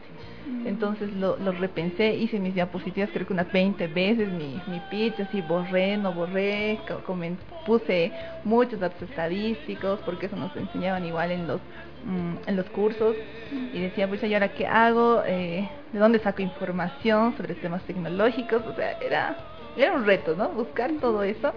Mm. 0.47 0.67
Entonces 0.67 1.13
lo, 1.13 1.37
lo, 1.37 1.53
repensé, 1.53 2.15
hice 2.15 2.39
mis 2.39 2.55
diapositivas 2.55 3.11
creo 3.13 3.27
que 3.27 3.33
unas 3.33 3.53
20 3.53 3.87
veces, 3.89 4.29
mi, 4.31 4.61
mi 4.67 4.81
pitch, 4.91 5.21
así 5.21 5.43
borré, 5.43 5.97
no 5.97 6.13
borré, 6.13 6.79
puse 7.67 8.13
muchos 8.45 8.81
datos 8.81 9.03
estadísticos, 9.03 10.01
porque 10.05 10.27
eso 10.27 10.37
nos 10.37 10.55
enseñaban 10.57 11.05
igual 11.05 11.31
en 11.31 11.47
los, 11.47 11.61
mm, 12.05 12.49
en 12.49 12.57
los 12.57 12.67
cursos, 12.71 13.17
y 13.73 13.81
decía, 13.81 14.09
pues, 14.09 14.23
¿y 14.23 14.35
ahora 14.35 14.53
qué 14.53 14.67
hago? 14.67 15.23
Eh, 15.27 15.69
¿De 15.93 15.99
dónde 15.99 16.21
saco 16.21 16.43
información 16.43 17.37
sobre 17.37 17.55
temas 17.55 17.83
tecnológicos? 17.83 18.65
O 18.67 18.75
sea, 18.75 18.99
era 19.01 19.37
era 19.77 19.93
un 19.93 20.05
reto, 20.05 20.35
¿no? 20.37 20.49
Buscar 20.51 20.91
todo 21.01 21.23
eso. 21.23 21.53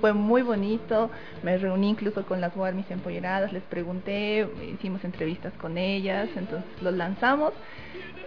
Fue 0.00 0.12
muy 0.12 0.42
bonito. 0.42 1.10
Me 1.42 1.58
reuní 1.58 1.90
incluso 1.90 2.24
con 2.24 2.40
las 2.40 2.56
Warmis 2.56 2.90
empolleradas, 2.90 3.52
les 3.52 3.62
pregunté, 3.64 4.48
hicimos 4.72 5.04
entrevistas 5.04 5.52
con 5.54 5.76
ellas, 5.76 6.28
entonces 6.36 6.70
los 6.80 6.94
lanzamos. 6.94 7.52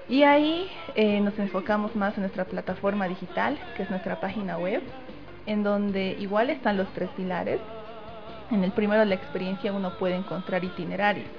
Y 0.10 0.24
ahí 0.24 0.70
eh, 0.96 1.22
nos 1.22 1.38
enfocamos 1.40 1.96
más 1.96 2.16
en 2.16 2.22
nuestra 2.22 2.46
plataforma 2.46 3.08
digital, 3.08 3.58
que 3.78 3.84
es 3.84 3.90
nuestra 3.90 4.20
página 4.20 4.58
web, 4.58 4.82
en 5.46 5.64
donde 5.64 6.18
igual 6.20 6.50
están 6.50 6.78
los 6.78 6.92
tres 6.94 7.10
pilares. 7.16 7.62
En 8.52 8.66
el 8.66 8.74
primero, 8.74 9.06
la 9.06 9.16
experiencia, 9.16 9.72
uno 9.72 9.98
puede 9.98 10.16
encontrar 10.16 10.64
itinerarios 10.64 11.30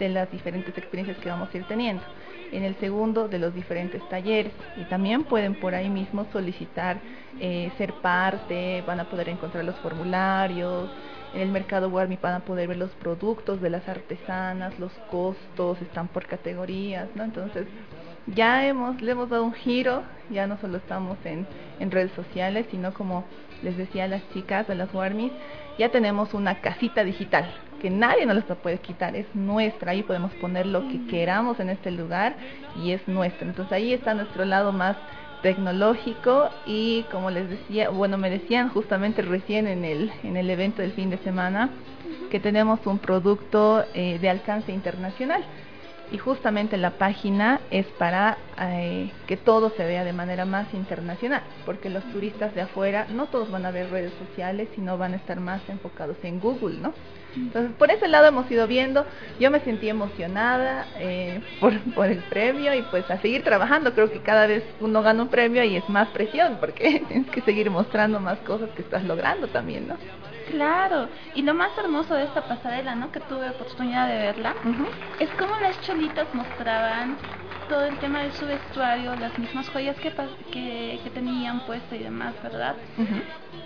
de 0.00 0.08
las 0.08 0.28
diferentes 0.32 0.76
experiencias 0.76 1.18
que 1.18 1.28
vamos 1.28 1.48
a 1.54 1.56
ir 1.56 1.64
teniendo. 1.68 2.02
En 2.50 2.64
el 2.64 2.74
segundo 2.76 3.28
de 3.28 3.38
los 3.38 3.54
diferentes 3.54 4.02
talleres. 4.08 4.52
Y 4.76 4.84
también 4.86 5.22
pueden 5.22 5.54
por 5.54 5.76
ahí 5.76 5.88
mismo 5.88 6.26
solicitar 6.32 6.98
eh, 7.38 7.70
ser 7.78 7.92
parte, 7.94 8.82
van 8.84 8.98
a 8.98 9.04
poder 9.04 9.28
encontrar 9.28 9.64
los 9.64 9.76
formularios, 9.76 10.90
en 11.32 11.42
el 11.42 11.48
mercado 11.50 11.88
Warmi 11.88 12.18
van 12.20 12.34
a 12.34 12.40
poder 12.40 12.68
ver 12.68 12.76
los 12.76 12.90
productos 12.92 13.60
de 13.60 13.70
las 13.70 13.88
artesanas, 13.88 14.78
los 14.80 14.92
costos, 15.10 15.80
están 15.80 16.08
por 16.08 16.26
categorías, 16.26 17.08
¿no? 17.14 17.22
Entonces 17.22 17.66
ya 18.26 18.66
hemos, 18.66 19.00
le 19.00 19.12
hemos 19.12 19.30
dado 19.30 19.44
un 19.44 19.52
giro, 19.52 20.02
ya 20.30 20.46
no 20.46 20.58
solo 20.58 20.78
estamos 20.78 21.18
en, 21.24 21.46
en 21.78 21.90
redes 21.90 22.10
sociales, 22.12 22.66
sino 22.70 22.92
como 22.94 23.24
les 23.62 23.76
decía 23.76 24.04
a 24.04 24.08
las 24.08 24.28
chicas 24.32 24.66
de 24.66 24.74
las 24.74 24.92
Warmis, 24.92 25.32
ya 25.78 25.90
tenemos 25.90 26.34
una 26.34 26.60
casita 26.60 27.04
digital, 27.04 27.48
que 27.80 27.90
nadie 27.90 28.26
nos 28.26 28.48
la 28.48 28.54
puede 28.54 28.78
quitar, 28.78 29.16
es 29.16 29.26
nuestra, 29.34 29.92
ahí 29.92 30.02
podemos 30.02 30.32
poner 30.34 30.66
lo 30.66 30.86
que 30.88 31.06
queramos 31.06 31.58
en 31.60 31.70
este 31.70 31.90
lugar 31.90 32.36
y 32.76 32.92
es 32.92 33.06
nuestra. 33.08 33.46
Entonces 33.46 33.72
ahí 33.72 33.92
está 33.92 34.14
nuestro 34.14 34.44
lado 34.44 34.72
más 34.72 34.96
tecnológico 35.42 36.50
y 36.66 37.04
como 37.10 37.30
les 37.30 37.48
decía, 37.48 37.88
bueno, 37.88 38.18
me 38.18 38.30
decían 38.30 38.68
justamente 38.68 39.22
recién 39.22 39.66
en 39.66 39.84
el, 39.84 40.12
en 40.22 40.36
el 40.36 40.50
evento 40.50 40.82
del 40.82 40.92
fin 40.92 41.10
de 41.10 41.18
semana 41.18 41.70
que 42.30 42.40
tenemos 42.40 42.86
un 42.86 42.98
producto 42.98 43.84
eh, 43.94 44.18
de 44.20 44.28
alcance 44.28 44.72
internacional 44.72 45.44
y 46.12 46.18
justamente 46.18 46.76
la 46.76 46.90
página 46.92 47.60
es 47.70 47.86
para 47.86 48.36
eh, 48.60 49.10
que 49.26 49.36
todo 49.36 49.70
se 49.70 49.84
vea 49.84 50.04
de 50.04 50.12
manera 50.12 50.44
más 50.44 50.72
internacional, 50.74 51.42
porque 51.64 51.88
los 51.88 52.04
turistas 52.12 52.54
de 52.54 52.62
afuera 52.62 53.06
no 53.10 53.26
todos 53.26 53.50
van 53.50 53.64
a 53.64 53.70
ver 53.70 53.90
redes 53.90 54.12
sociales, 54.14 54.68
sino 54.74 54.98
van 54.98 55.12
a 55.12 55.16
estar 55.16 55.38
más 55.38 55.60
enfocados 55.68 56.16
en 56.22 56.40
Google, 56.40 56.78
¿no? 56.78 56.92
Entonces, 57.36 57.72
por 57.76 57.90
ese 57.90 58.08
lado 58.08 58.26
hemos 58.26 58.50
ido 58.50 58.66
viendo, 58.66 59.06
yo 59.38 59.50
me 59.50 59.60
sentí 59.60 59.88
emocionada 59.88 60.88
eh, 60.96 61.40
por, 61.60 61.78
por 61.94 62.06
el 62.06 62.18
premio 62.18 62.74
y 62.74 62.82
pues 62.82 63.08
a 63.10 63.18
seguir 63.18 63.44
trabajando, 63.44 63.94
creo 63.94 64.10
que 64.10 64.20
cada 64.20 64.46
vez 64.46 64.64
uno 64.80 65.02
gana 65.02 65.22
un 65.22 65.28
premio 65.28 65.62
y 65.64 65.76
es 65.76 65.88
más 65.88 66.08
presión, 66.08 66.56
porque 66.58 67.04
tienes 67.08 67.30
que 67.30 67.40
seguir 67.42 67.70
mostrando 67.70 68.20
más 68.20 68.38
cosas 68.40 68.70
que 68.70 68.82
estás 68.82 69.04
logrando 69.04 69.46
también, 69.48 69.88
¿no? 69.88 69.96
Claro, 70.50 71.08
y 71.34 71.42
lo 71.42 71.54
más 71.54 71.70
hermoso 71.78 72.14
de 72.14 72.24
esta 72.24 72.42
pasarela, 72.42 72.96
¿no? 72.96 73.12
Que 73.12 73.20
tuve 73.20 73.48
oportunidad 73.50 74.08
de 74.08 74.18
verla, 74.18 74.54
es 75.20 75.30
como 75.30 75.54
las 75.60 75.80
cholitas 75.82 76.26
mostraban 76.34 77.16
todo 77.70 77.84
el 77.84 77.96
tema 77.98 78.22
de 78.22 78.32
su 78.32 78.44
vestuario, 78.46 79.14
las 79.14 79.38
mismas 79.38 79.68
joyas 79.68 79.96
que, 80.00 80.10
que, 80.52 80.98
que 81.04 81.10
tenían 81.10 81.60
puesta 81.60 81.94
y 81.94 82.00
demás, 82.00 82.34
¿verdad? 82.42 82.74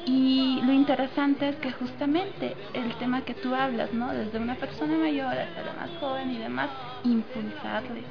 Y 0.04 0.60
lo 0.62 0.72
interesante 0.74 1.48
es 1.48 1.56
que 1.56 1.72
justamente 1.72 2.54
el 2.74 2.94
tema 2.96 3.22
que 3.22 3.32
tú 3.32 3.54
hablas, 3.54 3.92
¿no? 3.94 4.12
Desde 4.12 4.38
una 4.38 4.56
persona 4.56 4.94
mayor 4.98 5.32
hasta 5.32 5.62
la 5.62 5.72
más 5.72 5.90
joven 6.00 6.30
y 6.32 6.38
demás, 6.38 6.68
impulsarle. 7.02 8.02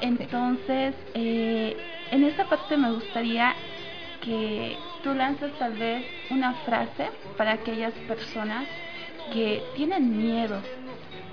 Entonces, 0.00 0.94
eh, 1.14 1.76
en 2.10 2.24
esta 2.24 2.44
parte 2.44 2.76
me 2.76 2.90
gustaría 2.90 3.54
que 4.22 4.76
tú 5.04 5.14
lanzas 5.14 5.52
tal 5.60 5.74
vez 5.74 6.04
una 6.30 6.52
frase 6.64 7.10
para 7.36 7.52
aquellas 7.52 7.92
personas 8.08 8.64
que 9.32 9.62
tienen 9.76 10.18
miedo 10.20 10.60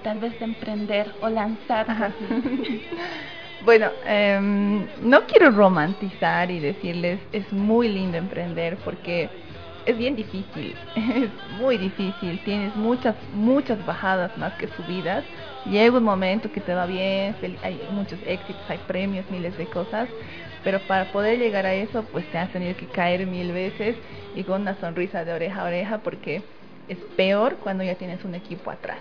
tal 0.04 0.20
vez 0.20 0.38
de 0.38 0.46
emprender 0.46 1.12
o 1.22 1.30
lanzar. 1.30 1.88
bueno, 3.66 3.90
em, 4.06 4.86
no 5.02 5.26
quiero 5.26 5.52
romantizar 5.52 6.52
y 6.52 6.60
decirles 6.60 7.20
es 7.32 7.52
muy 7.54 7.88
lindo 7.88 8.18
emprender 8.18 8.78
porque 8.84 9.30
es 9.86 9.98
bien 9.98 10.16
difícil, 10.16 10.76
es 10.96 11.30
muy 11.60 11.78
difícil, 11.78 12.40
tienes 12.44 12.76
muchas, 12.76 13.16
muchas 13.34 13.84
bajadas 13.86 14.38
más 14.38 14.54
que 14.54 14.68
subidas. 14.70 15.24
Llega 15.66 15.98
un 15.98 16.04
momento 16.04 16.52
que 16.52 16.60
te 16.60 16.74
va 16.74 16.86
bien, 16.86 17.36
hay 17.62 17.80
muchos 17.92 18.20
éxitos, 18.26 18.62
hay 18.70 18.80
premios, 18.80 19.30
miles 19.32 19.58
de 19.58 19.66
cosas, 19.66 20.10
pero 20.64 20.80
para 20.80 21.06
poder 21.12 21.40
llegar 21.40 21.66
a 21.66 21.74
eso, 21.74 22.04
pues 22.12 22.30
te 22.32 22.38
has 22.38 22.52
tenido 22.52 22.76
que 22.76 22.86
caer 22.88 23.26
mil 23.26 23.52
veces 23.54 23.96
y 24.36 24.44
con 24.44 24.62
una 24.62 24.76
sonrisa 24.80 25.24
de 25.24 25.34
oreja 25.34 25.62
a 25.62 25.66
oreja, 25.66 25.98
porque 26.00 26.42
es 26.90 26.98
peor 27.16 27.58
cuando 27.64 27.84
ya 27.84 27.96
tienes 27.96 28.26
un 28.26 28.36
equipo 28.36 28.72
atrás. 28.72 29.00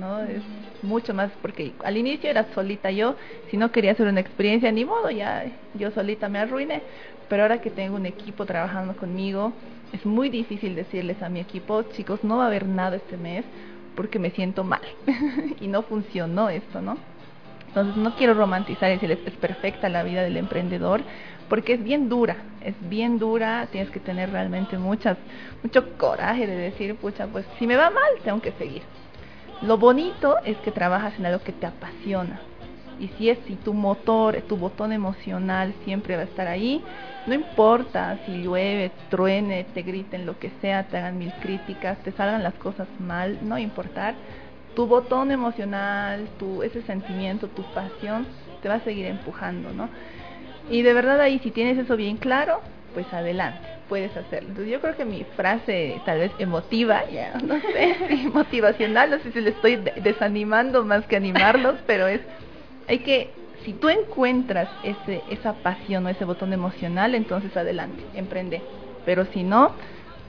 ¿No? 0.00 0.22
Es 0.22 0.42
mucho 0.82 1.14
más 1.14 1.30
porque 1.42 1.72
al 1.84 1.96
inicio 1.96 2.30
era 2.30 2.46
solita 2.54 2.90
yo, 2.90 3.14
si 3.50 3.56
no 3.56 3.70
quería 3.70 3.92
hacer 3.92 4.08
una 4.08 4.20
experiencia, 4.20 4.72
ni 4.72 4.84
modo, 4.84 5.10
ya 5.10 5.44
yo 5.74 5.90
solita 5.90 6.28
me 6.28 6.38
arruiné, 6.38 6.82
pero 7.28 7.42
ahora 7.42 7.60
que 7.60 7.70
tengo 7.70 7.96
un 7.96 8.06
equipo 8.06 8.46
trabajando 8.46 8.96
conmigo, 8.96 9.52
es 9.92 10.04
muy 10.06 10.28
difícil 10.28 10.74
decirles 10.74 11.22
a 11.22 11.28
mi 11.28 11.40
equipo, 11.40 11.82
chicos, 11.94 12.24
no 12.24 12.38
va 12.38 12.44
a 12.44 12.46
haber 12.46 12.66
nada 12.66 12.96
este 12.96 13.16
mes 13.16 13.44
porque 13.94 14.18
me 14.18 14.30
siento 14.30 14.64
mal 14.64 14.82
y 15.60 15.68
no 15.68 15.82
funcionó 15.82 16.48
esto, 16.48 16.80
¿no? 16.80 16.96
Entonces 17.68 17.96
no 17.96 18.16
quiero 18.16 18.34
romantizar 18.34 18.90
y 18.90 18.94
decirles 18.94 19.20
es 19.26 19.34
perfecta 19.34 19.88
la 19.88 20.02
vida 20.02 20.22
del 20.22 20.36
emprendedor 20.36 21.02
porque 21.48 21.74
es 21.74 21.84
bien 21.84 22.08
dura, 22.08 22.36
es 22.64 22.74
bien 22.88 23.18
dura, 23.18 23.68
tienes 23.70 23.90
que 23.90 24.00
tener 24.00 24.30
realmente 24.30 24.78
muchas, 24.78 25.18
mucho 25.62 25.96
coraje 25.98 26.46
de 26.46 26.56
decir, 26.56 26.94
pucha, 26.96 27.26
pues 27.26 27.44
si 27.58 27.66
me 27.66 27.76
va 27.76 27.90
mal 27.90 28.10
tengo 28.24 28.40
que 28.40 28.52
seguir. 28.52 28.82
Lo 29.62 29.76
bonito 29.76 30.38
es 30.44 30.56
que 30.58 30.72
trabajas 30.72 31.18
en 31.18 31.26
algo 31.26 31.44
que 31.44 31.52
te 31.52 31.66
apasiona. 31.66 32.40
Y 32.98 33.08
si 33.08 33.28
es 33.28 33.38
si 33.46 33.56
tu 33.56 33.74
motor, 33.74 34.42
tu 34.48 34.56
botón 34.56 34.92
emocional 34.92 35.74
siempre 35.84 36.16
va 36.16 36.22
a 36.22 36.26
estar 36.26 36.46
ahí, 36.46 36.82
no 37.26 37.34
importa 37.34 38.18
si 38.24 38.42
llueve, 38.42 38.90
truene, 39.10 39.64
te 39.74 39.82
griten 39.82 40.24
lo 40.24 40.38
que 40.38 40.50
sea, 40.60 40.84
te 40.84 40.96
hagan 40.96 41.18
mil 41.18 41.32
críticas, 41.34 41.98
te 42.02 42.12
salgan 42.12 42.42
las 42.42 42.54
cosas 42.54 42.88
mal, 42.98 43.38
no 43.42 43.58
importar. 43.58 44.14
Tu 44.74 44.86
botón 44.86 45.30
emocional, 45.30 46.28
tu 46.38 46.62
ese 46.62 46.82
sentimiento, 46.82 47.48
tu 47.48 47.62
pasión 47.62 48.26
te 48.62 48.68
va 48.68 48.76
a 48.76 48.80
seguir 48.80 49.06
empujando, 49.06 49.72
¿no? 49.72 49.88
Y 50.70 50.82
de 50.82 50.94
verdad 50.94 51.20
ahí 51.20 51.38
si 51.40 51.50
tienes 51.50 51.76
eso 51.78 51.96
bien 51.96 52.16
claro, 52.16 52.60
pues 52.94 53.12
adelante, 53.12 53.68
puedes 53.90 54.16
hacerlo. 54.16 54.50
Entonces 54.50 54.72
yo 54.72 54.80
creo 54.80 54.96
que 54.96 55.04
mi 55.04 55.24
frase 55.24 56.00
tal 56.04 56.20
vez 56.20 56.32
emotiva, 56.38 57.10
ya 57.10 57.34
no 57.42 57.60
sé, 57.60 58.28
motivacional, 58.32 59.10
no 59.10 59.18
sé 59.18 59.32
si 59.32 59.40
le 59.40 59.50
estoy 59.50 59.84
desanimando 60.00 60.84
más 60.84 61.04
que 61.06 61.16
animarlos, 61.16 61.74
pero 61.86 62.06
es, 62.06 62.20
hay 62.86 63.00
que, 63.00 63.34
si 63.64 63.72
tú 63.74 63.88
encuentras 63.88 64.68
ese, 64.84 65.24
esa 65.28 65.54
pasión 65.54 66.06
o 66.06 66.08
ese 66.08 66.24
botón 66.24 66.52
emocional, 66.52 67.16
entonces 67.16 67.54
adelante, 67.56 68.04
emprende. 68.14 68.62
Pero 69.04 69.24
si 69.26 69.42
no, 69.42 69.74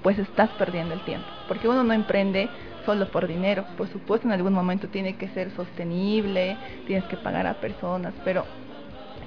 pues 0.01 0.17
estás 0.17 0.49
perdiendo 0.57 0.95
el 0.95 1.01
tiempo, 1.01 1.31
porque 1.47 1.67
uno 1.67 1.83
no 1.83 1.93
emprende 1.93 2.49
solo 2.83 3.11
por 3.11 3.27
dinero, 3.27 3.65
por 3.77 3.87
supuesto 3.89 4.27
en 4.27 4.33
algún 4.33 4.53
momento 4.53 4.87
tiene 4.87 5.17
que 5.17 5.27
ser 5.29 5.51
sostenible, 5.51 6.57
tienes 6.87 7.05
que 7.05 7.15
pagar 7.15 7.45
a 7.45 7.53
personas, 7.53 8.15
pero 8.23 8.47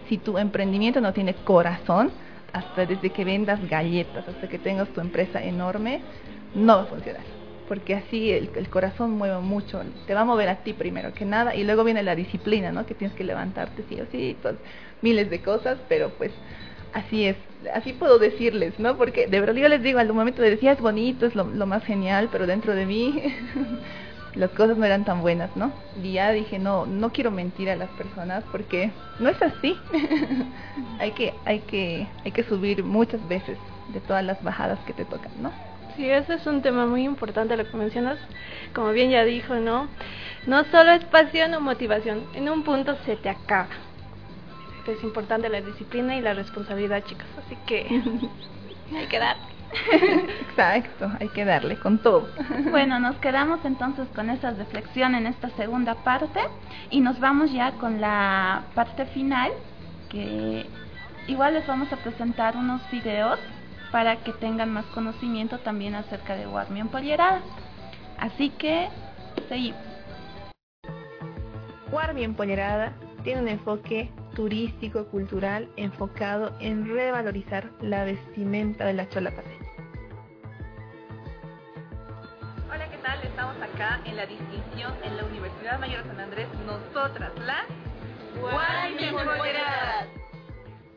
si 0.08 0.18
tu 0.18 0.38
emprendimiento 0.38 1.00
no 1.00 1.12
tiene 1.12 1.34
corazón, 1.34 2.10
hasta 2.54 2.86
desde 2.86 3.10
que 3.10 3.24
vendas 3.24 3.60
galletas, 3.68 4.26
hasta 4.28 4.48
que 4.48 4.58
tengas 4.58 4.88
tu 4.90 5.00
empresa 5.00 5.42
enorme, 5.42 6.00
no 6.54 6.76
va 6.76 6.82
a 6.84 6.86
funcionar. 6.86 7.24
Porque 7.68 7.94
así 7.94 8.30
el, 8.30 8.68
corazón 8.70 9.10
mueve 9.12 9.40
mucho, 9.40 9.82
te 10.06 10.14
va 10.14 10.20
a 10.20 10.24
mover 10.24 10.48
a 10.48 10.56
ti 10.62 10.72
primero 10.72 11.12
que 11.14 11.24
nada, 11.24 11.54
y 11.54 11.64
luego 11.64 11.82
viene 11.82 12.02
la 12.02 12.14
disciplina, 12.14 12.70
¿no? 12.70 12.86
Que 12.86 12.94
tienes 12.94 13.16
que 13.16 13.24
levantarte 13.24 13.84
sí 13.88 14.00
o 14.00 14.06
sí, 14.12 14.36
pues, 14.40 14.54
miles 15.02 15.30
de 15.30 15.42
cosas, 15.42 15.78
pero 15.88 16.10
pues 16.10 16.30
así 16.92 17.24
es, 17.24 17.36
así 17.74 17.92
puedo 17.92 18.18
decirles, 18.18 18.78
¿no? 18.78 18.96
Porque 18.96 19.26
de 19.26 19.40
verdad 19.40 19.56
yo 19.56 19.68
les 19.68 19.82
digo, 19.82 19.98
al 19.98 20.12
momento 20.12 20.40
de 20.40 20.50
decir 20.50 20.68
es 20.68 20.80
bonito, 20.80 21.26
es 21.26 21.34
lo 21.34 21.66
más 21.66 21.84
genial, 21.84 22.28
pero 22.30 22.46
dentro 22.46 22.74
de 22.74 22.86
mí 22.86 23.20
las 24.34 24.50
cosas 24.50 24.76
no 24.76 24.84
eran 24.84 25.04
tan 25.04 25.20
buenas, 25.20 25.54
¿no? 25.56 25.72
Y 26.02 26.12
ya 26.12 26.32
dije, 26.32 26.58
no, 26.58 26.86
no 26.86 27.10
quiero 27.10 27.30
mentir 27.30 27.70
a 27.70 27.76
las 27.76 27.90
personas 27.90 28.44
porque 28.50 28.90
no 29.18 29.28
es 29.28 29.40
así. 29.40 29.78
hay 30.98 31.12
que, 31.12 31.34
hay 31.44 31.60
que, 31.60 32.06
hay 32.24 32.32
que 32.32 32.42
subir 32.44 32.82
muchas 32.82 33.26
veces 33.28 33.58
de 33.92 34.00
todas 34.00 34.24
las 34.24 34.42
bajadas 34.42 34.78
que 34.86 34.92
te 34.92 35.04
tocan, 35.04 35.30
¿no? 35.40 35.52
Sí, 35.96 36.10
ese 36.10 36.34
es 36.34 36.46
un 36.46 36.62
tema 36.62 36.86
muy 36.86 37.04
importante 37.04 37.56
lo 37.56 37.70
que 37.70 37.76
mencionas. 37.76 38.18
Como 38.74 38.90
bien 38.90 39.10
ya 39.10 39.24
dijo, 39.24 39.54
¿no? 39.54 39.88
No 40.46 40.64
solo 40.64 40.90
es 40.92 41.04
pasión 41.04 41.54
o 41.54 41.60
motivación, 41.60 42.24
en 42.34 42.48
un 42.48 42.64
punto 42.64 42.96
se 43.06 43.16
te 43.16 43.28
acaba. 43.28 43.68
Es 44.86 45.02
importante 45.02 45.48
la 45.48 45.60
disciplina 45.60 46.16
y 46.16 46.20
la 46.20 46.34
responsabilidad, 46.34 47.04
chicos. 47.04 47.26
Así 47.38 47.56
que 47.66 47.86
hay 48.96 49.06
que 49.06 49.18
dar. 49.18 49.53
Exacto, 50.48 51.10
hay 51.20 51.28
que 51.28 51.44
darle 51.44 51.76
con 51.76 51.98
todo. 51.98 52.28
Bueno, 52.70 52.98
nos 53.00 53.16
quedamos 53.16 53.64
entonces 53.64 54.08
con 54.14 54.30
esa 54.30 54.50
reflexión 54.52 55.14
en 55.14 55.26
esta 55.26 55.50
segunda 55.50 55.94
parte 55.96 56.40
y 56.90 57.00
nos 57.00 57.18
vamos 57.20 57.52
ya 57.52 57.72
con 57.72 58.00
la 58.00 58.64
parte 58.74 59.06
final 59.06 59.50
que 60.10 60.66
igual 61.26 61.54
les 61.54 61.66
vamos 61.66 61.92
a 61.92 61.96
presentar 61.96 62.56
unos 62.56 62.80
videos 62.90 63.38
para 63.90 64.16
que 64.16 64.32
tengan 64.32 64.72
más 64.72 64.84
conocimiento 64.87 65.58
también 65.58 65.94
acerca 65.94 66.37
de 66.37 66.46
Warmi 66.46 66.80
Empollerada. 66.80 67.40
Así 68.18 68.50
que 68.50 68.88
seguimos. 69.48 69.80
Warmi 71.90 72.24
Empollerada 72.24 72.92
tiene 73.22 73.42
un 73.42 73.48
enfoque 73.48 74.10
turístico 74.34 75.06
cultural 75.06 75.68
enfocado 75.76 76.52
en 76.60 76.87
revalorizar 76.87 77.70
la 77.80 78.04
vestimenta 78.04 78.84
de 78.84 78.94
la 78.94 79.08
chola 79.08 79.30
paseña. 79.30 79.63
Estamos 83.04 83.56
acá 83.60 84.00
en 84.06 84.16
la 84.16 84.24
distinción 84.24 84.94
en 85.04 85.18
la 85.18 85.26
Universidad 85.26 85.78
Mayor 85.78 86.04
de 86.04 86.08
San 86.08 86.20
Andrés, 86.20 86.48
nosotras 86.64 87.32
las 87.38 87.66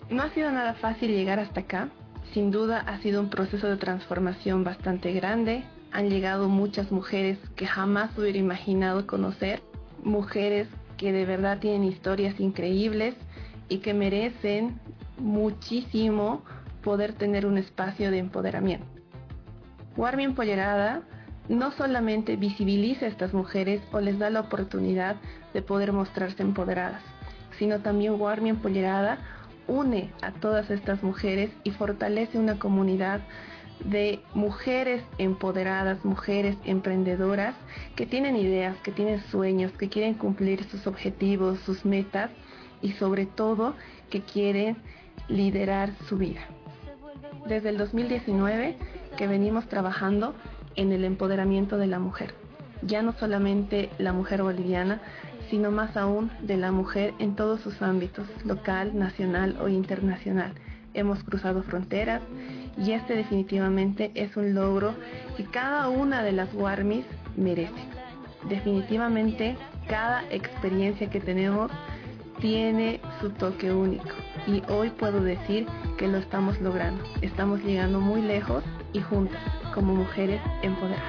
No 0.10 0.24
ha 0.24 0.30
sido 0.30 0.50
nada 0.50 0.74
fácil 0.76 1.12
llegar 1.12 1.40
hasta 1.40 1.60
acá. 1.60 1.90
Sin 2.34 2.50
duda 2.50 2.80
ha 2.88 2.98
sido 3.00 3.20
un 3.20 3.30
proceso 3.30 3.68
de 3.68 3.76
transformación 3.76 4.64
bastante 4.64 5.12
grande. 5.12 5.66
Han 5.92 6.10
llegado 6.10 6.48
muchas 6.48 6.94
mujeres 6.94 7.40
que 7.58 7.68
jamás 7.68 8.18
hubiera 8.18 8.38
imaginado 8.38 9.06
conocer, 9.06 9.62
mujeres 10.02 10.70
que 10.96 11.12
de 11.12 11.26
verdad 11.26 11.60
tienen 11.60 11.84
historias 11.84 12.40
increíbles 12.40 13.16
y 13.68 13.80
que 13.80 13.94
merecen 13.94 14.80
muchísimo 15.18 16.46
poder 16.84 17.12
tener 17.14 17.46
un 17.46 17.58
espacio 17.58 18.12
de 18.12 18.20
empoderamiento. 18.20 18.88
Warmi 19.98 20.24
Empollerada 20.24 21.04
no 21.50 21.72
solamente 21.72 22.36
visibiliza 22.36 23.06
a 23.06 23.10
estas 23.10 23.34
mujeres 23.34 23.82
o 23.92 24.00
les 24.00 24.20
da 24.20 24.30
la 24.30 24.42
oportunidad 24.42 25.16
de 25.54 25.62
poder 25.62 25.94
mostrarse 25.94 26.44
empoderadas, 26.44 27.02
sino 27.58 27.80
también 27.80 28.20
Warmi 28.20 28.50
Empollerada 28.50 29.20
une 29.68 30.12
a 30.22 30.32
todas 30.32 30.70
estas 30.70 31.04
mujeres 31.04 31.52
y 31.64 31.72
fortalece 31.72 32.38
una 32.38 32.58
comunidad 32.58 33.22
de 33.84 34.22
mujeres 34.34 35.04
empoderadas, 35.18 36.04
mujeres 36.04 36.58
emprendedoras 36.66 37.56
que 37.96 38.06
tienen 38.06 38.36
ideas, 38.36 38.76
que 38.78 38.92
tienen 38.92 39.22
sueños, 39.30 39.72
que 39.74 39.90
quieren 39.90 40.16
cumplir 40.16 40.64
sus 40.66 40.88
objetivos, 40.88 41.60
sus 41.60 41.86
metas 41.86 42.32
y 42.82 42.94
sobre 42.94 43.26
todo 43.26 43.76
que 44.10 44.22
quieren 44.22 44.78
liderar 45.28 45.92
su 46.08 46.18
vida. 46.18 46.42
Desde 47.48 47.70
el 47.70 47.78
2019 47.78 48.78
que 49.16 49.28
venimos 49.28 49.68
trabajando 49.68 50.34
en 50.78 50.94
el 50.94 51.04
empoderamiento 51.04 51.78
de 51.78 51.88
la 51.88 52.00
mujer, 52.00 52.34
ya 52.84 53.02
no 53.02 53.14
solamente 53.14 53.90
la 53.98 54.14
mujer 54.14 54.44
boliviana, 54.44 55.02
sino 55.50 55.72
más 55.72 55.98
aún 55.98 56.32
de 56.42 56.58
la 56.58 56.72
mujer 56.72 57.14
en 57.20 57.36
todos 57.36 57.62
sus 57.62 57.82
ámbitos, 57.82 58.28
local, 58.46 58.98
nacional 58.98 59.58
o 59.62 59.68
internacional. 59.68 60.54
Hemos 60.94 61.24
cruzado 61.24 61.64
fronteras 61.64 62.22
y 62.78 62.92
este 62.92 63.16
definitivamente 63.16 64.12
es 64.14 64.36
un 64.38 64.54
logro 64.54 64.94
que 65.36 65.46
cada 65.46 65.90
una 65.90 66.24
de 66.24 66.32
las 66.32 66.54
Warmis 66.54 67.06
merece. 67.36 67.74
Definitivamente 68.50 69.58
cada 69.88 70.24
experiencia 70.32 71.10
que 71.10 71.20
tenemos 71.20 71.72
tiene 72.40 73.00
su 73.20 73.32
toque 73.32 73.72
único 73.72 74.10
y 74.46 74.62
hoy 74.70 74.90
puedo 74.92 75.22
decir 75.22 75.66
que 75.98 76.08
lo 76.08 76.18
estamos 76.18 76.60
logrando. 76.62 77.04
Estamos 77.22 77.64
llegando 77.64 78.00
muy 78.00 78.22
lejos 78.22 78.64
y 78.94 79.02
juntas 79.02 79.42
como 79.78 79.94
mujeres 79.94 80.42
empoderadas. 80.64 81.04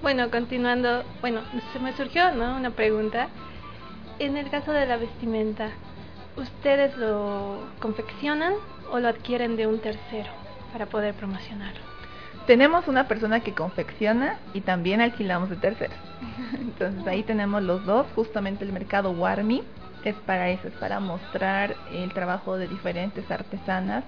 Bueno, 0.00 0.30
continuando, 0.30 1.04
bueno, 1.20 1.42
se 1.74 1.78
me 1.80 1.94
surgió, 1.94 2.32
¿no? 2.32 2.56
Una 2.56 2.70
pregunta. 2.70 3.28
En 4.18 4.38
el 4.38 4.48
caso 4.48 4.72
de 4.72 4.86
la 4.86 4.96
vestimenta, 4.96 5.68
¿ustedes 6.38 6.96
lo 6.96 7.58
confeccionan 7.78 8.54
o 8.90 8.98
lo 9.00 9.08
adquieren 9.08 9.56
de 9.56 9.66
un 9.66 9.80
tercero 9.80 10.30
para 10.72 10.86
poder 10.86 11.12
promocionarlo? 11.12 11.80
Tenemos 12.46 12.88
una 12.88 13.06
persona 13.06 13.40
que 13.40 13.52
confecciona 13.52 14.38
y 14.54 14.62
también 14.62 15.02
alquilamos 15.02 15.50
de 15.50 15.56
terceros. 15.56 15.98
Entonces 16.58 17.06
ahí 17.06 17.22
tenemos 17.22 17.62
los 17.62 17.84
dos, 17.84 18.06
justamente 18.14 18.64
el 18.64 18.72
mercado 18.72 19.10
Warmi 19.10 19.62
es 20.10 20.16
para 20.26 20.50
eso, 20.50 20.68
es 20.68 20.74
para 20.74 21.00
mostrar 21.00 21.76
el 21.92 22.12
trabajo 22.12 22.56
de 22.56 22.68
diferentes 22.68 23.30
artesanas 23.30 24.04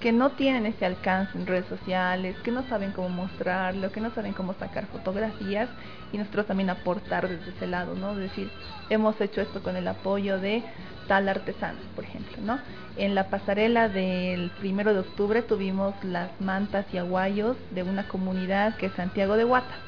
que 0.00 0.12
no 0.12 0.30
tienen 0.30 0.66
ese 0.66 0.86
alcance 0.86 1.36
en 1.36 1.46
redes 1.46 1.66
sociales, 1.66 2.36
que 2.44 2.52
no 2.52 2.62
saben 2.68 2.92
cómo 2.92 3.08
mostrarlo, 3.08 3.90
que 3.90 4.00
no 4.00 4.10
saben 4.14 4.32
cómo 4.32 4.54
sacar 4.54 4.86
fotografías 4.86 5.68
y 6.12 6.18
nosotros 6.18 6.46
también 6.46 6.70
aportar 6.70 7.28
desde 7.28 7.50
ese 7.50 7.66
lado, 7.66 7.94
¿no? 7.94 8.12
Es 8.12 8.18
decir, 8.18 8.48
hemos 8.90 9.20
hecho 9.20 9.40
esto 9.40 9.62
con 9.62 9.76
el 9.76 9.88
apoyo 9.88 10.38
de 10.38 10.62
tal 11.08 11.28
artesano, 11.28 11.78
por 11.96 12.04
ejemplo, 12.04 12.36
¿no? 12.42 12.60
En 12.96 13.14
la 13.14 13.28
pasarela 13.28 13.88
del 13.88 14.50
primero 14.60 14.92
de 14.92 15.00
octubre 15.00 15.42
tuvimos 15.42 15.94
las 16.04 16.30
mantas 16.40 16.86
y 16.92 16.98
aguayos 16.98 17.56
de 17.70 17.82
una 17.82 18.06
comunidad 18.06 18.76
que 18.76 18.86
es 18.86 18.92
Santiago 18.92 19.36
de 19.36 19.44
Guata. 19.44 19.87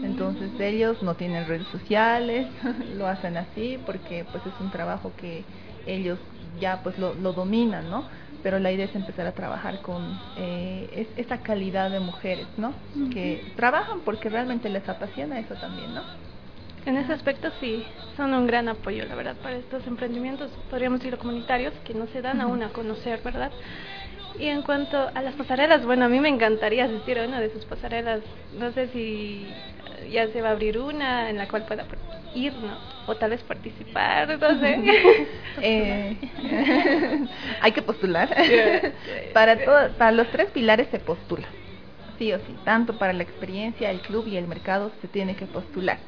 Entonces 0.00 0.50
ellos 0.58 1.02
no 1.02 1.14
tienen 1.14 1.46
redes 1.46 1.68
sociales, 1.68 2.48
lo 2.96 3.06
hacen 3.06 3.36
así 3.36 3.78
porque 3.84 4.24
pues 4.24 4.44
es 4.46 4.54
un 4.60 4.70
trabajo 4.70 5.12
que 5.16 5.44
ellos 5.86 6.18
ya 6.60 6.82
pues 6.82 6.98
lo, 6.98 7.14
lo 7.14 7.32
dominan, 7.32 7.90
¿no? 7.90 8.04
pero 8.42 8.58
la 8.58 8.72
idea 8.72 8.86
es 8.86 8.94
empezar 8.94 9.26
a 9.26 9.32
trabajar 9.32 9.80
con 9.82 10.18
eh, 10.36 11.08
esa 11.16 11.38
calidad 11.38 11.90
de 11.90 12.00
mujeres, 12.00 12.46
¿no? 12.56 12.74
Que 13.12 13.44
trabajan 13.56 14.00
porque 14.04 14.28
realmente 14.28 14.68
les 14.68 14.86
apasiona 14.88 15.38
eso 15.38 15.54
también, 15.54 15.94
¿no? 15.94 16.02
En 16.84 16.96
ese 16.96 17.12
aspecto 17.12 17.48
sí, 17.60 17.84
son 18.16 18.34
un 18.34 18.46
gran 18.48 18.68
apoyo, 18.68 19.04
la 19.06 19.14
verdad, 19.14 19.36
para 19.40 19.56
estos 19.56 19.86
emprendimientos, 19.86 20.50
podríamos 20.68 20.98
decirlo 20.98 21.18
comunitarios, 21.18 21.72
que 21.84 21.94
no 21.94 22.08
se 22.08 22.20
dan 22.20 22.40
aún 22.40 22.62
a 22.64 22.70
conocer, 22.70 23.20
¿verdad? 23.24 23.52
Y 24.40 24.48
en 24.48 24.62
cuanto 24.62 25.10
a 25.14 25.22
las 25.22 25.34
pasarelas, 25.34 25.84
bueno, 25.84 26.06
a 26.06 26.08
mí 26.08 26.18
me 26.18 26.28
encantaría 26.28 26.86
asistir 26.86 27.18
a 27.20 27.26
una 27.26 27.40
de 27.40 27.50
sus 27.50 27.64
pasarelas. 27.66 28.22
No 28.58 28.72
sé 28.72 28.88
si 28.88 29.46
ya 30.10 30.28
se 30.28 30.40
va 30.42 30.48
a 30.48 30.52
abrir 30.52 30.78
una 30.78 31.30
en 31.30 31.38
la 31.38 31.48
cual 31.48 31.64
pueda 31.64 31.84
ir, 32.34 32.52
¿no? 32.54 32.76
O 33.06 33.16
tal 33.16 33.30
vez 33.30 33.42
participar, 33.42 34.38
no 34.38 34.60
sé. 34.60 34.80
eh, 35.62 36.16
hay 37.60 37.72
que 37.72 37.82
postular. 37.82 38.28
para, 39.34 39.64
todo, 39.64 39.92
para 39.98 40.12
los 40.12 40.30
tres 40.30 40.50
pilares 40.50 40.88
se 40.90 40.98
postula. 40.98 41.48
Sí 42.18 42.32
o 42.32 42.38
sí, 42.38 42.56
tanto 42.64 42.98
para 42.98 43.12
la 43.12 43.22
experiencia, 43.22 43.90
el 43.90 44.00
club 44.00 44.26
y 44.28 44.36
el 44.36 44.46
mercado 44.46 44.92
se 45.00 45.08
tiene 45.08 45.34
que 45.34 45.46
postular. 45.46 45.98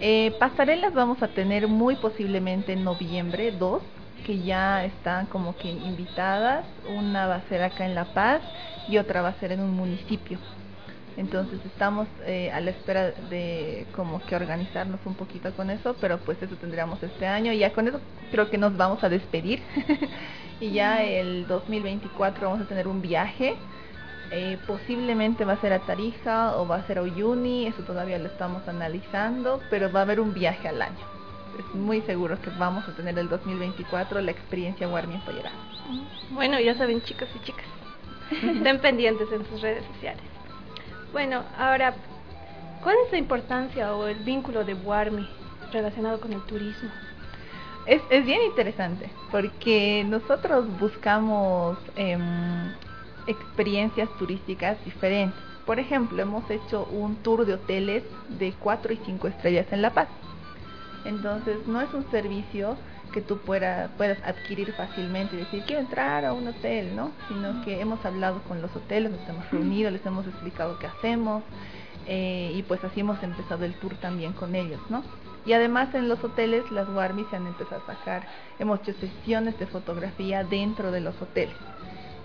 Eh, 0.00 0.34
pasarelas 0.38 0.92
vamos 0.92 1.22
a 1.22 1.28
tener 1.28 1.68
muy 1.68 1.96
posiblemente 1.96 2.72
en 2.72 2.82
noviembre, 2.82 3.52
dos, 3.52 3.82
que 4.26 4.40
ya 4.40 4.84
están 4.84 5.26
como 5.26 5.56
que 5.56 5.70
invitadas. 5.70 6.64
Una 6.88 7.26
va 7.26 7.36
a 7.36 7.48
ser 7.48 7.62
acá 7.62 7.86
en 7.86 7.94
La 7.94 8.06
Paz 8.06 8.40
y 8.88 8.98
otra 8.98 9.22
va 9.22 9.28
a 9.28 9.40
ser 9.40 9.52
en 9.52 9.60
un 9.60 9.70
municipio. 9.70 10.38
Entonces 11.16 11.60
estamos 11.64 12.08
eh, 12.26 12.50
a 12.50 12.60
la 12.60 12.70
espera 12.70 13.12
de 13.30 13.86
como 13.94 14.20
que 14.26 14.34
organizarnos 14.34 14.98
un 15.04 15.14
poquito 15.14 15.52
con 15.54 15.70
eso, 15.70 15.94
pero 16.00 16.18
pues 16.18 16.42
eso 16.42 16.56
tendríamos 16.56 17.02
este 17.02 17.26
año 17.26 17.52
y 17.52 17.58
ya 17.58 17.72
con 17.72 17.86
eso 17.86 18.00
creo 18.32 18.50
que 18.50 18.58
nos 18.58 18.76
vamos 18.76 19.04
a 19.04 19.08
despedir 19.08 19.60
y 20.60 20.72
ya 20.72 21.04
el 21.04 21.46
2024 21.46 22.48
vamos 22.48 22.64
a 22.64 22.68
tener 22.68 22.88
un 22.88 23.00
viaje, 23.00 23.54
eh, 24.32 24.58
posiblemente 24.66 25.44
va 25.44 25.52
a 25.52 25.60
ser 25.60 25.72
a 25.72 25.78
Tarija 25.80 26.56
o 26.56 26.66
va 26.66 26.76
a 26.76 26.86
ser 26.86 26.98
a 26.98 27.02
Uyuni, 27.02 27.68
eso 27.68 27.82
todavía 27.84 28.18
lo 28.18 28.26
estamos 28.26 28.66
analizando, 28.66 29.60
pero 29.70 29.92
va 29.92 30.00
a 30.00 30.02
haber 30.02 30.18
un 30.18 30.34
viaje 30.34 30.66
al 30.66 30.82
año. 30.82 31.04
es 31.56 31.74
muy 31.76 32.00
seguro 32.02 32.40
que 32.40 32.50
vamos 32.58 32.88
a 32.88 32.96
tener 32.96 33.16
el 33.20 33.28
2024 33.28 34.20
la 34.20 34.32
experiencia 34.32 34.88
Warmi 34.88 35.18
Pollera. 35.18 35.52
Bueno, 36.30 36.58
ya 36.58 36.74
saben 36.74 37.02
chicos 37.02 37.28
y 37.36 37.44
chicas, 37.44 37.66
estén 38.42 38.80
pendientes 38.80 39.30
en 39.30 39.46
sus 39.46 39.60
redes 39.60 39.84
sociales. 39.94 40.33
Bueno, 41.14 41.44
ahora, 41.56 41.94
¿cuál 42.82 42.96
es 43.06 43.12
la 43.12 43.18
importancia 43.18 43.94
o 43.94 44.08
el 44.08 44.18
vínculo 44.24 44.64
de 44.64 44.74
Warmi 44.74 45.24
relacionado 45.72 46.18
con 46.18 46.32
el 46.32 46.40
turismo? 46.40 46.90
Es, 47.86 48.02
es 48.10 48.26
bien 48.26 48.42
interesante 48.42 49.08
porque 49.30 50.04
nosotros 50.08 50.66
buscamos 50.80 51.78
eh, 51.94 52.18
experiencias 53.28 54.08
turísticas 54.18 54.76
diferentes. 54.84 55.38
Por 55.64 55.78
ejemplo, 55.78 56.20
hemos 56.20 56.50
hecho 56.50 56.84
un 56.90 57.14
tour 57.22 57.46
de 57.46 57.54
hoteles 57.54 58.02
de 58.40 58.52
4 58.58 58.92
y 58.92 58.98
5 59.06 59.28
estrellas 59.28 59.66
en 59.70 59.82
La 59.82 59.90
Paz. 59.90 60.08
Entonces, 61.04 61.64
no 61.68 61.80
es 61.80 61.94
un 61.94 62.04
servicio 62.10 62.76
que 63.14 63.20
tú 63.20 63.38
puedas, 63.38 63.90
puedas 63.92 64.18
adquirir 64.24 64.72
fácilmente 64.72 65.36
y 65.36 65.38
decir, 65.38 65.62
quiero 65.64 65.80
entrar 65.80 66.24
a 66.24 66.32
un 66.32 66.48
hotel, 66.48 66.96
¿no? 66.96 67.12
Sino 67.28 67.64
que 67.64 67.80
hemos 67.80 68.04
hablado 68.04 68.42
con 68.42 68.60
los 68.60 68.74
hoteles, 68.74 69.12
nos 69.12 69.28
hemos 69.28 69.48
reunido, 69.52 69.88
les 69.92 70.04
hemos 70.04 70.26
explicado 70.26 70.80
qué 70.80 70.88
hacemos 70.88 71.44
eh, 72.08 72.52
y 72.56 72.62
pues 72.64 72.82
así 72.82 73.00
hemos 73.00 73.22
empezado 73.22 73.64
el 73.64 73.74
tour 73.74 73.94
también 73.94 74.32
con 74.32 74.56
ellos, 74.56 74.80
¿no? 74.90 75.04
Y 75.46 75.52
además 75.52 75.94
en 75.94 76.08
los 76.08 76.24
hoteles 76.24 76.68
las 76.72 76.88
Warmis 76.88 77.28
se 77.30 77.36
han 77.36 77.46
empezado 77.46 77.82
a 77.82 77.94
sacar, 77.94 78.26
hemos 78.58 78.80
hecho 78.80 78.94
sesiones 78.94 79.56
de 79.60 79.66
fotografía 79.66 80.42
dentro 80.42 80.90
de 80.90 81.00
los 81.00 81.14
hoteles 81.22 81.54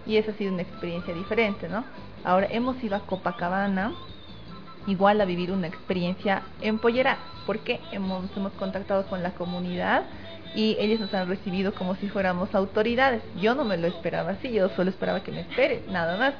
y 0.08 0.18
esa 0.18 0.32
ha 0.32 0.34
sido 0.34 0.52
una 0.52 0.64
experiencia 0.64 1.14
diferente, 1.14 1.70
¿no? 1.70 1.84
Ahora 2.24 2.48
hemos 2.50 2.84
ido 2.84 2.96
a 2.96 3.02
Copacabana 3.02 3.94
igual 4.88 5.22
a 5.22 5.26
vivir 5.26 5.52
una 5.52 5.68
experiencia 5.68 6.42
en 6.62 6.80
Pollera, 6.80 7.20
porque 7.46 7.80
hemos, 7.92 8.26
hemos 8.36 8.54
contactado 8.54 9.06
con 9.06 9.22
la 9.22 9.32
comunidad 9.32 10.06
y 10.56 10.76
ellos 10.80 11.00
nos 11.00 11.14
han 11.14 11.28
recibido 11.28 11.74
como 11.74 11.96
si 11.96 12.10
fuéramos 12.10 12.54
autoridades. 12.56 13.22
Yo 13.40 13.56
no 13.56 13.64
me 13.64 13.78
lo 13.78 13.88
esperaba 13.88 14.32
así, 14.32 14.52
yo 14.52 14.70
solo 14.70 14.90
esperaba 14.90 15.22
que 15.22 15.32
me 15.32 15.42
espere, 15.42 15.84
nada 15.90 16.18
más. 16.18 16.34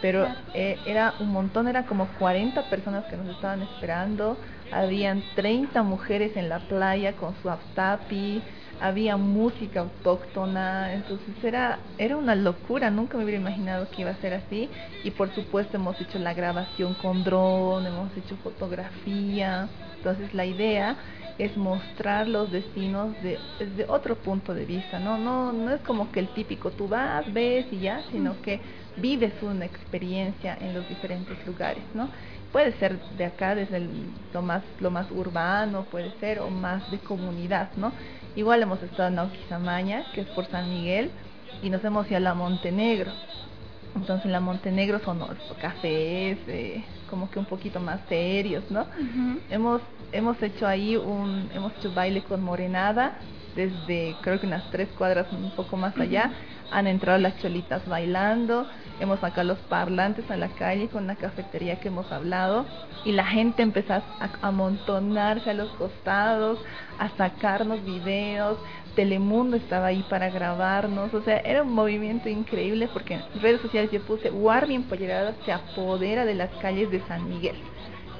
Pero 0.00 0.26
eh, 0.54 0.78
era 0.86 1.14
un 1.20 1.28
montón, 1.28 1.68
era 1.68 1.84
como 1.84 2.08
40 2.18 2.70
personas 2.70 3.04
que 3.06 3.18
nos 3.18 3.28
estaban 3.28 3.60
esperando, 3.62 4.38
habían 4.72 5.22
30 5.34 5.82
mujeres 5.82 6.36
en 6.36 6.48
la 6.48 6.60
playa 6.60 7.12
con 7.14 7.34
su 7.42 7.50
aftapi, 7.50 8.42
había 8.80 9.16
música 9.16 9.80
autóctona, 9.80 10.94
entonces 10.94 11.44
era, 11.44 11.78
era 11.98 12.16
una 12.16 12.34
locura, 12.34 12.90
nunca 12.90 13.16
me 13.16 13.24
hubiera 13.24 13.40
imaginado 13.40 13.88
que 13.90 14.02
iba 14.02 14.10
a 14.10 14.16
ser 14.16 14.34
así 14.34 14.68
y 15.04 15.10
por 15.10 15.34
supuesto 15.34 15.76
hemos 15.76 16.00
hecho 16.00 16.18
la 16.18 16.34
grabación 16.34 16.94
con 16.94 17.22
dron, 17.22 17.86
hemos 17.86 18.16
hecho 18.16 18.36
fotografía, 18.42 19.68
entonces 19.98 20.32
la 20.32 20.46
idea 20.46 20.96
es 21.38 21.56
mostrar 21.56 22.28
los 22.28 22.50
destinos 22.50 23.14
de, 23.22 23.38
desde 23.58 23.86
otro 23.88 24.16
punto 24.16 24.54
de 24.54 24.66
vista, 24.66 24.98
¿no? 24.98 25.16
No, 25.16 25.52
no 25.52 25.72
es 25.72 25.80
como 25.82 26.10
que 26.12 26.20
el 26.20 26.28
típico 26.28 26.70
tú 26.70 26.86
vas, 26.86 27.32
ves 27.32 27.66
y 27.70 27.80
ya, 27.80 28.02
sino 28.10 28.40
que 28.42 28.60
vives 28.96 29.32
una 29.42 29.64
experiencia 29.64 30.56
en 30.60 30.74
los 30.74 30.86
diferentes 30.88 31.44
lugares, 31.46 31.82
¿no? 31.94 32.10
Puede 32.52 32.72
ser 32.78 32.98
de 33.16 33.26
acá, 33.26 33.54
desde 33.54 33.88
lo 34.32 34.42
más 34.42 34.62
lo 34.80 34.90
más 34.90 35.10
urbano, 35.10 35.84
puede 35.84 36.10
ser, 36.18 36.40
o 36.40 36.50
más 36.50 36.90
de 36.90 36.98
comunidad, 36.98 37.70
¿no? 37.76 37.92
Igual 38.34 38.62
hemos 38.62 38.82
estado 38.82 39.08
en 39.08 39.18
Auquisamaña, 39.18 40.04
que 40.12 40.22
es 40.22 40.26
por 40.28 40.46
San 40.46 40.68
Miguel, 40.68 41.10
y 41.62 41.70
nos 41.70 41.84
hemos 41.84 42.06
ido 42.08 42.16
a 42.16 42.20
la 42.20 42.34
Montenegro. 42.34 43.12
Entonces 43.94 44.26
en 44.26 44.32
la 44.32 44.40
Montenegro 44.40 45.00
son 45.00 45.20
cafés, 45.60 46.38
eh, 46.46 46.84
como 47.08 47.30
que 47.30 47.38
un 47.38 47.44
poquito 47.44 47.80
más 47.80 48.00
serios, 48.08 48.64
¿no? 48.70 48.86
Hemos 49.50 49.82
hemos 50.12 50.42
hecho 50.42 50.66
ahí 50.66 50.96
un 50.96 51.48
hemos 51.54 51.72
hecho 51.78 51.92
baile 51.92 52.22
con 52.22 52.42
morenada 52.42 53.18
desde 53.54 54.16
creo 54.22 54.40
que 54.40 54.46
unas 54.46 54.68
tres 54.70 54.88
cuadras 54.96 55.26
un 55.32 55.50
poco 55.52 55.76
más 55.76 55.96
allá 55.98 56.32
han 56.70 56.86
entrado 56.86 57.18
las 57.18 57.38
cholitas 57.40 57.86
bailando, 57.86 58.66
hemos 59.00 59.20
sacado 59.20 59.48
los 59.48 59.58
parlantes 59.58 60.30
a 60.30 60.36
la 60.36 60.48
calle 60.48 60.88
con 60.88 61.06
la 61.06 61.16
cafetería 61.16 61.80
que 61.80 61.88
hemos 61.88 62.10
hablado 62.12 62.66
y 63.04 63.12
la 63.12 63.24
gente 63.26 63.62
empezó 63.62 63.94
a 63.94 64.02
amontonarse 64.42 65.50
a 65.50 65.54
los 65.54 65.70
costados, 65.70 66.58
a 66.98 67.08
sacarnos 67.16 67.84
videos, 67.84 68.58
Telemundo 68.94 69.56
estaba 69.56 69.86
ahí 69.86 70.04
para 70.10 70.30
grabarnos, 70.30 71.14
o 71.14 71.22
sea, 71.22 71.38
era 71.38 71.62
un 71.62 71.72
movimiento 71.72 72.28
increíble 72.28 72.88
porque 72.92 73.14
en 73.14 73.22
redes 73.40 73.60
sociales 73.60 73.90
yo 73.92 74.02
puse 74.02 74.30
Warmi 74.30 74.74
Empollerada 74.74 75.34
se 75.44 75.52
apodera 75.52 76.24
de 76.24 76.34
las 76.34 76.50
calles 76.60 76.90
de 76.90 77.00
San 77.06 77.28
Miguel. 77.28 77.56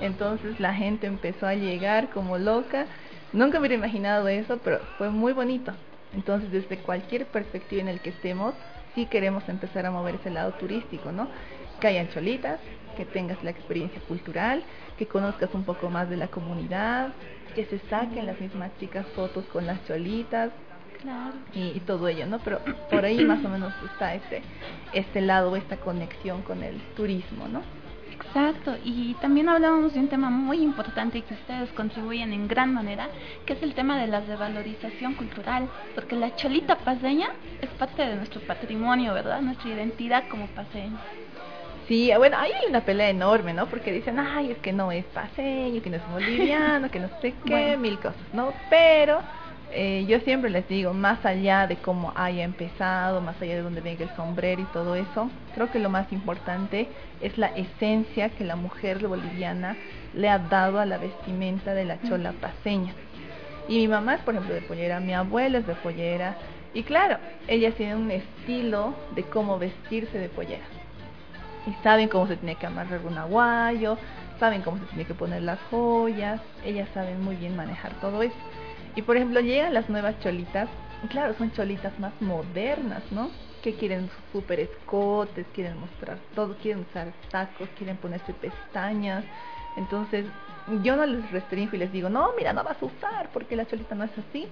Entonces 0.00 0.58
la 0.60 0.72
gente 0.72 1.06
empezó 1.06 1.46
a 1.46 1.54
llegar 1.54 2.10
como 2.10 2.38
loca. 2.38 2.86
Nunca 3.32 3.58
hubiera 3.58 3.74
imaginado 3.74 4.28
eso, 4.28 4.58
pero 4.64 4.80
fue 4.96 5.10
muy 5.10 5.32
bonito. 5.32 5.72
Entonces, 6.14 6.50
desde 6.50 6.78
cualquier 6.78 7.26
perspectiva 7.26 7.82
en 7.82 7.88
el 7.88 8.00
que 8.00 8.10
estemos, 8.10 8.54
sí 8.94 9.06
queremos 9.06 9.48
empezar 9.48 9.86
a 9.86 9.90
mover 9.90 10.16
ese 10.16 10.30
lado 10.30 10.52
turístico, 10.52 11.12
¿no? 11.12 11.28
Que 11.80 11.88
hayan 11.88 12.08
cholitas, 12.08 12.60
que 12.96 13.04
tengas 13.04 13.42
la 13.44 13.50
experiencia 13.50 14.00
cultural, 14.08 14.64
que 14.98 15.06
conozcas 15.06 15.54
un 15.54 15.64
poco 15.64 15.88
más 15.88 16.10
de 16.10 16.16
la 16.16 16.28
comunidad, 16.28 17.12
que 17.54 17.64
se 17.64 17.78
saquen 17.88 18.26
las 18.26 18.40
mismas 18.40 18.70
chicas 18.78 19.06
fotos 19.14 19.44
con 19.46 19.66
las 19.66 19.84
cholitas, 19.86 20.50
Claro. 21.00 21.32
Y, 21.54 21.68
y, 21.68 21.80
todo 21.86 22.08
ello, 22.08 22.26
¿no? 22.26 22.40
Pero 22.40 22.60
por 22.90 23.06
ahí 23.06 23.24
más 23.24 23.42
o 23.42 23.48
menos 23.48 23.72
está 23.90 24.14
este, 24.14 24.42
este 24.92 25.22
lado, 25.22 25.56
esta 25.56 25.78
conexión 25.78 26.42
con 26.42 26.62
el 26.62 26.78
turismo, 26.94 27.48
¿no? 27.48 27.62
Exacto, 28.26 28.76
y 28.84 29.14
también 29.14 29.48
hablábamos 29.48 29.94
de 29.94 30.00
un 30.00 30.08
tema 30.08 30.30
muy 30.30 30.58
importante 30.58 31.18
y 31.18 31.22
que 31.22 31.34
ustedes 31.34 31.68
contribuyen 31.70 32.32
en 32.32 32.46
gran 32.46 32.72
manera, 32.72 33.08
que 33.44 33.54
es 33.54 33.62
el 33.62 33.74
tema 33.74 33.98
de 33.98 34.06
la 34.06 34.20
revalorización 34.20 35.14
cultural, 35.14 35.68
porque 35.94 36.16
la 36.16 36.34
cholita 36.36 36.76
paseña 36.76 37.30
es 37.60 37.68
parte 37.70 38.02
de 38.06 38.16
nuestro 38.16 38.40
patrimonio, 38.42 39.14
¿verdad? 39.14 39.40
Nuestra 39.40 39.70
identidad 39.70 40.28
como 40.28 40.46
paseños. 40.48 41.00
Sí, 41.88 42.12
bueno, 42.16 42.36
ahí 42.38 42.52
hay 42.52 42.68
una 42.68 42.82
pelea 42.82 43.10
enorme, 43.10 43.52
¿no? 43.52 43.66
Porque 43.66 43.90
dicen, 43.90 44.20
ay, 44.20 44.52
es 44.52 44.58
que 44.58 44.72
no 44.72 44.92
es 44.92 45.04
paseño, 45.06 45.82
que 45.82 45.90
no 45.90 45.96
es 45.96 46.08
boliviano, 46.12 46.88
que 46.88 47.00
no 47.00 47.08
sé 47.20 47.34
qué, 47.44 47.76
mil 47.76 47.98
cosas, 47.98 48.22
¿no? 48.32 48.52
Pero 48.68 49.20
eh, 49.72 50.04
yo 50.08 50.18
siempre 50.20 50.50
les 50.50 50.68
digo, 50.68 50.92
más 50.92 51.24
allá 51.24 51.66
de 51.66 51.76
cómo 51.76 52.12
haya 52.16 52.42
empezado, 52.42 53.20
más 53.20 53.40
allá 53.40 53.54
de 53.54 53.62
dónde 53.62 53.80
venga 53.80 54.04
el 54.04 54.16
sombrero 54.16 54.62
y 54.62 54.64
todo 54.66 54.96
eso, 54.96 55.30
creo 55.54 55.70
que 55.70 55.78
lo 55.78 55.88
más 55.90 56.10
importante 56.12 56.88
es 57.20 57.38
la 57.38 57.48
esencia 57.48 58.30
que 58.30 58.44
la 58.44 58.56
mujer 58.56 59.06
boliviana 59.06 59.76
le 60.14 60.28
ha 60.28 60.38
dado 60.38 60.80
a 60.80 60.86
la 60.86 60.98
vestimenta 60.98 61.74
de 61.74 61.84
la 61.84 62.00
chola 62.02 62.32
paseña. 62.32 62.92
Y 63.68 63.78
mi 63.78 63.88
mamá 63.88 64.14
es, 64.14 64.20
por 64.22 64.34
ejemplo, 64.34 64.54
de 64.54 64.62
pollera, 64.62 64.98
mi 64.98 65.14
abuela 65.14 65.58
es 65.58 65.66
de 65.66 65.74
pollera, 65.74 66.36
y 66.74 66.82
claro, 66.82 67.18
ellas 67.46 67.74
tienen 67.74 67.98
un 67.98 68.10
estilo 68.10 68.94
de 69.14 69.22
cómo 69.24 69.58
vestirse 69.58 70.18
de 70.18 70.28
pollera. 70.28 70.64
Y 71.66 71.72
saben 71.82 72.08
cómo 72.08 72.26
se 72.26 72.36
tiene 72.36 72.56
que 72.56 72.66
amarrar 72.66 73.00
un 73.06 73.18
aguayo, 73.18 73.98
saben 74.40 74.62
cómo 74.62 74.78
se 74.78 74.86
tiene 74.86 75.04
que 75.04 75.14
poner 75.14 75.42
las 75.42 75.60
joyas, 75.70 76.40
ellas 76.64 76.88
saben 76.94 77.22
muy 77.22 77.36
bien 77.36 77.54
manejar 77.54 77.92
todo 78.00 78.22
eso. 78.22 78.34
Y 78.96 79.02
por 79.02 79.16
ejemplo, 79.16 79.40
llegan 79.40 79.74
las 79.74 79.88
nuevas 79.88 80.18
cholitas, 80.20 80.68
claro, 81.08 81.34
son 81.38 81.52
cholitas 81.52 81.98
más 82.00 82.12
modernas, 82.20 83.02
¿no? 83.10 83.30
Que 83.62 83.74
quieren 83.74 84.10
super 84.32 84.58
escotes, 84.58 85.46
quieren 85.54 85.78
mostrar 85.78 86.18
todo, 86.34 86.56
quieren 86.56 86.84
usar 86.90 87.12
tacos, 87.30 87.68
quieren 87.76 87.96
ponerse 87.96 88.32
pestañas. 88.32 89.24
Entonces, 89.76 90.26
yo 90.82 90.96
no 90.96 91.06
les 91.06 91.30
restringo 91.30 91.76
y 91.76 91.78
les 91.78 91.92
digo, 91.92 92.08
no, 92.08 92.32
mira, 92.36 92.52
no 92.52 92.64
vas 92.64 92.82
a 92.82 92.86
usar 92.86 93.30
porque 93.32 93.56
la 93.56 93.66
cholita 93.66 93.94
no 93.94 94.04
es 94.04 94.18
así. 94.18 94.46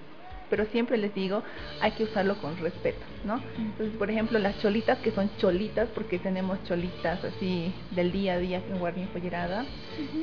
Pero 0.49 0.65
siempre 0.65 0.97
les 0.97 1.13
digo, 1.13 1.43
hay 1.79 1.91
que 1.91 2.05
usarlo 2.05 2.35
con 2.41 2.57
respeto, 2.57 3.05
¿no? 3.23 3.39
Entonces, 3.55 3.95
por 3.97 4.09
ejemplo, 4.09 4.39
las 4.39 4.59
cholitas 4.59 4.97
que 4.99 5.11
son 5.11 5.29
cholitas, 5.37 5.89
porque 5.89 6.17
tenemos 6.17 6.63
cholitas 6.63 7.23
así 7.23 7.71
del 7.91 8.11
día 8.11 8.33
a 8.33 8.37
día 8.39 8.61
en 8.67 8.79
guardia 8.79 9.05
pollerada, 9.13 9.65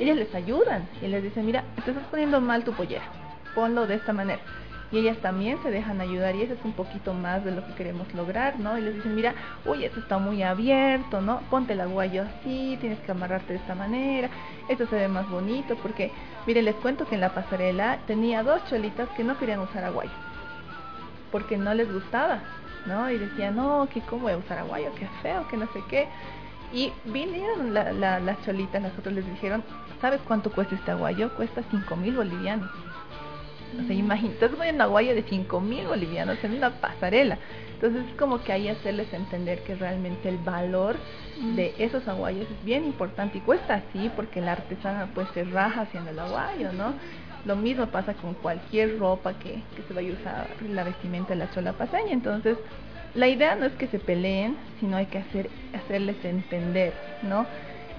ellas 0.01 0.17
les 0.17 0.33
ayudan 0.35 0.89
y 1.01 1.07
les 1.07 1.23
dicen, 1.23 1.45
mira, 1.45 1.63
te 1.85 1.91
estás 1.91 2.07
poniendo 2.07 2.41
mal 2.41 2.65
tu 2.65 2.73
pollera 2.73 3.05
ponlo 3.57 3.87
de 3.87 3.95
esta 3.95 4.13
manera. 4.13 4.39
Y 4.91 4.99
ellas 4.99 5.17
también 5.17 5.57
se 5.63 5.71
dejan 5.71 5.99
ayudar 5.99 6.35
y 6.35 6.43
eso 6.43 6.53
es 6.53 6.63
un 6.63 6.73
poquito 6.73 7.13
más 7.15 7.43
de 7.43 7.51
lo 7.51 7.65
que 7.65 7.73
queremos 7.73 8.13
lograr, 8.13 8.59
¿no? 8.59 8.77
Y 8.77 8.81
les 8.81 8.93
dicen, 8.93 9.15
mira, 9.15 9.33
uy, 9.65 9.83
esto 9.83 9.99
está 9.99 10.19
muy 10.19 10.43
abierto, 10.43 11.21
¿no? 11.21 11.41
Ponte 11.49 11.73
el 11.73 11.81
aguayo 11.81 12.21
así, 12.21 12.77
tienes 12.79 12.99
que 12.99 13.11
amarrarte 13.11 13.53
de 13.53 13.59
esta 13.59 13.73
manera, 13.73 14.29
esto 14.69 14.85
se 14.85 14.95
ve 14.95 15.07
más 15.07 15.27
bonito, 15.27 15.75
porque, 15.81 16.11
mire, 16.45 16.61
les 16.61 16.75
cuento 16.75 17.07
que 17.07 17.15
en 17.15 17.21
la 17.21 17.33
pasarela 17.33 17.97
tenía 18.05 18.43
dos 18.43 18.63
cholitas 18.69 19.09
que 19.17 19.23
no 19.23 19.37
querían 19.39 19.59
usar 19.59 19.83
aguayo, 19.83 20.11
porque 21.31 21.57
no 21.57 21.73
les 21.73 21.91
gustaba, 21.91 22.39
¿no? 22.85 23.09
Y 23.09 23.17
decían, 23.17 23.55
no, 23.55 23.89
que 23.91 24.01
cómo 24.01 24.21
voy 24.21 24.33
a 24.33 24.37
usar 24.37 24.59
aguayo, 24.59 24.91
qué 24.99 25.07
feo, 25.23 25.47
que 25.49 25.57
no 25.57 25.65
sé 25.73 25.83
qué. 25.89 26.07
Y 26.71 26.93
vinieron 27.05 27.73
la, 27.73 27.91
la, 27.91 28.19
las 28.19 28.41
cholitas, 28.45 28.83
las 28.83 28.97
otras 28.99 29.15
les 29.15 29.25
dijeron, 29.25 29.63
¿sabes 29.99 30.21
cuánto 30.27 30.51
cuesta 30.51 30.75
este 30.75 30.91
aguayo? 30.91 31.33
Cuesta 31.35 31.63
cinco 31.71 31.95
mil 31.95 32.15
bolivianos. 32.15 32.69
O 33.79 33.85
sea, 33.85 33.95
imagínate, 33.95 34.49
poniendo 34.49 34.83
aguayo 34.83 35.13
de 35.13 35.23
5 35.23 35.59
mil 35.59 35.87
bolivianos 35.87 36.37
en 36.43 36.53
una 36.53 36.71
pasarela. 36.81 37.37
Entonces 37.73 38.05
es 38.07 38.15
como 38.15 38.43
que 38.43 38.51
ahí 38.51 38.69
hacerles 38.69 39.13
entender 39.13 39.59
que 39.63 39.75
realmente 39.75 40.29
el 40.29 40.37
valor 40.37 40.95
de 41.55 41.75
esos 41.77 42.07
aguayos 42.07 42.47
es 42.49 42.65
bien 42.65 42.85
importante 42.85 43.37
y 43.37 43.41
cuesta 43.41 43.75
así 43.75 44.09
porque 44.15 44.41
la 44.41 44.53
artesana 44.53 45.09
pues 45.13 45.27
se 45.33 45.43
raja 45.43 45.81
haciendo 45.81 46.09
el 46.09 46.19
aguayo, 46.19 46.73
¿no? 46.73 46.93
Lo 47.45 47.55
mismo 47.55 47.85
pasa 47.87 48.15
con 48.15 48.33
cualquier 48.33 48.97
ropa 48.97 49.33
que, 49.35 49.61
que 49.75 49.83
se 49.87 49.93
vaya 49.93 50.09
a 50.09 50.13
usar 50.13 50.47
la 50.69 50.83
vestimenta 50.83 51.29
de 51.29 51.35
la 51.35 51.51
chola 51.51 51.73
paseña. 51.73 52.11
Entonces, 52.11 52.57
la 53.13 53.27
idea 53.27 53.55
no 53.55 53.65
es 53.65 53.73
que 53.73 53.87
se 53.87 53.99
peleen, 53.99 54.57
sino 54.79 54.97
hay 54.97 55.05
que 55.05 55.19
hacer, 55.19 55.49
hacerles 55.73 56.23
entender, 56.25 56.93
¿no? 57.21 57.45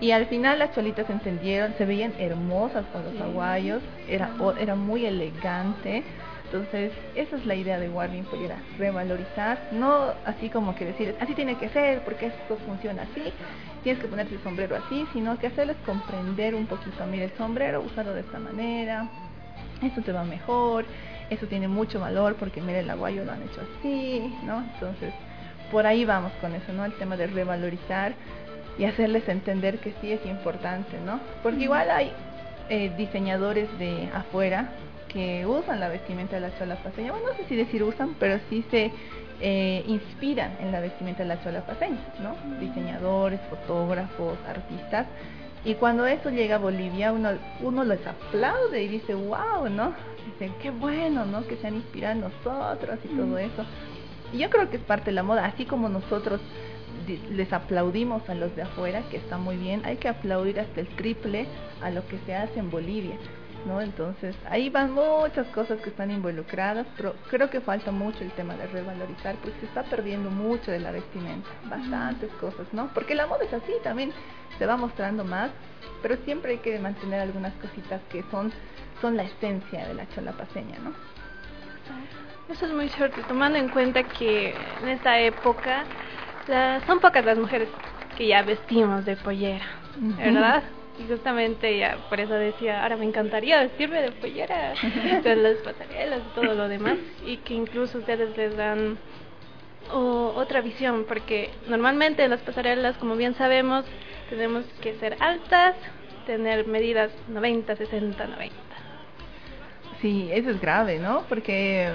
Y 0.01 0.13
al 0.13 0.27
final 0.27 0.61
las 0.61 0.75
cholitas 0.75 1.07
se 1.07 1.13
entendieron, 1.13 1.75
se 1.77 1.85
veían 1.85 2.13
hermosas 2.19 2.85
con 2.93 3.03
los 3.05 3.21
aguayos, 3.21 3.83
era, 4.09 4.31
era 4.61 4.77
muy 4.77 5.05
elegante. 5.05 6.05
Entonces, 6.45 6.93
esa 7.15 7.37
es 7.37 7.45
la 7.45 7.57
idea 7.57 7.79
de 7.79 7.91
Warning 7.91 8.25
Pollera, 8.25 8.57
revalorizar, 8.79 9.59
no 9.73 10.15
así 10.25 10.49
como 10.49 10.75
que 10.75 10.87
decir, 10.87 11.15
así 11.21 11.35
tiene 11.35 11.57
que 11.59 11.69
ser, 11.69 12.01
porque 12.05 12.27
esto 12.27 12.57
funciona 12.67 13.03
así, 13.03 13.35
tienes 13.83 14.01
que 14.01 14.09
ponerte 14.09 14.35
el 14.35 14.43
sombrero 14.43 14.77
así, 14.77 15.07
sino 15.13 15.39
que 15.39 15.49
hacerles 15.49 15.77
comprender 15.85 16.55
un 16.55 16.65
poquito, 16.65 17.05
mire, 17.07 17.25
el 17.25 17.33
sombrero 17.37 17.83
usado 17.83 18.15
de 18.15 18.21
esta 18.21 18.39
manera, 18.39 19.11
esto 19.83 20.01
te 20.01 20.11
va 20.11 20.25
mejor, 20.25 20.87
eso 21.29 21.47
tiene 21.47 21.69
mucho 21.69 22.01
valor 22.01 22.37
porque 22.37 22.63
mire, 22.63 22.81
el 22.81 22.89
aguayo 22.89 23.27
lo 23.27 23.33
han 23.33 23.43
hecho 23.43 23.61
así, 23.61 24.35
¿no? 24.45 24.65
Entonces, 24.73 25.13
por 25.71 25.87
ahí 25.87 26.07
vamos 26.07 26.33
con 26.41 26.55
eso, 26.55 26.73
¿no? 26.73 26.87
El 26.87 26.95
tema 26.95 27.19
de 27.19 27.27
revalorizar 27.27 28.15
y 28.79 28.85
hacerles 28.85 29.29
entender 29.29 29.79
que 29.79 29.93
sí 30.01 30.13
es 30.13 30.25
importante, 30.25 30.99
¿no? 31.05 31.21
Porque 31.43 31.65
igual 31.65 31.91
hay 31.91 32.13
eh, 32.69 32.93
diseñadores 32.97 33.69
de 33.79 34.09
afuera 34.15 34.71
que 35.09 35.45
usan 35.47 35.81
la 35.81 35.89
vestimenta 35.89 36.37
de 36.37 36.43
la 36.43 36.59
chola 36.59 36.77
paseña. 36.77 37.13
Bueno, 37.13 37.29
no 37.29 37.35
sé 37.35 37.45
si 37.49 37.57
decir 37.57 37.83
usan, 37.83 38.15
pero 38.21 38.39
sí 38.49 38.65
se 38.71 38.93
eh, 39.41 39.85
inspiran 39.87 40.57
en 40.61 40.71
la 40.71 40.81
vestimenta 40.81 41.23
de 41.23 41.29
la 41.29 41.43
chola 41.43 41.63
paseña, 41.63 41.99
¿no? 42.23 42.37
Diseñadores, 42.61 43.41
fotógrafos, 43.51 44.39
artistas. 44.49 45.07
Y 45.65 45.75
cuando 45.75 46.07
eso 46.07 46.31
llega 46.31 46.57
a 46.57 46.59
Bolivia, 46.59 47.13
uno, 47.13 47.31
uno 47.61 47.85
les 47.85 48.07
aplaude 48.07 48.83
y 48.83 48.89
dice, 48.89 49.15
wow, 49.15 49.69
¿no? 49.69 49.93
Dicen, 50.27 50.55
qué 50.63 50.71
bueno, 50.71 51.25
¿no? 51.25 51.47
Que 51.47 51.57
se 51.57 51.67
han 51.67 51.75
inspirado 51.75 52.15
en 52.15 52.21
nosotros 52.21 52.99
y 53.05 53.09
todo 53.09 53.39
eso. 53.39 53.65
Y 54.33 54.39
yo 54.39 54.51
creo 54.51 54.71
que 54.71 54.77
es 54.77 54.83
parte 54.83 55.07
de 55.07 55.13
la 55.13 55.23
moda, 55.23 55.47
así 55.47 55.65
como 55.65 55.89
nosotros 55.89 56.41
les 57.17 57.53
aplaudimos 57.53 58.29
a 58.29 58.35
los 58.35 58.55
de 58.55 58.63
afuera, 58.63 59.03
que 59.11 59.17
está 59.17 59.39
muy 59.39 59.57
bien, 59.57 59.83
hay 59.85 59.97
que 59.97 60.09
aplaudir 60.09 60.61
hasta 60.61 60.81
el 60.81 60.89
triple 60.89 61.47
a 61.83 61.91
lo 61.91 62.07
que 62.07 62.19
se 62.27 62.35
hace 62.35 62.59
en 62.59 62.71
Bolivia. 62.71 63.17
¿no? 63.67 63.81
Entonces, 63.81 64.37
ahí 64.49 64.71
van 64.71 64.93
muchas 64.93 65.47
cosas 65.49 65.81
que 65.81 65.91
están 65.91 66.11
involucradas, 66.11 66.87
pero 66.97 67.15
creo 67.31 67.51
que 67.51 67.61
falta 67.61 67.91
mucho 67.91 68.23
el 68.23 68.31
tema 68.33 68.55
de 68.55 68.67
revalorizar, 68.67 69.37
porque 69.37 69.59
se 69.61 69.67
está 69.67 69.83
perdiendo 69.85 70.31
mucho 70.31 70.71
de 70.71 70.81
la 70.81 70.93
vestimenta, 70.93 71.49
bastantes 71.69 72.31
cosas, 72.35 72.67
¿no? 72.73 72.91
Porque 72.95 73.15
la 73.15 73.27
moda 73.27 73.45
es 73.45 73.53
así, 73.53 73.73
también 73.83 74.13
se 74.59 74.67
va 74.67 74.77
mostrando 74.77 75.25
más, 75.25 75.51
pero 76.03 76.17
siempre 76.25 76.53
hay 76.53 76.59
que 76.59 76.79
mantener 76.79 77.21
algunas 77.21 77.53
cositas 77.55 78.01
que 78.11 78.25
son, 78.31 78.53
son 79.01 79.17
la 79.17 79.25
esencia 79.25 79.87
de 79.87 79.95
la 79.95 80.09
chola 80.11 80.33
paseña, 80.33 80.79
¿no? 80.79 80.93
Eso 82.49 82.65
es 82.65 82.73
muy 82.73 82.89
cierto, 82.89 83.21
tomando 83.29 83.59
en 83.59 83.69
cuenta 83.69 84.03
que 84.05 84.55
en 84.83 84.89
esta 84.89 85.21
época 85.21 85.85
son 86.87 87.01
pocas 87.01 87.25
las 87.25 87.39
mujeres 87.39 87.69
que 88.17 88.27
ya 88.27 88.43
vestimos 88.43 89.05
de 89.05 89.17
pollera, 89.17 89.67
¿verdad? 90.17 90.63
Y 90.99 91.07
justamente 91.09 91.79
ya 91.79 91.97
por 92.09 92.19
eso 92.19 92.35
decía, 92.35 92.83
ahora 92.83 92.97
me 92.97 93.05
encantaría 93.05 93.61
vestirme 93.61 94.03
de 94.03 94.11
pollera 94.13 94.75
con 95.23 95.43
las 95.43 95.57
pasarelas 95.59 96.21
y 96.27 96.35
todo 96.35 96.55
lo 96.55 96.69
demás. 96.69 96.97
Y 97.25 97.37
que 97.39 97.55
incluso 97.55 97.99
ustedes 97.99 98.37
les 98.37 98.57
dan 98.57 98.99
otra 99.93 100.61
visión, 100.61 101.05
porque 101.07 101.51
normalmente 101.69 102.25
en 102.25 102.31
las 102.31 102.41
pasarelas, 102.41 102.97
como 102.99 103.17
bien 103.17 103.35
sabemos, 103.35 103.85
tenemos 104.29 104.65
que 104.83 104.95
ser 104.95 105.17
altas, 105.21 105.77
tener 106.27 106.67
medidas 106.67 107.11
90, 107.29 107.77
60, 107.77 108.27
90. 108.27 108.55
Sí, 110.03 110.29
eso 110.33 110.51
es 110.51 110.61
grave, 110.61 110.99
¿no? 110.99 111.23
Porque 111.29 111.91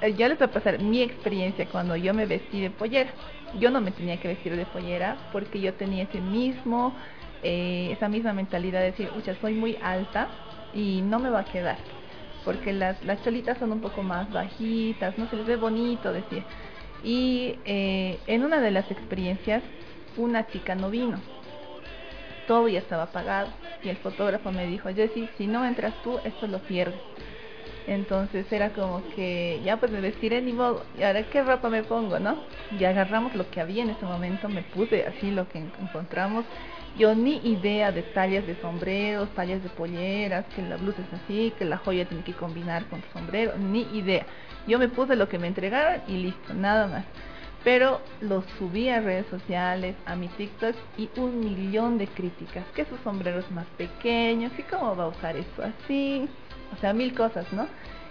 eh, 0.00 0.14
ya 0.14 0.28
les 0.28 0.40
va 0.40 0.46
a 0.46 0.50
pasar 0.50 0.80
mi 0.80 1.00
experiencia 1.02 1.66
cuando 1.66 1.96
yo 1.96 2.12
me 2.12 2.26
vestí 2.26 2.60
de 2.60 2.70
pollera. 2.70 3.10
Yo 3.58 3.70
no 3.70 3.80
me 3.80 3.90
tenía 3.90 4.18
que 4.18 4.28
vestir 4.28 4.56
de 4.56 4.66
pollera 4.66 5.16
porque 5.30 5.60
yo 5.60 5.74
tenía 5.74 6.04
ese 6.04 6.20
mismo 6.20 6.94
eh, 7.42 7.90
esa 7.92 8.08
misma 8.08 8.32
mentalidad 8.32 8.80
de 8.80 8.92
decir, 8.92 9.10
ucha, 9.16 9.34
soy 9.40 9.54
muy 9.54 9.76
alta 9.82 10.28
y 10.72 11.00
no 11.02 11.18
me 11.18 11.28
va 11.28 11.40
a 11.40 11.44
quedar, 11.44 11.78
porque 12.44 12.72
las, 12.72 13.02
las 13.04 13.22
cholitas 13.24 13.58
son 13.58 13.72
un 13.72 13.80
poco 13.80 14.02
más 14.02 14.32
bajitas, 14.32 15.18
no 15.18 15.28
se 15.28 15.36
les 15.36 15.46
ve 15.46 15.56
bonito, 15.56 16.12
decía. 16.12 16.44
Y 17.02 17.56
eh, 17.64 18.20
en 18.28 18.44
una 18.44 18.60
de 18.60 18.70
las 18.70 18.88
experiencias, 18.90 19.62
una 20.16 20.46
chica 20.50 20.76
no 20.76 20.88
vino, 20.88 21.20
todo 22.46 22.68
ya 22.68 22.78
estaba 22.78 23.04
apagado 23.04 23.48
y 23.82 23.88
el 23.88 23.96
fotógrafo 23.96 24.52
me 24.52 24.66
dijo, 24.66 24.88
Jessy, 24.90 25.28
si 25.36 25.48
no 25.48 25.64
entras 25.64 25.94
tú, 26.04 26.20
esto 26.22 26.46
lo 26.46 26.60
pierdes. 26.60 27.00
Entonces 27.86 28.50
era 28.52 28.70
como 28.70 29.02
que 29.14 29.60
ya 29.64 29.78
pues 29.78 29.90
me 29.90 30.00
vestiré 30.00 30.40
ni 30.40 30.52
modo, 30.52 30.84
y 30.98 31.02
ahora 31.02 31.24
qué 31.24 31.42
ropa 31.42 31.68
me 31.68 31.82
pongo, 31.82 32.18
¿no? 32.18 32.36
Y 32.78 32.84
agarramos 32.84 33.34
lo 33.34 33.50
que 33.50 33.60
había 33.60 33.82
en 33.82 33.90
ese 33.90 34.04
momento, 34.04 34.48
me 34.48 34.62
puse 34.62 35.04
así 35.04 35.30
lo 35.30 35.48
que 35.48 35.58
encontramos 35.58 36.44
yo 36.96 37.14
ni 37.14 37.36
idea 37.38 37.90
de 37.90 38.02
tallas 38.02 38.46
de 38.46 38.54
sombreros, 38.56 39.30
tallas 39.30 39.62
de 39.62 39.70
polleras, 39.70 40.44
que 40.54 40.62
la 40.62 40.76
blusa 40.76 41.00
es 41.00 41.20
así, 41.20 41.52
que 41.58 41.64
la 41.64 41.78
joya 41.78 42.06
tiene 42.06 42.22
que 42.22 42.34
combinar 42.34 42.84
con 42.86 43.02
sombrero, 43.12 43.56
ni 43.56 43.82
idea. 43.96 44.26
Yo 44.66 44.78
me 44.78 44.88
puse 44.88 45.16
lo 45.16 45.28
que 45.28 45.38
me 45.38 45.46
entregaron 45.46 46.02
y 46.06 46.18
listo, 46.18 46.52
nada 46.52 46.86
más. 46.86 47.04
Pero 47.64 48.00
lo 48.20 48.42
subí 48.58 48.88
a 48.88 49.00
redes 49.00 49.26
sociales, 49.28 49.94
a 50.04 50.16
mi 50.16 50.28
TikTok 50.28 50.74
y 50.98 51.08
un 51.16 51.40
millón 51.40 51.96
de 51.96 52.08
críticas. 52.08 52.64
Que 52.74 52.84
su 52.84 52.96
sombrero 52.98 53.38
es 53.38 53.50
más 53.52 53.66
pequeño, 53.78 54.50
que 54.54 54.64
cómo 54.64 54.96
va 54.96 55.04
a 55.04 55.08
usar 55.08 55.36
esto 55.36 55.62
así. 55.62 56.28
O 56.72 56.76
sea, 56.80 56.92
mil 56.92 57.14
cosas, 57.14 57.46
¿no? 57.52 57.66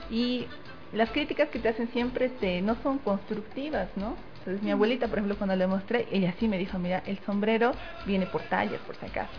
Y 0.09 0.45
las 0.93 1.09
críticas 1.09 1.49
que 1.49 1.59
te 1.59 1.69
hacen 1.69 1.89
siempre 1.91 2.29
te, 2.29 2.61
no 2.61 2.75
son 2.83 2.99
constructivas, 2.99 3.89
¿no? 3.95 4.15
Entonces 4.39 4.63
mi 4.63 4.71
abuelita, 4.71 5.07
por 5.07 5.19
ejemplo, 5.19 5.37
cuando 5.37 5.55
le 5.55 5.67
mostré, 5.67 6.07
ella 6.11 6.33
sí 6.39 6.47
me 6.47 6.57
dijo, 6.57 6.79
mira, 6.79 7.03
el 7.05 7.19
sombrero 7.19 7.73
viene 8.05 8.25
por 8.25 8.41
tallas, 8.43 8.81
por 8.81 8.95
si 8.95 9.05
acaso. 9.05 9.31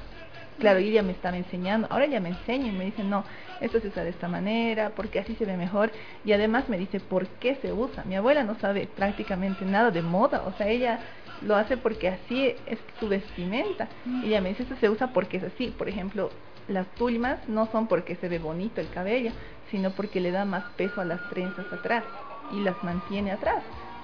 Claro, 0.59 0.79
y 0.79 0.91
ella 0.91 1.03
me 1.03 1.13
estaba 1.13 1.37
enseñando, 1.37 1.89
ahora 1.91 2.05
ella 2.05 2.21
me 2.21 2.29
enseña 2.29 2.69
y 2.69 2.73
me 2.73 2.85
dice, 2.85 3.03
no, 3.03 3.25
esto 3.61 3.81
se 3.81 3.89
usa 3.89 4.05
de 4.05 4.11
esta 4.11 4.29
manera, 4.29 4.91
porque 4.91 5.19
así 5.19 5.35
se 5.35 5.45
ve 5.45 5.57
mejor, 5.57 5.91
y 6.25 6.33
además 6.33 6.69
me 6.69 6.79
dice, 6.79 7.01
¿por 7.01 7.27
qué 7.27 7.57
se 7.57 7.73
usa? 7.73 8.05
Mi 8.05 8.15
abuela 8.15 8.45
no 8.45 8.55
sabe 8.61 8.87
prácticamente 8.87 9.65
nada 9.65 9.91
de 9.91 10.03
moda, 10.03 10.45
o 10.47 10.53
sea, 10.53 10.69
ella 10.69 11.01
lo 11.43 11.57
hace 11.57 11.77
porque 11.77 12.09
así 12.09 12.55
es 12.67 12.79
su 13.01 13.09
vestimenta. 13.09 13.89
Y 14.23 14.27
ella 14.27 14.41
me 14.41 14.51
dice, 14.51 14.63
esto 14.63 14.77
se 14.77 14.89
usa 14.89 15.09
porque 15.09 15.39
es 15.39 15.43
así, 15.43 15.75
por 15.77 15.89
ejemplo, 15.89 16.31
las 16.69 16.87
tulmas 16.95 17.49
no 17.49 17.67
son 17.67 17.87
porque 17.89 18.17
se 18.17 18.29
ve 18.29 18.39
bonito 18.39 18.81
el 18.81 18.89
cabello, 18.91 19.33
sino 19.71 19.91
porque 19.91 20.21
le 20.21 20.31
da 20.31 20.45
más 20.45 20.65
peso 20.77 21.01
a 21.01 21.05
las 21.05 21.21
trenzas 21.29 21.71
atrás 21.73 22.05
y 22.51 22.61
las 22.61 22.83
mantiene 22.83 23.33
atrás 23.33 23.63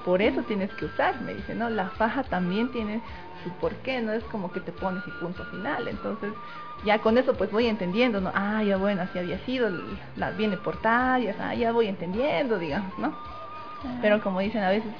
por 0.08 0.22
eso 0.22 0.42
tienes 0.42 0.70
que 0.70 0.86
usar, 0.86 1.20
me 1.20 1.34
dice, 1.34 1.54
¿no? 1.54 1.68
La 1.68 1.90
faja 1.90 2.22
también 2.22 2.68
tiene 2.68 3.02
su 3.42 3.50
porqué, 3.50 4.00
no 4.00 4.12
es 4.12 4.24
como 4.24 4.52
que 4.52 4.60
te 4.60 4.72
pones 4.72 5.06
y 5.06 5.10
punto 5.10 5.44
final. 5.44 5.86
Entonces, 5.86 6.32
ya 6.82 7.00
con 7.00 7.18
eso 7.18 7.34
pues 7.34 7.50
voy 7.50 7.66
entendiendo, 7.66 8.18
¿no? 8.18 8.32
Ah, 8.34 8.62
ya 8.62 8.78
bueno, 8.78 9.02
así 9.02 9.18
había 9.18 9.38
sido, 9.40 9.68
la, 10.16 10.30
viene 10.30 10.56
por 10.56 10.78
tallas, 10.78 11.36
ah, 11.40 11.54
ya 11.54 11.72
voy 11.72 11.88
entendiendo, 11.88 12.58
digamos, 12.58 12.96
¿no? 12.98 13.12
Pero 14.00 14.22
como 14.22 14.40
dicen 14.40 14.62
a 14.62 14.70
veces, 14.70 14.90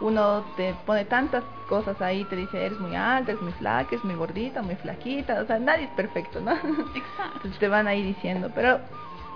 uno 0.00 0.42
te 0.56 0.74
pone 0.86 1.04
tantas 1.04 1.44
cosas 1.66 2.00
ahí, 2.02 2.24
te 2.24 2.36
dice, 2.36 2.64
eres 2.64 2.80
muy 2.80 2.94
alta, 2.94 3.32
eres 3.32 3.42
muy 3.42 3.52
flaca, 3.52 3.88
eres 3.92 4.04
muy 4.04 4.14
gordita, 4.14 4.62
muy 4.62 4.76
flaquita, 4.76 5.40
o 5.40 5.46
sea, 5.46 5.58
nadie 5.58 5.84
es 5.84 5.90
perfecto, 5.90 6.40
¿no? 6.40 6.52
Exacto. 6.94 7.34
Entonces 7.34 7.58
te 7.58 7.68
van 7.68 7.86
ahí 7.86 8.02
diciendo, 8.02 8.50
pero 8.54 8.80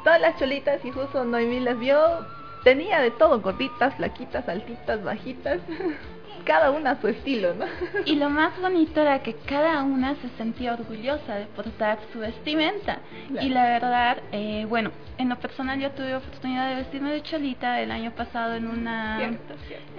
todas 0.04 0.20
las 0.20 0.38
cholitas 0.38 0.84
y 0.84 0.92
justo 0.92 1.24
Noemí 1.24 1.60
las 1.60 1.78
vio, 1.78 2.26
tenía 2.62 3.00
de 3.00 3.10
todo, 3.10 3.40
gorditas, 3.40 3.94
flaquitas, 3.94 4.48
altitas, 4.48 5.02
bajitas, 5.02 5.60
cada 6.48 6.70
una 6.70 6.92
a 6.92 7.00
su 7.00 7.08
estilo, 7.08 7.54
¿no? 7.54 7.66
Y 8.06 8.16
lo 8.16 8.30
más 8.30 8.58
bonito 8.58 9.02
era 9.02 9.22
que 9.22 9.34
cada 9.34 9.82
una 9.82 10.14
se 10.14 10.30
sentía 10.30 10.72
orgullosa 10.72 11.34
de 11.34 11.44
portar 11.44 11.98
su 12.10 12.20
vestimenta. 12.20 13.00
Y 13.38 13.50
la 13.50 13.64
verdad, 13.66 14.16
eh, 14.32 14.64
bueno, 14.66 14.90
en 15.18 15.28
lo 15.28 15.36
personal 15.36 15.78
yo 15.78 15.90
tuve 15.90 16.16
oportunidad 16.16 16.70
de 16.70 16.76
vestirme 16.76 17.12
de 17.12 17.22
cholita 17.22 17.82
el 17.82 17.90
año 17.90 18.12
pasado 18.12 18.54
en 18.54 18.66
una 18.66 19.20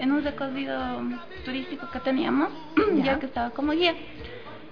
en 0.00 0.12
un 0.12 0.24
recorrido 0.24 0.76
turístico 1.44 1.88
que 1.92 2.00
teníamos, 2.00 2.50
ya 3.04 3.20
que 3.20 3.26
estaba 3.26 3.50
como 3.50 3.70
guía. 3.70 3.94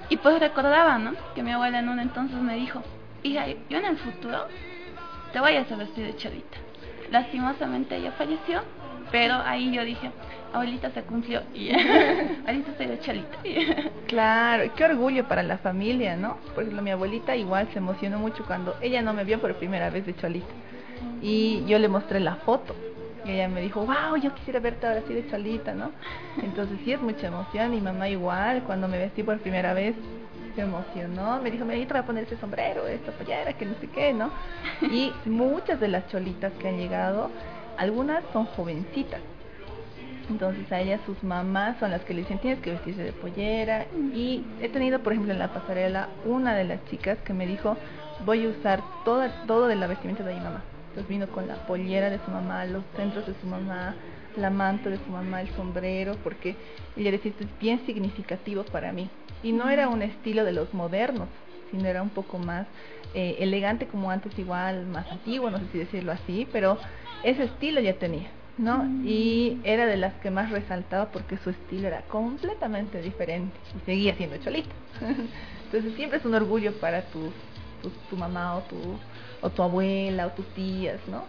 Y 0.09 0.17
pues 0.17 0.41
recordaba, 0.41 0.99
¿no? 0.99 1.13
Que 1.37 1.45
mi 1.45 1.53
abuela 1.53 1.79
en 1.79 1.89
un 1.89 2.01
entonces 2.01 2.39
me 2.39 2.57
dijo, 2.57 2.83
hija, 3.23 3.47
yo 3.71 3.79
en 3.79 3.85
el 3.85 3.99
futuro 3.99 4.49
te 5.33 5.39
vayas 5.39 5.71
a 5.71 5.77
vestir 5.77 6.07
de 6.07 6.17
cholita 6.17 6.59
lastimosamente 7.11 7.97
ella 7.97 8.13
falleció, 8.13 8.63
pero 9.11 9.35
ahí 9.35 9.73
yo 9.73 9.85
dije, 9.85 10.11
abuelita 10.53 10.91
se 10.91 11.03
cumplió 11.03 11.43
y 11.55 11.71
ahorita 12.47 12.71
estoy 12.71 12.87
de 12.87 12.99
chalita. 13.01 13.39
claro, 14.07 14.71
qué 14.75 14.85
orgullo 14.85 15.27
para 15.29 15.43
la 15.43 15.59
familia, 15.59 16.17
¿no? 16.17 16.37
Por 16.55 16.65
ejemplo, 16.65 16.83
mi 16.83 16.91
abuelita 16.91 17.37
igual 17.37 17.69
se 17.73 17.79
emocionó 17.79 18.19
mucho 18.19 18.45
cuando 18.47 18.75
ella 18.81 19.03
no 19.03 19.13
me 19.15 19.25
vio 19.25 19.41
por 19.41 19.55
primera 19.55 19.91
vez 19.91 20.07
de 20.07 20.17
chalita 20.17 20.53
y 21.23 21.65
yo 21.67 21.79
le 21.79 21.89
mostré 21.89 22.21
la 22.21 22.37
foto. 22.37 22.75
Y 23.25 23.33
ella 23.33 23.49
me 23.49 23.61
dijo, 23.61 23.81
wow, 23.81 24.17
yo 24.23 24.35
quisiera 24.35 24.61
verte 24.61 24.87
ahora 24.87 25.01
así 25.01 25.13
de 25.13 25.29
chalita, 25.29 25.75
¿no? 25.75 25.91
Entonces 26.43 26.79
sí 26.85 26.93
es 26.93 27.01
mucha 27.01 27.27
emoción 27.27 27.75
y 27.75 27.81
mamá 27.81 28.09
igual, 28.09 28.63
cuando 28.63 28.89
me 28.89 28.99
vestí 28.99 29.23
por 29.23 29.39
primera 29.39 29.75
vez, 29.75 29.95
se 30.55 30.63
emocionó, 30.63 31.41
me 31.43 31.51
dijo, 31.51 31.65
mira, 31.65 31.79
yo 31.79 31.87
te 31.87 31.93
voy 31.93 32.03
a 32.03 32.07
poner 32.07 32.25
ese 32.25 32.37
sombrero, 32.39 32.87
esta 32.87 33.13
pollera, 33.13 33.53
que 33.53 33.67
no 33.67 33.75
sé 33.81 33.89
qué, 33.89 34.13
¿no? 34.13 34.31
Y 34.83 35.13
muchas 35.27 35.79
de 35.79 35.89
las 35.89 36.09
cholitas 36.09 36.53
que 36.55 36.69
han 36.69 36.79
llegado, 36.79 37.31
algunas 37.77 38.25
son 38.33 38.47
jovencitas. 38.47 39.21
Entonces 40.29 40.71
a 40.71 40.81
ellas 40.81 41.01
sus 41.07 41.23
mamás 41.23 41.79
son 41.79 41.91
las 41.91 42.03
que 42.03 42.15
le 42.15 42.21
dicen 42.21 42.39
tienes 42.39 42.61
que 42.61 42.73
vestirse 42.73 43.03
de 43.03 43.13
pollera 43.13 43.87
y 44.15 44.45
he 44.61 44.69
tenido 44.69 45.01
por 45.01 45.13
ejemplo 45.13 45.33
en 45.33 45.39
la 45.39 45.49
pasarela 45.49 46.09
una 46.25 46.55
de 46.55 46.65
las 46.65 46.85
chicas 46.87 47.19
que 47.25 47.33
me 47.33 47.47
dijo 47.47 47.77
voy 48.25 48.45
a 48.45 48.49
usar 48.49 48.83
toda, 49.05 49.31
todo 49.47 49.69
de 49.69 49.77
la 49.77 49.87
vestimenta 49.87 50.23
de 50.23 50.35
mi 50.35 50.41
mamá. 50.41 50.63
Entonces 50.89 51.09
vino 51.09 51.27
con 51.29 51.47
la 51.47 51.55
pollera 51.55 52.11
de 52.11 52.19
su 52.19 52.31
mamá, 52.31 52.65
los 52.65 52.85
centros 52.97 53.27
de 53.27 53.35
su 53.41 53.47
mamá, 53.47 53.95
la 54.37 54.51
manta 54.51 54.91
de 54.91 54.99
su 54.99 55.11
mamá, 55.11 55.41
el 55.41 55.49
sombrero, 55.51 56.17
porque 56.23 56.57
ella 56.97 57.11
decía, 57.11 57.31
esto 57.31 57.45
es 57.45 57.59
bien 57.61 57.85
significativo 57.87 58.65
para 58.65 58.93
mí. 58.93 59.09
Y 59.43 59.53
no 59.53 59.69
era 59.69 59.89
un 59.89 60.03
estilo 60.03 60.45
de 60.45 60.53
los 60.53 60.73
modernos, 60.75 61.29
sino 61.71 61.87
era 61.87 62.03
un 62.03 62.11
poco 62.11 62.39
más 62.39 62.67
eh, 63.15 63.37
elegante 63.39 63.87
como 63.87 64.11
antes 64.11 64.37
igual, 64.39 64.87
más 64.87 65.11
antiguo, 65.11 65.51
no 65.51 65.59
sé 65.59 65.65
si 65.73 65.79
decirlo 65.79 66.13
así, 66.13 66.49
pero 66.53 66.79
ese 67.23 67.45
estilo 67.45 67.81
ya 67.81 67.95
tenía, 67.95 68.29
¿no? 68.59 68.85
Y 69.05 69.61
era 69.65 69.87
de 69.87 69.97
las 69.97 70.15
que 70.15 70.31
más 70.31 70.51
resaltaba 70.51 71.11
porque 71.11 71.39
su 71.39 71.51
estilo 71.51 71.89
era 71.89 72.03
completamente 72.03 73.01
diferente 73.01 73.57
y 73.77 73.85
seguía 73.87 74.15
siendo 74.17 74.37
cholita. 74.39 74.75
Entonces 75.65 75.95
siempre 75.95 76.19
es 76.19 76.25
un 76.25 76.35
orgullo 76.35 76.73
para 76.81 77.03
tu, 77.03 77.31
tu, 77.83 77.91
tu 78.11 78.17
mamá 78.17 78.57
o 78.57 78.61
tu, 78.63 78.77
o 79.43 79.51
tu 79.51 79.63
abuela 79.63 80.27
o 80.27 80.31
tus 80.31 80.47
tías, 80.55 81.01
¿no? 81.09 81.25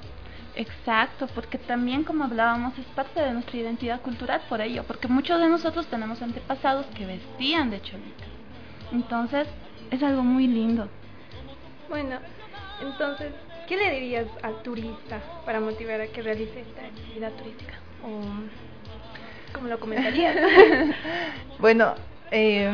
Exacto, 0.55 1.27
porque 1.35 1.57
también 1.57 2.03
como 2.03 2.23
hablábamos 2.23 2.77
es 2.77 2.85
parte 2.87 3.21
de 3.21 3.31
nuestra 3.31 3.57
identidad 3.57 4.01
cultural 4.01 4.41
por 4.49 4.59
ello, 4.59 4.83
porque 4.85 5.07
muchos 5.07 5.39
de 5.39 5.47
nosotros 5.47 5.87
tenemos 5.87 6.21
antepasados 6.21 6.85
que 6.87 7.05
vestían 7.05 7.69
de 7.69 7.81
cholita. 7.81 8.25
Entonces, 8.91 9.47
es 9.91 10.01
algo 10.01 10.23
muy 10.23 10.47
lindo. 10.47 10.89
Bueno, 11.87 12.17
entonces, 12.81 13.33
¿qué 13.69 13.77
le 13.77 13.91
dirías 13.91 14.25
al 14.41 14.63
turista 14.63 15.21
para 15.45 15.59
motivar 15.59 16.01
a 16.01 16.07
que 16.07 16.23
realice 16.23 16.61
esta 16.61 16.87
actividad 16.87 17.31
turística? 17.33 17.75
¿O 18.03 19.53
cómo 19.53 19.67
lo 19.67 19.79
comentarías? 19.79 20.35
bueno, 21.59 21.93
eh, 22.31 22.67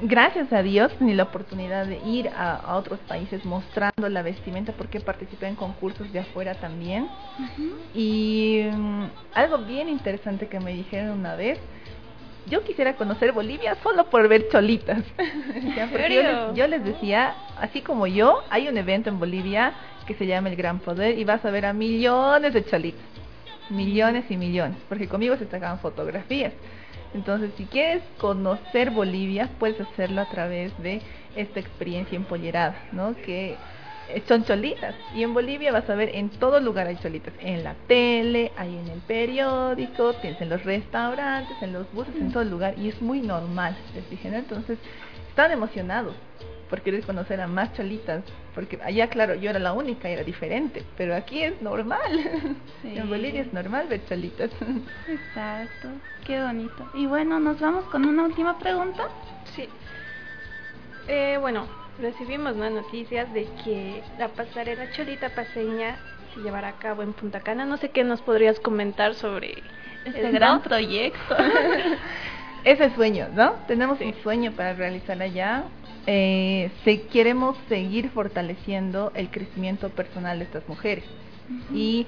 gracias 0.00 0.50
a 0.50 0.62
Dios 0.62 0.92
tenía 0.98 1.16
la 1.16 1.24
oportunidad 1.24 1.84
de 1.86 1.98
ir 2.06 2.28
a, 2.28 2.56
a, 2.56 2.76
otros 2.76 2.98
países 3.00 3.44
mostrando 3.44 4.08
la 4.08 4.22
vestimenta 4.22 4.72
porque 4.72 4.98
participé 5.00 5.46
en 5.46 5.56
concursos 5.56 6.10
de 6.10 6.20
afuera 6.20 6.54
también. 6.54 7.04
Uh 7.04 7.42
-huh. 7.42 7.72
Y 7.94 8.60
um, 8.72 9.10
algo 9.34 9.58
bien 9.58 9.90
interesante 9.90 10.48
que 10.48 10.58
me 10.58 10.72
dijeron 10.72 11.18
una 11.18 11.36
vez, 11.36 11.58
yo 12.50 12.64
quisiera 12.64 12.94
conocer 12.94 13.32
Bolivia 13.32 13.76
solo 13.82 14.10
por 14.10 14.28
ver 14.28 14.48
cholitas. 14.48 15.02
yo 15.76 16.08
les, 16.08 16.54
yo 16.54 16.66
les 16.66 16.84
decía, 16.84 17.34
así 17.58 17.80
como 17.80 18.06
yo, 18.06 18.42
hay 18.50 18.68
un 18.68 18.76
evento 18.76 19.08
en 19.08 19.18
Bolivia 19.18 19.72
que 20.06 20.14
se 20.14 20.26
llama 20.26 20.48
El 20.48 20.56
Gran 20.56 20.80
Poder 20.80 21.18
y 21.18 21.24
vas 21.24 21.44
a 21.44 21.50
ver 21.50 21.64
a 21.64 21.72
millones 21.72 22.52
de 22.52 22.64
cholitas. 22.64 23.00
Millones 23.70 24.24
y 24.28 24.36
millones, 24.36 24.78
porque 24.88 25.06
conmigo 25.06 25.36
se 25.36 25.46
sacaban 25.46 25.78
fotografías. 25.78 26.52
Entonces, 27.14 27.52
si 27.56 27.64
quieres 27.64 28.02
conocer 28.18 28.90
Bolivia, 28.90 29.48
puedes 29.58 29.80
hacerlo 29.80 30.20
a 30.20 30.26
través 30.26 30.76
de 30.82 31.00
esta 31.36 31.60
experiencia 31.60 32.16
empollerada, 32.16 32.74
¿no? 32.92 33.14
Que 33.14 33.56
son 34.26 34.44
cholitas. 34.44 34.94
Y 35.14 35.22
en 35.22 35.34
Bolivia 35.34 35.72
vas 35.72 35.88
a 35.88 35.94
ver 35.94 36.10
en 36.14 36.30
todo 36.30 36.60
lugar 36.60 36.86
hay 36.86 36.96
cholitas. 36.96 37.32
En 37.40 37.64
la 37.64 37.74
tele, 37.86 38.52
hay 38.56 38.76
en 38.76 38.88
el 38.88 39.00
periódico, 39.00 40.14
tienes 40.14 40.40
en 40.40 40.48
los 40.48 40.64
restaurantes, 40.64 41.56
en 41.62 41.72
los 41.72 41.90
buses, 41.92 42.14
en 42.16 42.32
todo 42.32 42.44
lugar. 42.44 42.78
Y 42.78 42.88
es 42.88 43.00
muy 43.00 43.20
normal, 43.20 43.76
¿te 43.94 44.02
fijas? 44.02 44.32
Entonces, 44.32 44.78
están 45.28 45.52
emocionados 45.52 46.14
por 46.68 46.82
querer 46.82 47.04
conocer 47.04 47.40
a 47.40 47.46
más 47.46 47.72
cholitas. 47.74 48.22
Porque 48.54 48.78
allá, 48.82 49.08
claro, 49.08 49.34
yo 49.34 49.50
era 49.50 49.58
la 49.58 49.72
única, 49.72 50.08
era 50.08 50.22
diferente. 50.22 50.84
Pero 50.96 51.14
aquí 51.14 51.42
es 51.42 51.60
normal. 51.60 52.00
Sí. 52.82 52.96
En 52.96 53.10
Bolivia 53.10 53.42
es 53.42 53.52
normal 53.52 53.88
ver 53.88 54.02
cholitas. 54.06 54.50
Exacto. 55.06 55.88
Qué 56.24 56.40
bonito. 56.40 56.88
Y 56.94 57.04
bueno, 57.06 57.38
nos 57.38 57.60
vamos 57.60 57.84
con 57.86 58.06
una 58.06 58.22
última 58.22 58.58
pregunta. 58.58 59.08
Sí. 59.54 59.68
Eh, 61.06 61.36
bueno, 61.38 61.66
recibimos 62.00 62.56
más 62.56 62.72
noticias 62.72 63.32
de 63.32 63.46
que 63.64 64.02
la 64.18 64.28
pasarela 64.28 64.90
Cholita 64.92 65.30
Paseña 65.30 65.98
se 66.34 66.40
llevará 66.40 66.68
a 66.68 66.78
cabo 66.78 67.02
en 67.02 67.12
Punta 67.12 67.40
Cana. 67.40 67.64
No 67.64 67.76
sé 67.76 67.90
qué 67.90 68.04
nos 68.04 68.20
podrías 68.22 68.58
comentar 68.60 69.14
sobre 69.14 69.62
este 70.04 70.30
gran 70.30 70.62
proyecto. 70.62 71.36
Ese 72.64 72.94
sueño, 72.94 73.28
¿no? 73.34 73.52
Tenemos 73.66 73.98
sí. 73.98 74.04
un 74.04 74.14
sueño 74.22 74.52
para 74.52 74.74
realizar 74.74 75.20
allá. 75.20 75.64
Eh, 76.06 76.70
se, 76.84 77.02
queremos 77.02 77.56
seguir 77.68 78.10
fortaleciendo 78.10 79.12
el 79.14 79.30
crecimiento 79.30 79.88
personal 79.90 80.38
de 80.38 80.44
estas 80.44 80.68
mujeres. 80.68 81.04
Uh 81.48 81.52
-huh. 81.52 81.76
Y 81.76 82.06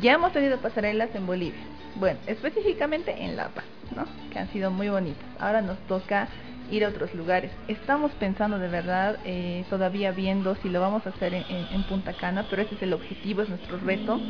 ya 0.00 0.14
hemos 0.14 0.32
tenido 0.32 0.58
pasarelas 0.58 1.10
en 1.14 1.26
Bolivia. 1.26 1.60
Bueno, 1.96 2.20
específicamente 2.26 3.14
en 3.22 3.36
La 3.36 3.48
Paz, 3.48 3.64
¿no? 3.94 4.04
Que 4.30 4.38
han 4.38 4.50
sido 4.52 4.70
muy 4.70 4.88
bonitas. 4.88 5.24
Ahora 5.38 5.60
nos 5.60 5.78
toca 5.86 6.28
ir 6.70 6.84
a 6.84 6.88
otros 6.88 7.14
lugares. 7.14 7.50
Estamos 7.68 8.12
pensando 8.12 8.58
de 8.58 8.68
verdad, 8.68 9.18
eh, 9.24 9.64
todavía 9.68 10.12
viendo 10.12 10.54
si 10.56 10.68
lo 10.68 10.80
vamos 10.80 11.06
a 11.06 11.10
hacer 11.10 11.34
en, 11.34 11.82
Punta 11.88 12.12
Cana, 12.12 12.46
pero 12.48 12.62
ese 12.62 12.76
es 12.76 12.82
el 12.82 12.92
objetivo, 12.92 13.42
es 13.42 13.48
nuestro 13.48 13.78
reto. 13.78 14.20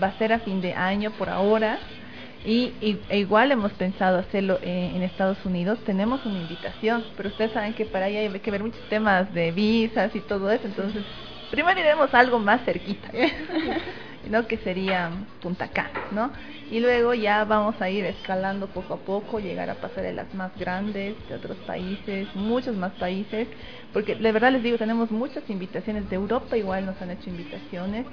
Va 0.00 0.08
a 0.08 0.18
ser 0.18 0.32
a 0.32 0.38
fin 0.40 0.60
de 0.60 0.74
año 0.74 1.10
por 1.12 1.28
ahora. 1.28 1.78
Y, 2.44 2.72
y 2.80 2.98
e 3.10 3.18
igual 3.18 3.52
hemos 3.52 3.72
pensado 3.72 4.18
hacerlo 4.18 4.58
eh, 4.62 4.92
en 4.94 5.02
Estados 5.02 5.44
Unidos. 5.44 5.78
Tenemos 5.84 6.24
una 6.24 6.38
invitación, 6.38 7.04
pero 7.16 7.28
ustedes 7.28 7.52
saben 7.52 7.74
que 7.74 7.84
para 7.84 8.06
allá 8.06 8.20
hay 8.20 8.30
que 8.40 8.50
ver 8.50 8.62
muchos 8.62 8.80
temas 8.88 9.32
de 9.34 9.50
visas 9.50 10.14
y 10.14 10.20
todo 10.20 10.50
eso. 10.50 10.66
Entonces, 10.66 11.04
primero 11.50 11.80
iremos 11.80 12.14
a 12.14 12.20
algo 12.20 12.38
más 12.38 12.64
cerquita. 12.64 13.10
¿no? 14.28 14.46
que 14.46 14.58
sería 14.58 15.10
Punta 15.40 15.68
Cana, 15.68 15.90
¿no? 16.10 16.30
Y 16.70 16.80
luego 16.80 17.14
ya 17.14 17.44
vamos 17.44 17.80
a 17.80 17.90
ir 17.90 18.04
escalando 18.04 18.66
poco 18.68 18.94
a 18.94 18.98
poco, 18.98 19.40
llegar 19.40 19.70
a 19.70 19.74
pasarelas 19.74 20.32
más 20.34 20.56
grandes 20.58 21.16
de 21.28 21.34
otros 21.34 21.56
países, 21.66 22.28
muchos 22.34 22.76
más 22.76 22.92
países, 22.92 23.48
porque 23.92 24.14
de 24.14 24.32
verdad 24.32 24.52
les 24.52 24.62
digo, 24.62 24.78
tenemos 24.78 25.10
muchas 25.10 25.48
invitaciones 25.48 26.08
de 26.10 26.16
Europa, 26.16 26.56
igual 26.56 26.86
nos 26.86 27.00
han 27.02 27.10
hecho 27.10 27.30
invitaciones, 27.30 28.06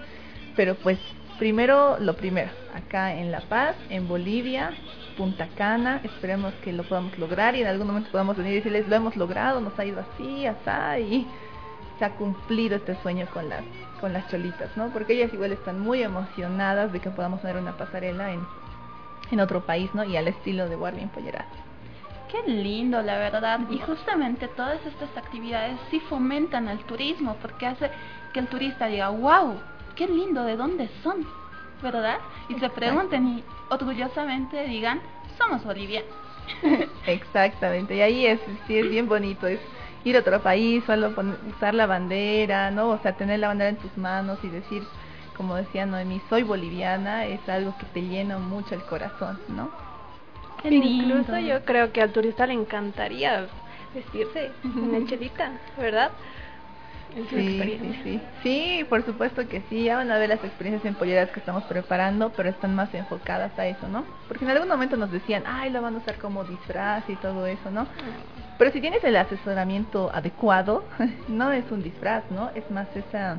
pero 0.55 0.75
pues 0.75 0.97
primero 1.37 1.97
lo 1.99 2.15
primero, 2.15 2.49
acá 2.73 3.13
en 3.15 3.31
La 3.31 3.41
Paz, 3.41 3.75
en 3.89 4.07
Bolivia, 4.07 4.71
Punta 5.17 5.47
Cana, 5.55 6.01
esperemos 6.03 6.53
que 6.63 6.73
lo 6.73 6.83
podamos 6.83 7.17
lograr 7.17 7.55
y 7.55 7.61
en 7.61 7.67
algún 7.67 7.87
momento 7.87 8.11
podamos 8.11 8.37
venir 8.37 8.53
y 8.53 8.55
decirles, 8.57 8.87
lo 8.87 8.95
hemos 8.95 9.15
logrado, 9.15 9.61
nos 9.61 9.77
ha 9.79 9.85
ido 9.85 9.99
así, 9.99 10.45
así, 10.45 11.01
y 11.01 11.27
se 11.97 12.05
ha 12.05 12.11
cumplido 12.11 12.75
este 12.75 12.95
sueño 13.01 13.27
con 13.33 13.49
las 13.49 13.63
con 13.99 14.13
las 14.13 14.29
cholitas, 14.29 14.75
¿no? 14.77 14.89
Porque 14.89 15.13
ellas 15.13 15.33
igual 15.33 15.51
están 15.51 15.79
muy 15.79 16.03
emocionadas 16.03 16.93
de 16.93 16.99
que 16.99 17.09
podamos 17.09 17.41
tener 17.41 17.57
una 17.57 17.73
pasarela 17.77 18.31
en, 18.31 18.45
en 19.31 19.39
otro 19.39 19.61
país, 19.61 19.89
¿no? 19.95 20.03
Y 20.03 20.15
al 20.15 20.27
estilo 20.27 20.69
de 20.69 20.75
Barbie 20.75 21.01
Empollerada. 21.01 21.47
Qué 22.31 22.51
lindo, 22.51 23.01
la 23.01 23.17
verdad. 23.17 23.59
Y 23.69 23.79
justamente 23.79 24.47
todas 24.49 24.85
estas 24.85 25.15
actividades 25.17 25.79
sí 25.89 25.99
fomentan 25.99 26.67
el 26.67 26.79
turismo, 26.79 27.37
porque 27.41 27.65
hace 27.65 27.89
que 28.33 28.39
el 28.39 28.47
turista 28.47 28.87
diga, 28.87 29.09
wow, 29.09 29.55
qué 29.95 30.07
lindo, 30.07 30.43
¿de 30.43 30.57
dónde 30.57 30.89
son? 31.01 31.25
¿Verdad? 31.81 32.17
Y 32.49 32.53
Exacto. 32.53 32.75
se 32.75 32.81
pregunten 32.81 33.27
y 33.27 33.43
orgullosamente 33.69 34.63
digan, 34.65 34.99
somos 35.37 35.63
bolivianos. 35.63 36.09
Exactamente, 37.07 37.95
y 37.95 38.01
ahí 38.01 38.25
es, 38.25 38.39
sí 38.67 38.77
es 38.77 38.89
bien 38.89 39.07
bonito, 39.07 39.47
es 39.47 39.59
ir 40.03 40.15
a 40.15 40.19
otro 40.19 40.41
país, 40.41 40.83
solo 40.85 41.11
poner, 41.13 41.37
usar 41.55 41.73
la 41.73 41.85
bandera, 41.85 42.71
¿no? 42.71 42.89
O 42.89 42.97
sea, 42.99 43.13
tener 43.13 43.39
la 43.39 43.47
bandera 43.47 43.69
en 43.69 43.77
tus 43.77 43.95
manos 43.97 44.37
y 44.43 44.49
decir, 44.49 44.83
como 45.35 45.55
decía 45.55 45.85
Noemí, 45.85 46.21
soy 46.29 46.43
boliviana, 46.43 47.25
es 47.25 47.47
algo 47.47 47.73
que 47.77 47.85
te 47.87 48.01
llena 48.01 48.37
mucho 48.39 48.75
el 48.75 48.83
corazón, 48.83 49.39
¿no? 49.49 49.69
Qué 50.61 50.69
Incluso 50.69 51.37
yo 51.39 51.63
creo 51.63 51.91
que 51.91 52.01
al 52.01 52.11
turista 52.11 52.47
le 52.47 52.53
encantaría 52.53 53.47
vestirse 53.93 54.51
en 54.63 55.07
chelita, 55.07 55.51
¿verdad? 55.77 56.11
Sí, 57.29 57.79
sí, 57.81 57.99
sí. 58.03 58.21
Sí, 58.43 58.85
por 58.89 59.03
supuesto 59.03 59.47
que 59.47 59.61
sí. 59.69 59.85
Ya 59.85 59.97
van 59.97 60.11
a 60.11 60.17
ver 60.17 60.29
las 60.29 60.43
experiencias 60.43 60.85
empolleras 60.85 61.29
que 61.29 61.39
estamos 61.39 61.63
preparando, 61.63 62.31
pero 62.35 62.49
están 62.49 62.75
más 62.75 62.93
enfocadas 62.93 63.57
a 63.57 63.65
eso, 63.67 63.87
¿no? 63.87 64.05
Porque 64.27 64.45
en 64.45 64.51
algún 64.51 64.67
momento 64.67 64.97
nos 64.97 65.11
decían, 65.11 65.43
ay, 65.45 65.71
lo 65.71 65.81
van 65.81 65.95
a 65.95 65.97
usar 65.97 66.17
como 66.17 66.43
disfraz 66.43 67.09
y 67.09 67.15
todo 67.15 67.45
eso, 67.45 67.71
¿no? 67.71 67.87
Pero 68.57 68.71
si 68.71 68.81
tienes 68.81 69.03
el 69.03 69.15
asesoramiento 69.15 70.09
adecuado, 70.13 70.85
no 71.27 71.51
es 71.51 71.69
un 71.71 71.83
disfraz, 71.83 72.29
¿no? 72.31 72.49
Es 72.55 72.69
más 72.71 72.87
esa 72.95 73.37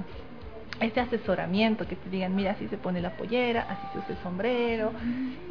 ese 0.80 1.00
asesoramiento 1.00 1.88
que 1.88 1.96
te 1.96 2.08
digan, 2.08 2.36
mira, 2.36 2.52
así 2.52 2.68
se 2.68 2.76
pone 2.76 3.00
la 3.00 3.10
pollera, 3.10 3.66
así 3.68 3.82
se 3.92 3.98
usa 3.98 4.10
el 4.10 4.22
sombrero 4.22 4.92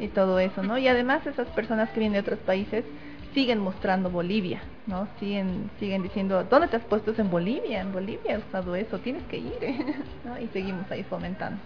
y 0.00 0.08
todo 0.08 0.38
eso, 0.38 0.62
¿no? 0.62 0.78
Y 0.78 0.88
además 0.88 1.26
esas 1.26 1.48
personas 1.48 1.90
que 1.90 2.00
vienen 2.00 2.14
de 2.14 2.20
otros 2.20 2.38
países 2.40 2.84
siguen 3.34 3.58
mostrando 3.58 4.10
Bolivia, 4.10 4.62
¿no? 4.86 5.06
Siguen 5.20 5.70
siguen 5.78 6.02
diciendo, 6.02 6.44
¿dónde 6.44 6.68
te 6.68 6.76
has 6.76 6.84
puesto 6.84 7.12
en 7.16 7.30
Bolivia? 7.30 7.82
En 7.82 7.92
Bolivia 7.92 8.34
he 8.34 8.38
usado 8.38 8.74
eso, 8.74 8.98
tienes 9.00 9.22
que 9.24 9.38
ir, 9.38 9.58
¿no? 10.24 10.38
Y 10.40 10.48
seguimos 10.48 10.90
ahí 10.90 11.02
fomentando. 11.02 11.60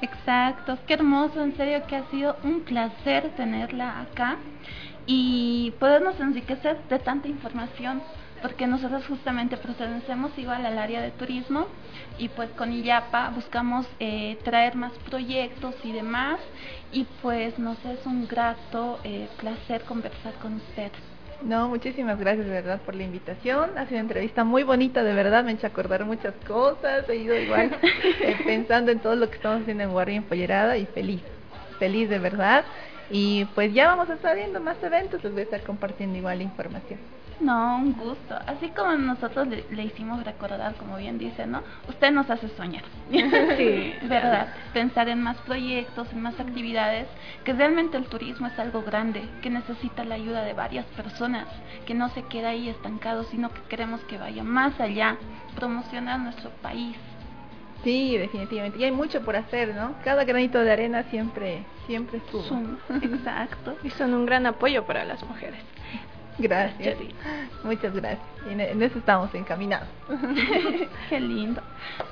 Exacto, 0.00 0.78
qué 0.86 0.94
hermoso, 0.94 1.42
en 1.42 1.56
serio 1.56 1.82
que 1.88 1.96
ha 1.96 2.04
sido 2.10 2.36
un 2.44 2.60
placer 2.60 3.30
tenerla 3.36 4.00
acá 4.02 4.36
y 5.10 5.72
podernos 5.80 6.20
enriquecer 6.20 6.76
de 6.88 6.98
tanta 6.98 7.28
información 7.28 8.02
porque 8.42 8.66
nosotros 8.66 9.04
justamente 9.06 9.56
pertenecemos 9.56 10.30
igual 10.36 10.64
al 10.64 10.78
área 10.78 11.00
de 11.00 11.10
turismo 11.10 11.66
y 12.18 12.28
pues 12.28 12.50
con 12.50 12.72
IAPA 12.72 13.30
buscamos 13.30 13.86
eh, 13.98 14.38
traer 14.44 14.76
más 14.76 14.92
proyectos 15.08 15.74
y 15.82 15.92
demás 15.92 16.38
y 16.92 17.04
pues 17.22 17.58
nos 17.58 17.82
es 17.86 18.04
un 18.04 18.28
grato 18.28 19.00
eh, 19.02 19.28
placer 19.40 19.82
conversar 19.82 20.34
con 20.34 20.54
usted. 20.56 20.92
No, 21.42 21.68
muchísimas 21.68 22.18
gracias 22.18 22.46
de 22.46 22.52
verdad 22.52 22.80
por 22.82 22.94
la 22.94 23.04
invitación. 23.04 23.70
Ha 23.78 23.86
sido 23.86 24.00
una 24.00 24.00
entrevista 24.00 24.44
muy 24.44 24.62
bonita, 24.62 25.02
de 25.02 25.14
verdad, 25.14 25.42
me 25.42 25.52
ha 25.52 25.54
hecho 25.54 25.68
acordar 25.68 26.04
muchas 26.04 26.34
cosas. 26.46 27.08
He 27.08 27.16
ido 27.16 27.34
igual 27.34 27.76
eh, 28.20 28.36
pensando 28.44 28.90
en 28.90 28.98
todo 28.98 29.16
lo 29.16 29.30
que 29.30 29.36
estamos 29.36 29.62
haciendo 29.62 29.84
en 29.84 29.92
Guardia 29.92 30.16
Empollerada 30.16 30.76
y 30.76 30.84
feliz, 30.86 31.22
feliz 31.78 32.10
de 32.10 32.18
verdad. 32.18 32.64
Y 33.10 33.44
pues 33.54 33.72
ya 33.72 33.88
vamos 33.88 34.10
a 34.10 34.14
estar 34.14 34.36
viendo 34.36 34.60
más 34.60 34.82
eventos, 34.82 35.22
les 35.24 35.32
voy 35.32 35.40
a 35.40 35.44
estar 35.44 35.62
compartiendo 35.62 36.18
igual 36.18 36.38
la 36.38 36.44
información. 36.44 36.98
No, 37.40 37.76
un 37.76 37.92
gusto. 37.92 38.36
Así 38.46 38.70
como 38.70 38.92
nosotros 38.96 39.46
le, 39.46 39.84
hicimos 39.84 40.24
recordar, 40.24 40.74
como 40.74 40.96
bien 40.96 41.18
dice, 41.18 41.46
¿no? 41.46 41.62
Usted 41.88 42.10
nos 42.10 42.28
hace 42.30 42.48
soñar. 42.48 42.82
Sí, 43.56 43.94
¿verdad? 44.02 44.48
Pensar 44.72 45.08
en 45.08 45.22
más 45.22 45.36
proyectos, 45.38 46.12
en 46.12 46.20
más 46.20 46.38
actividades, 46.38 47.06
que 47.44 47.52
realmente 47.52 47.96
el 47.96 48.06
turismo 48.06 48.46
es 48.48 48.58
algo 48.58 48.82
grande, 48.82 49.22
que 49.42 49.50
necesita 49.50 50.04
la 50.04 50.16
ayuda 50.16 50.42
de 50.42 50.52
varias 50.52 50.86
personas, 50.86 51.46
que 51.86 51.94
no 51.94 52.08
se 52.10 52.22
queda 52.22 52.50
ahí 52.50 52.68
estancado, 52.68 53.24
sino 53.24 53.52
que 53.52 53.62
queremos 53.62 54.00
que 54.02 54.18
vaya 54.18 54.42
más 54.42 54.78
allá, 54.80 55.16
promocionar 55.56 56.20
nuestro 56.20 56.50
país. 56.62 56.96
Sí, 57.84 58.16
definitivamente. 58.16 58.78
Y 58.78 58.84
hay 58.84 58.92
mucho 58.92 59.22
por 59.22 59.36
hacer, 59.36 59.74
¿no? 59.74 59.94
Cada 60.04 60.24
granito 60.24 60.58
de 60.58 60.70
arena 60.72 61.04
siempre, 61.04 61.64
siempre 61.86 62.20
suma. 62.30 62.78
Exacto. 63.02 63.76
Y 63.82 63.90
son 63.90 64.14
un 64.14 64.26
gran 64.26 64.46
apoyo 64.46 64.84
para 64.84 65.04
las 65.04 65.22
mujeres. 65.24 65.60
Gracias. 66.38 66.96
Muchas 67.64 67.92
gracias. 67.94 68.22
En 68.48 68.80
eso 68.82 68.98
estamos 68.98 69.34
encaminados. 69.34 69.88
Qué 71.08 71.20
lindo. 71.20 71.60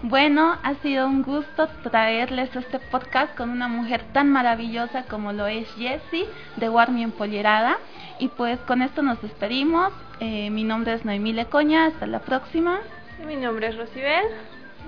Bueno, 0.02 0.58
ha 0.62 0.74
sido 0.76 1.06
un 1.06 1.22
gusto 1.22 1.68
traerles 1.84 2.54
este 2.54 2.80
podcast 2.90 3.36
con 3.36 3.50
una 3.50 3.68
mujer 3.68 4.02
tan 4.12 4.30
maravillosa 4.30 5.04
como 5.04 5.32
lo 5.32 5.46
es 5.46 5.68
Jessie 5.74 6.26
de 6.56 6.68
Warmi 6.68 7.04
Empollerada. 7.04 7.78
Y 8.18 8.28
pues 8.28 8.58
con 8.60 8.82
esto 8.82 9.02
nos 9.02 9.22
despedimos. 9.22 9.92
Eh, 10.18 10.50
mi 10.50 10.64
nombre 10.64 10.94
es 10.94 11.04
Noemí 11.04 11.32
Lecoña. 11.32 11.86
Hasta 11.86 12.06
la 12.06 12.18
próxima. 12.18 12.80
mi 13.24 13.36
nombre 13.36 13.68
es 13.68 13.76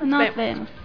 Rosibel. 0.01 0.09
Nos, 0.09 0.36
vemos. 0.36 0.78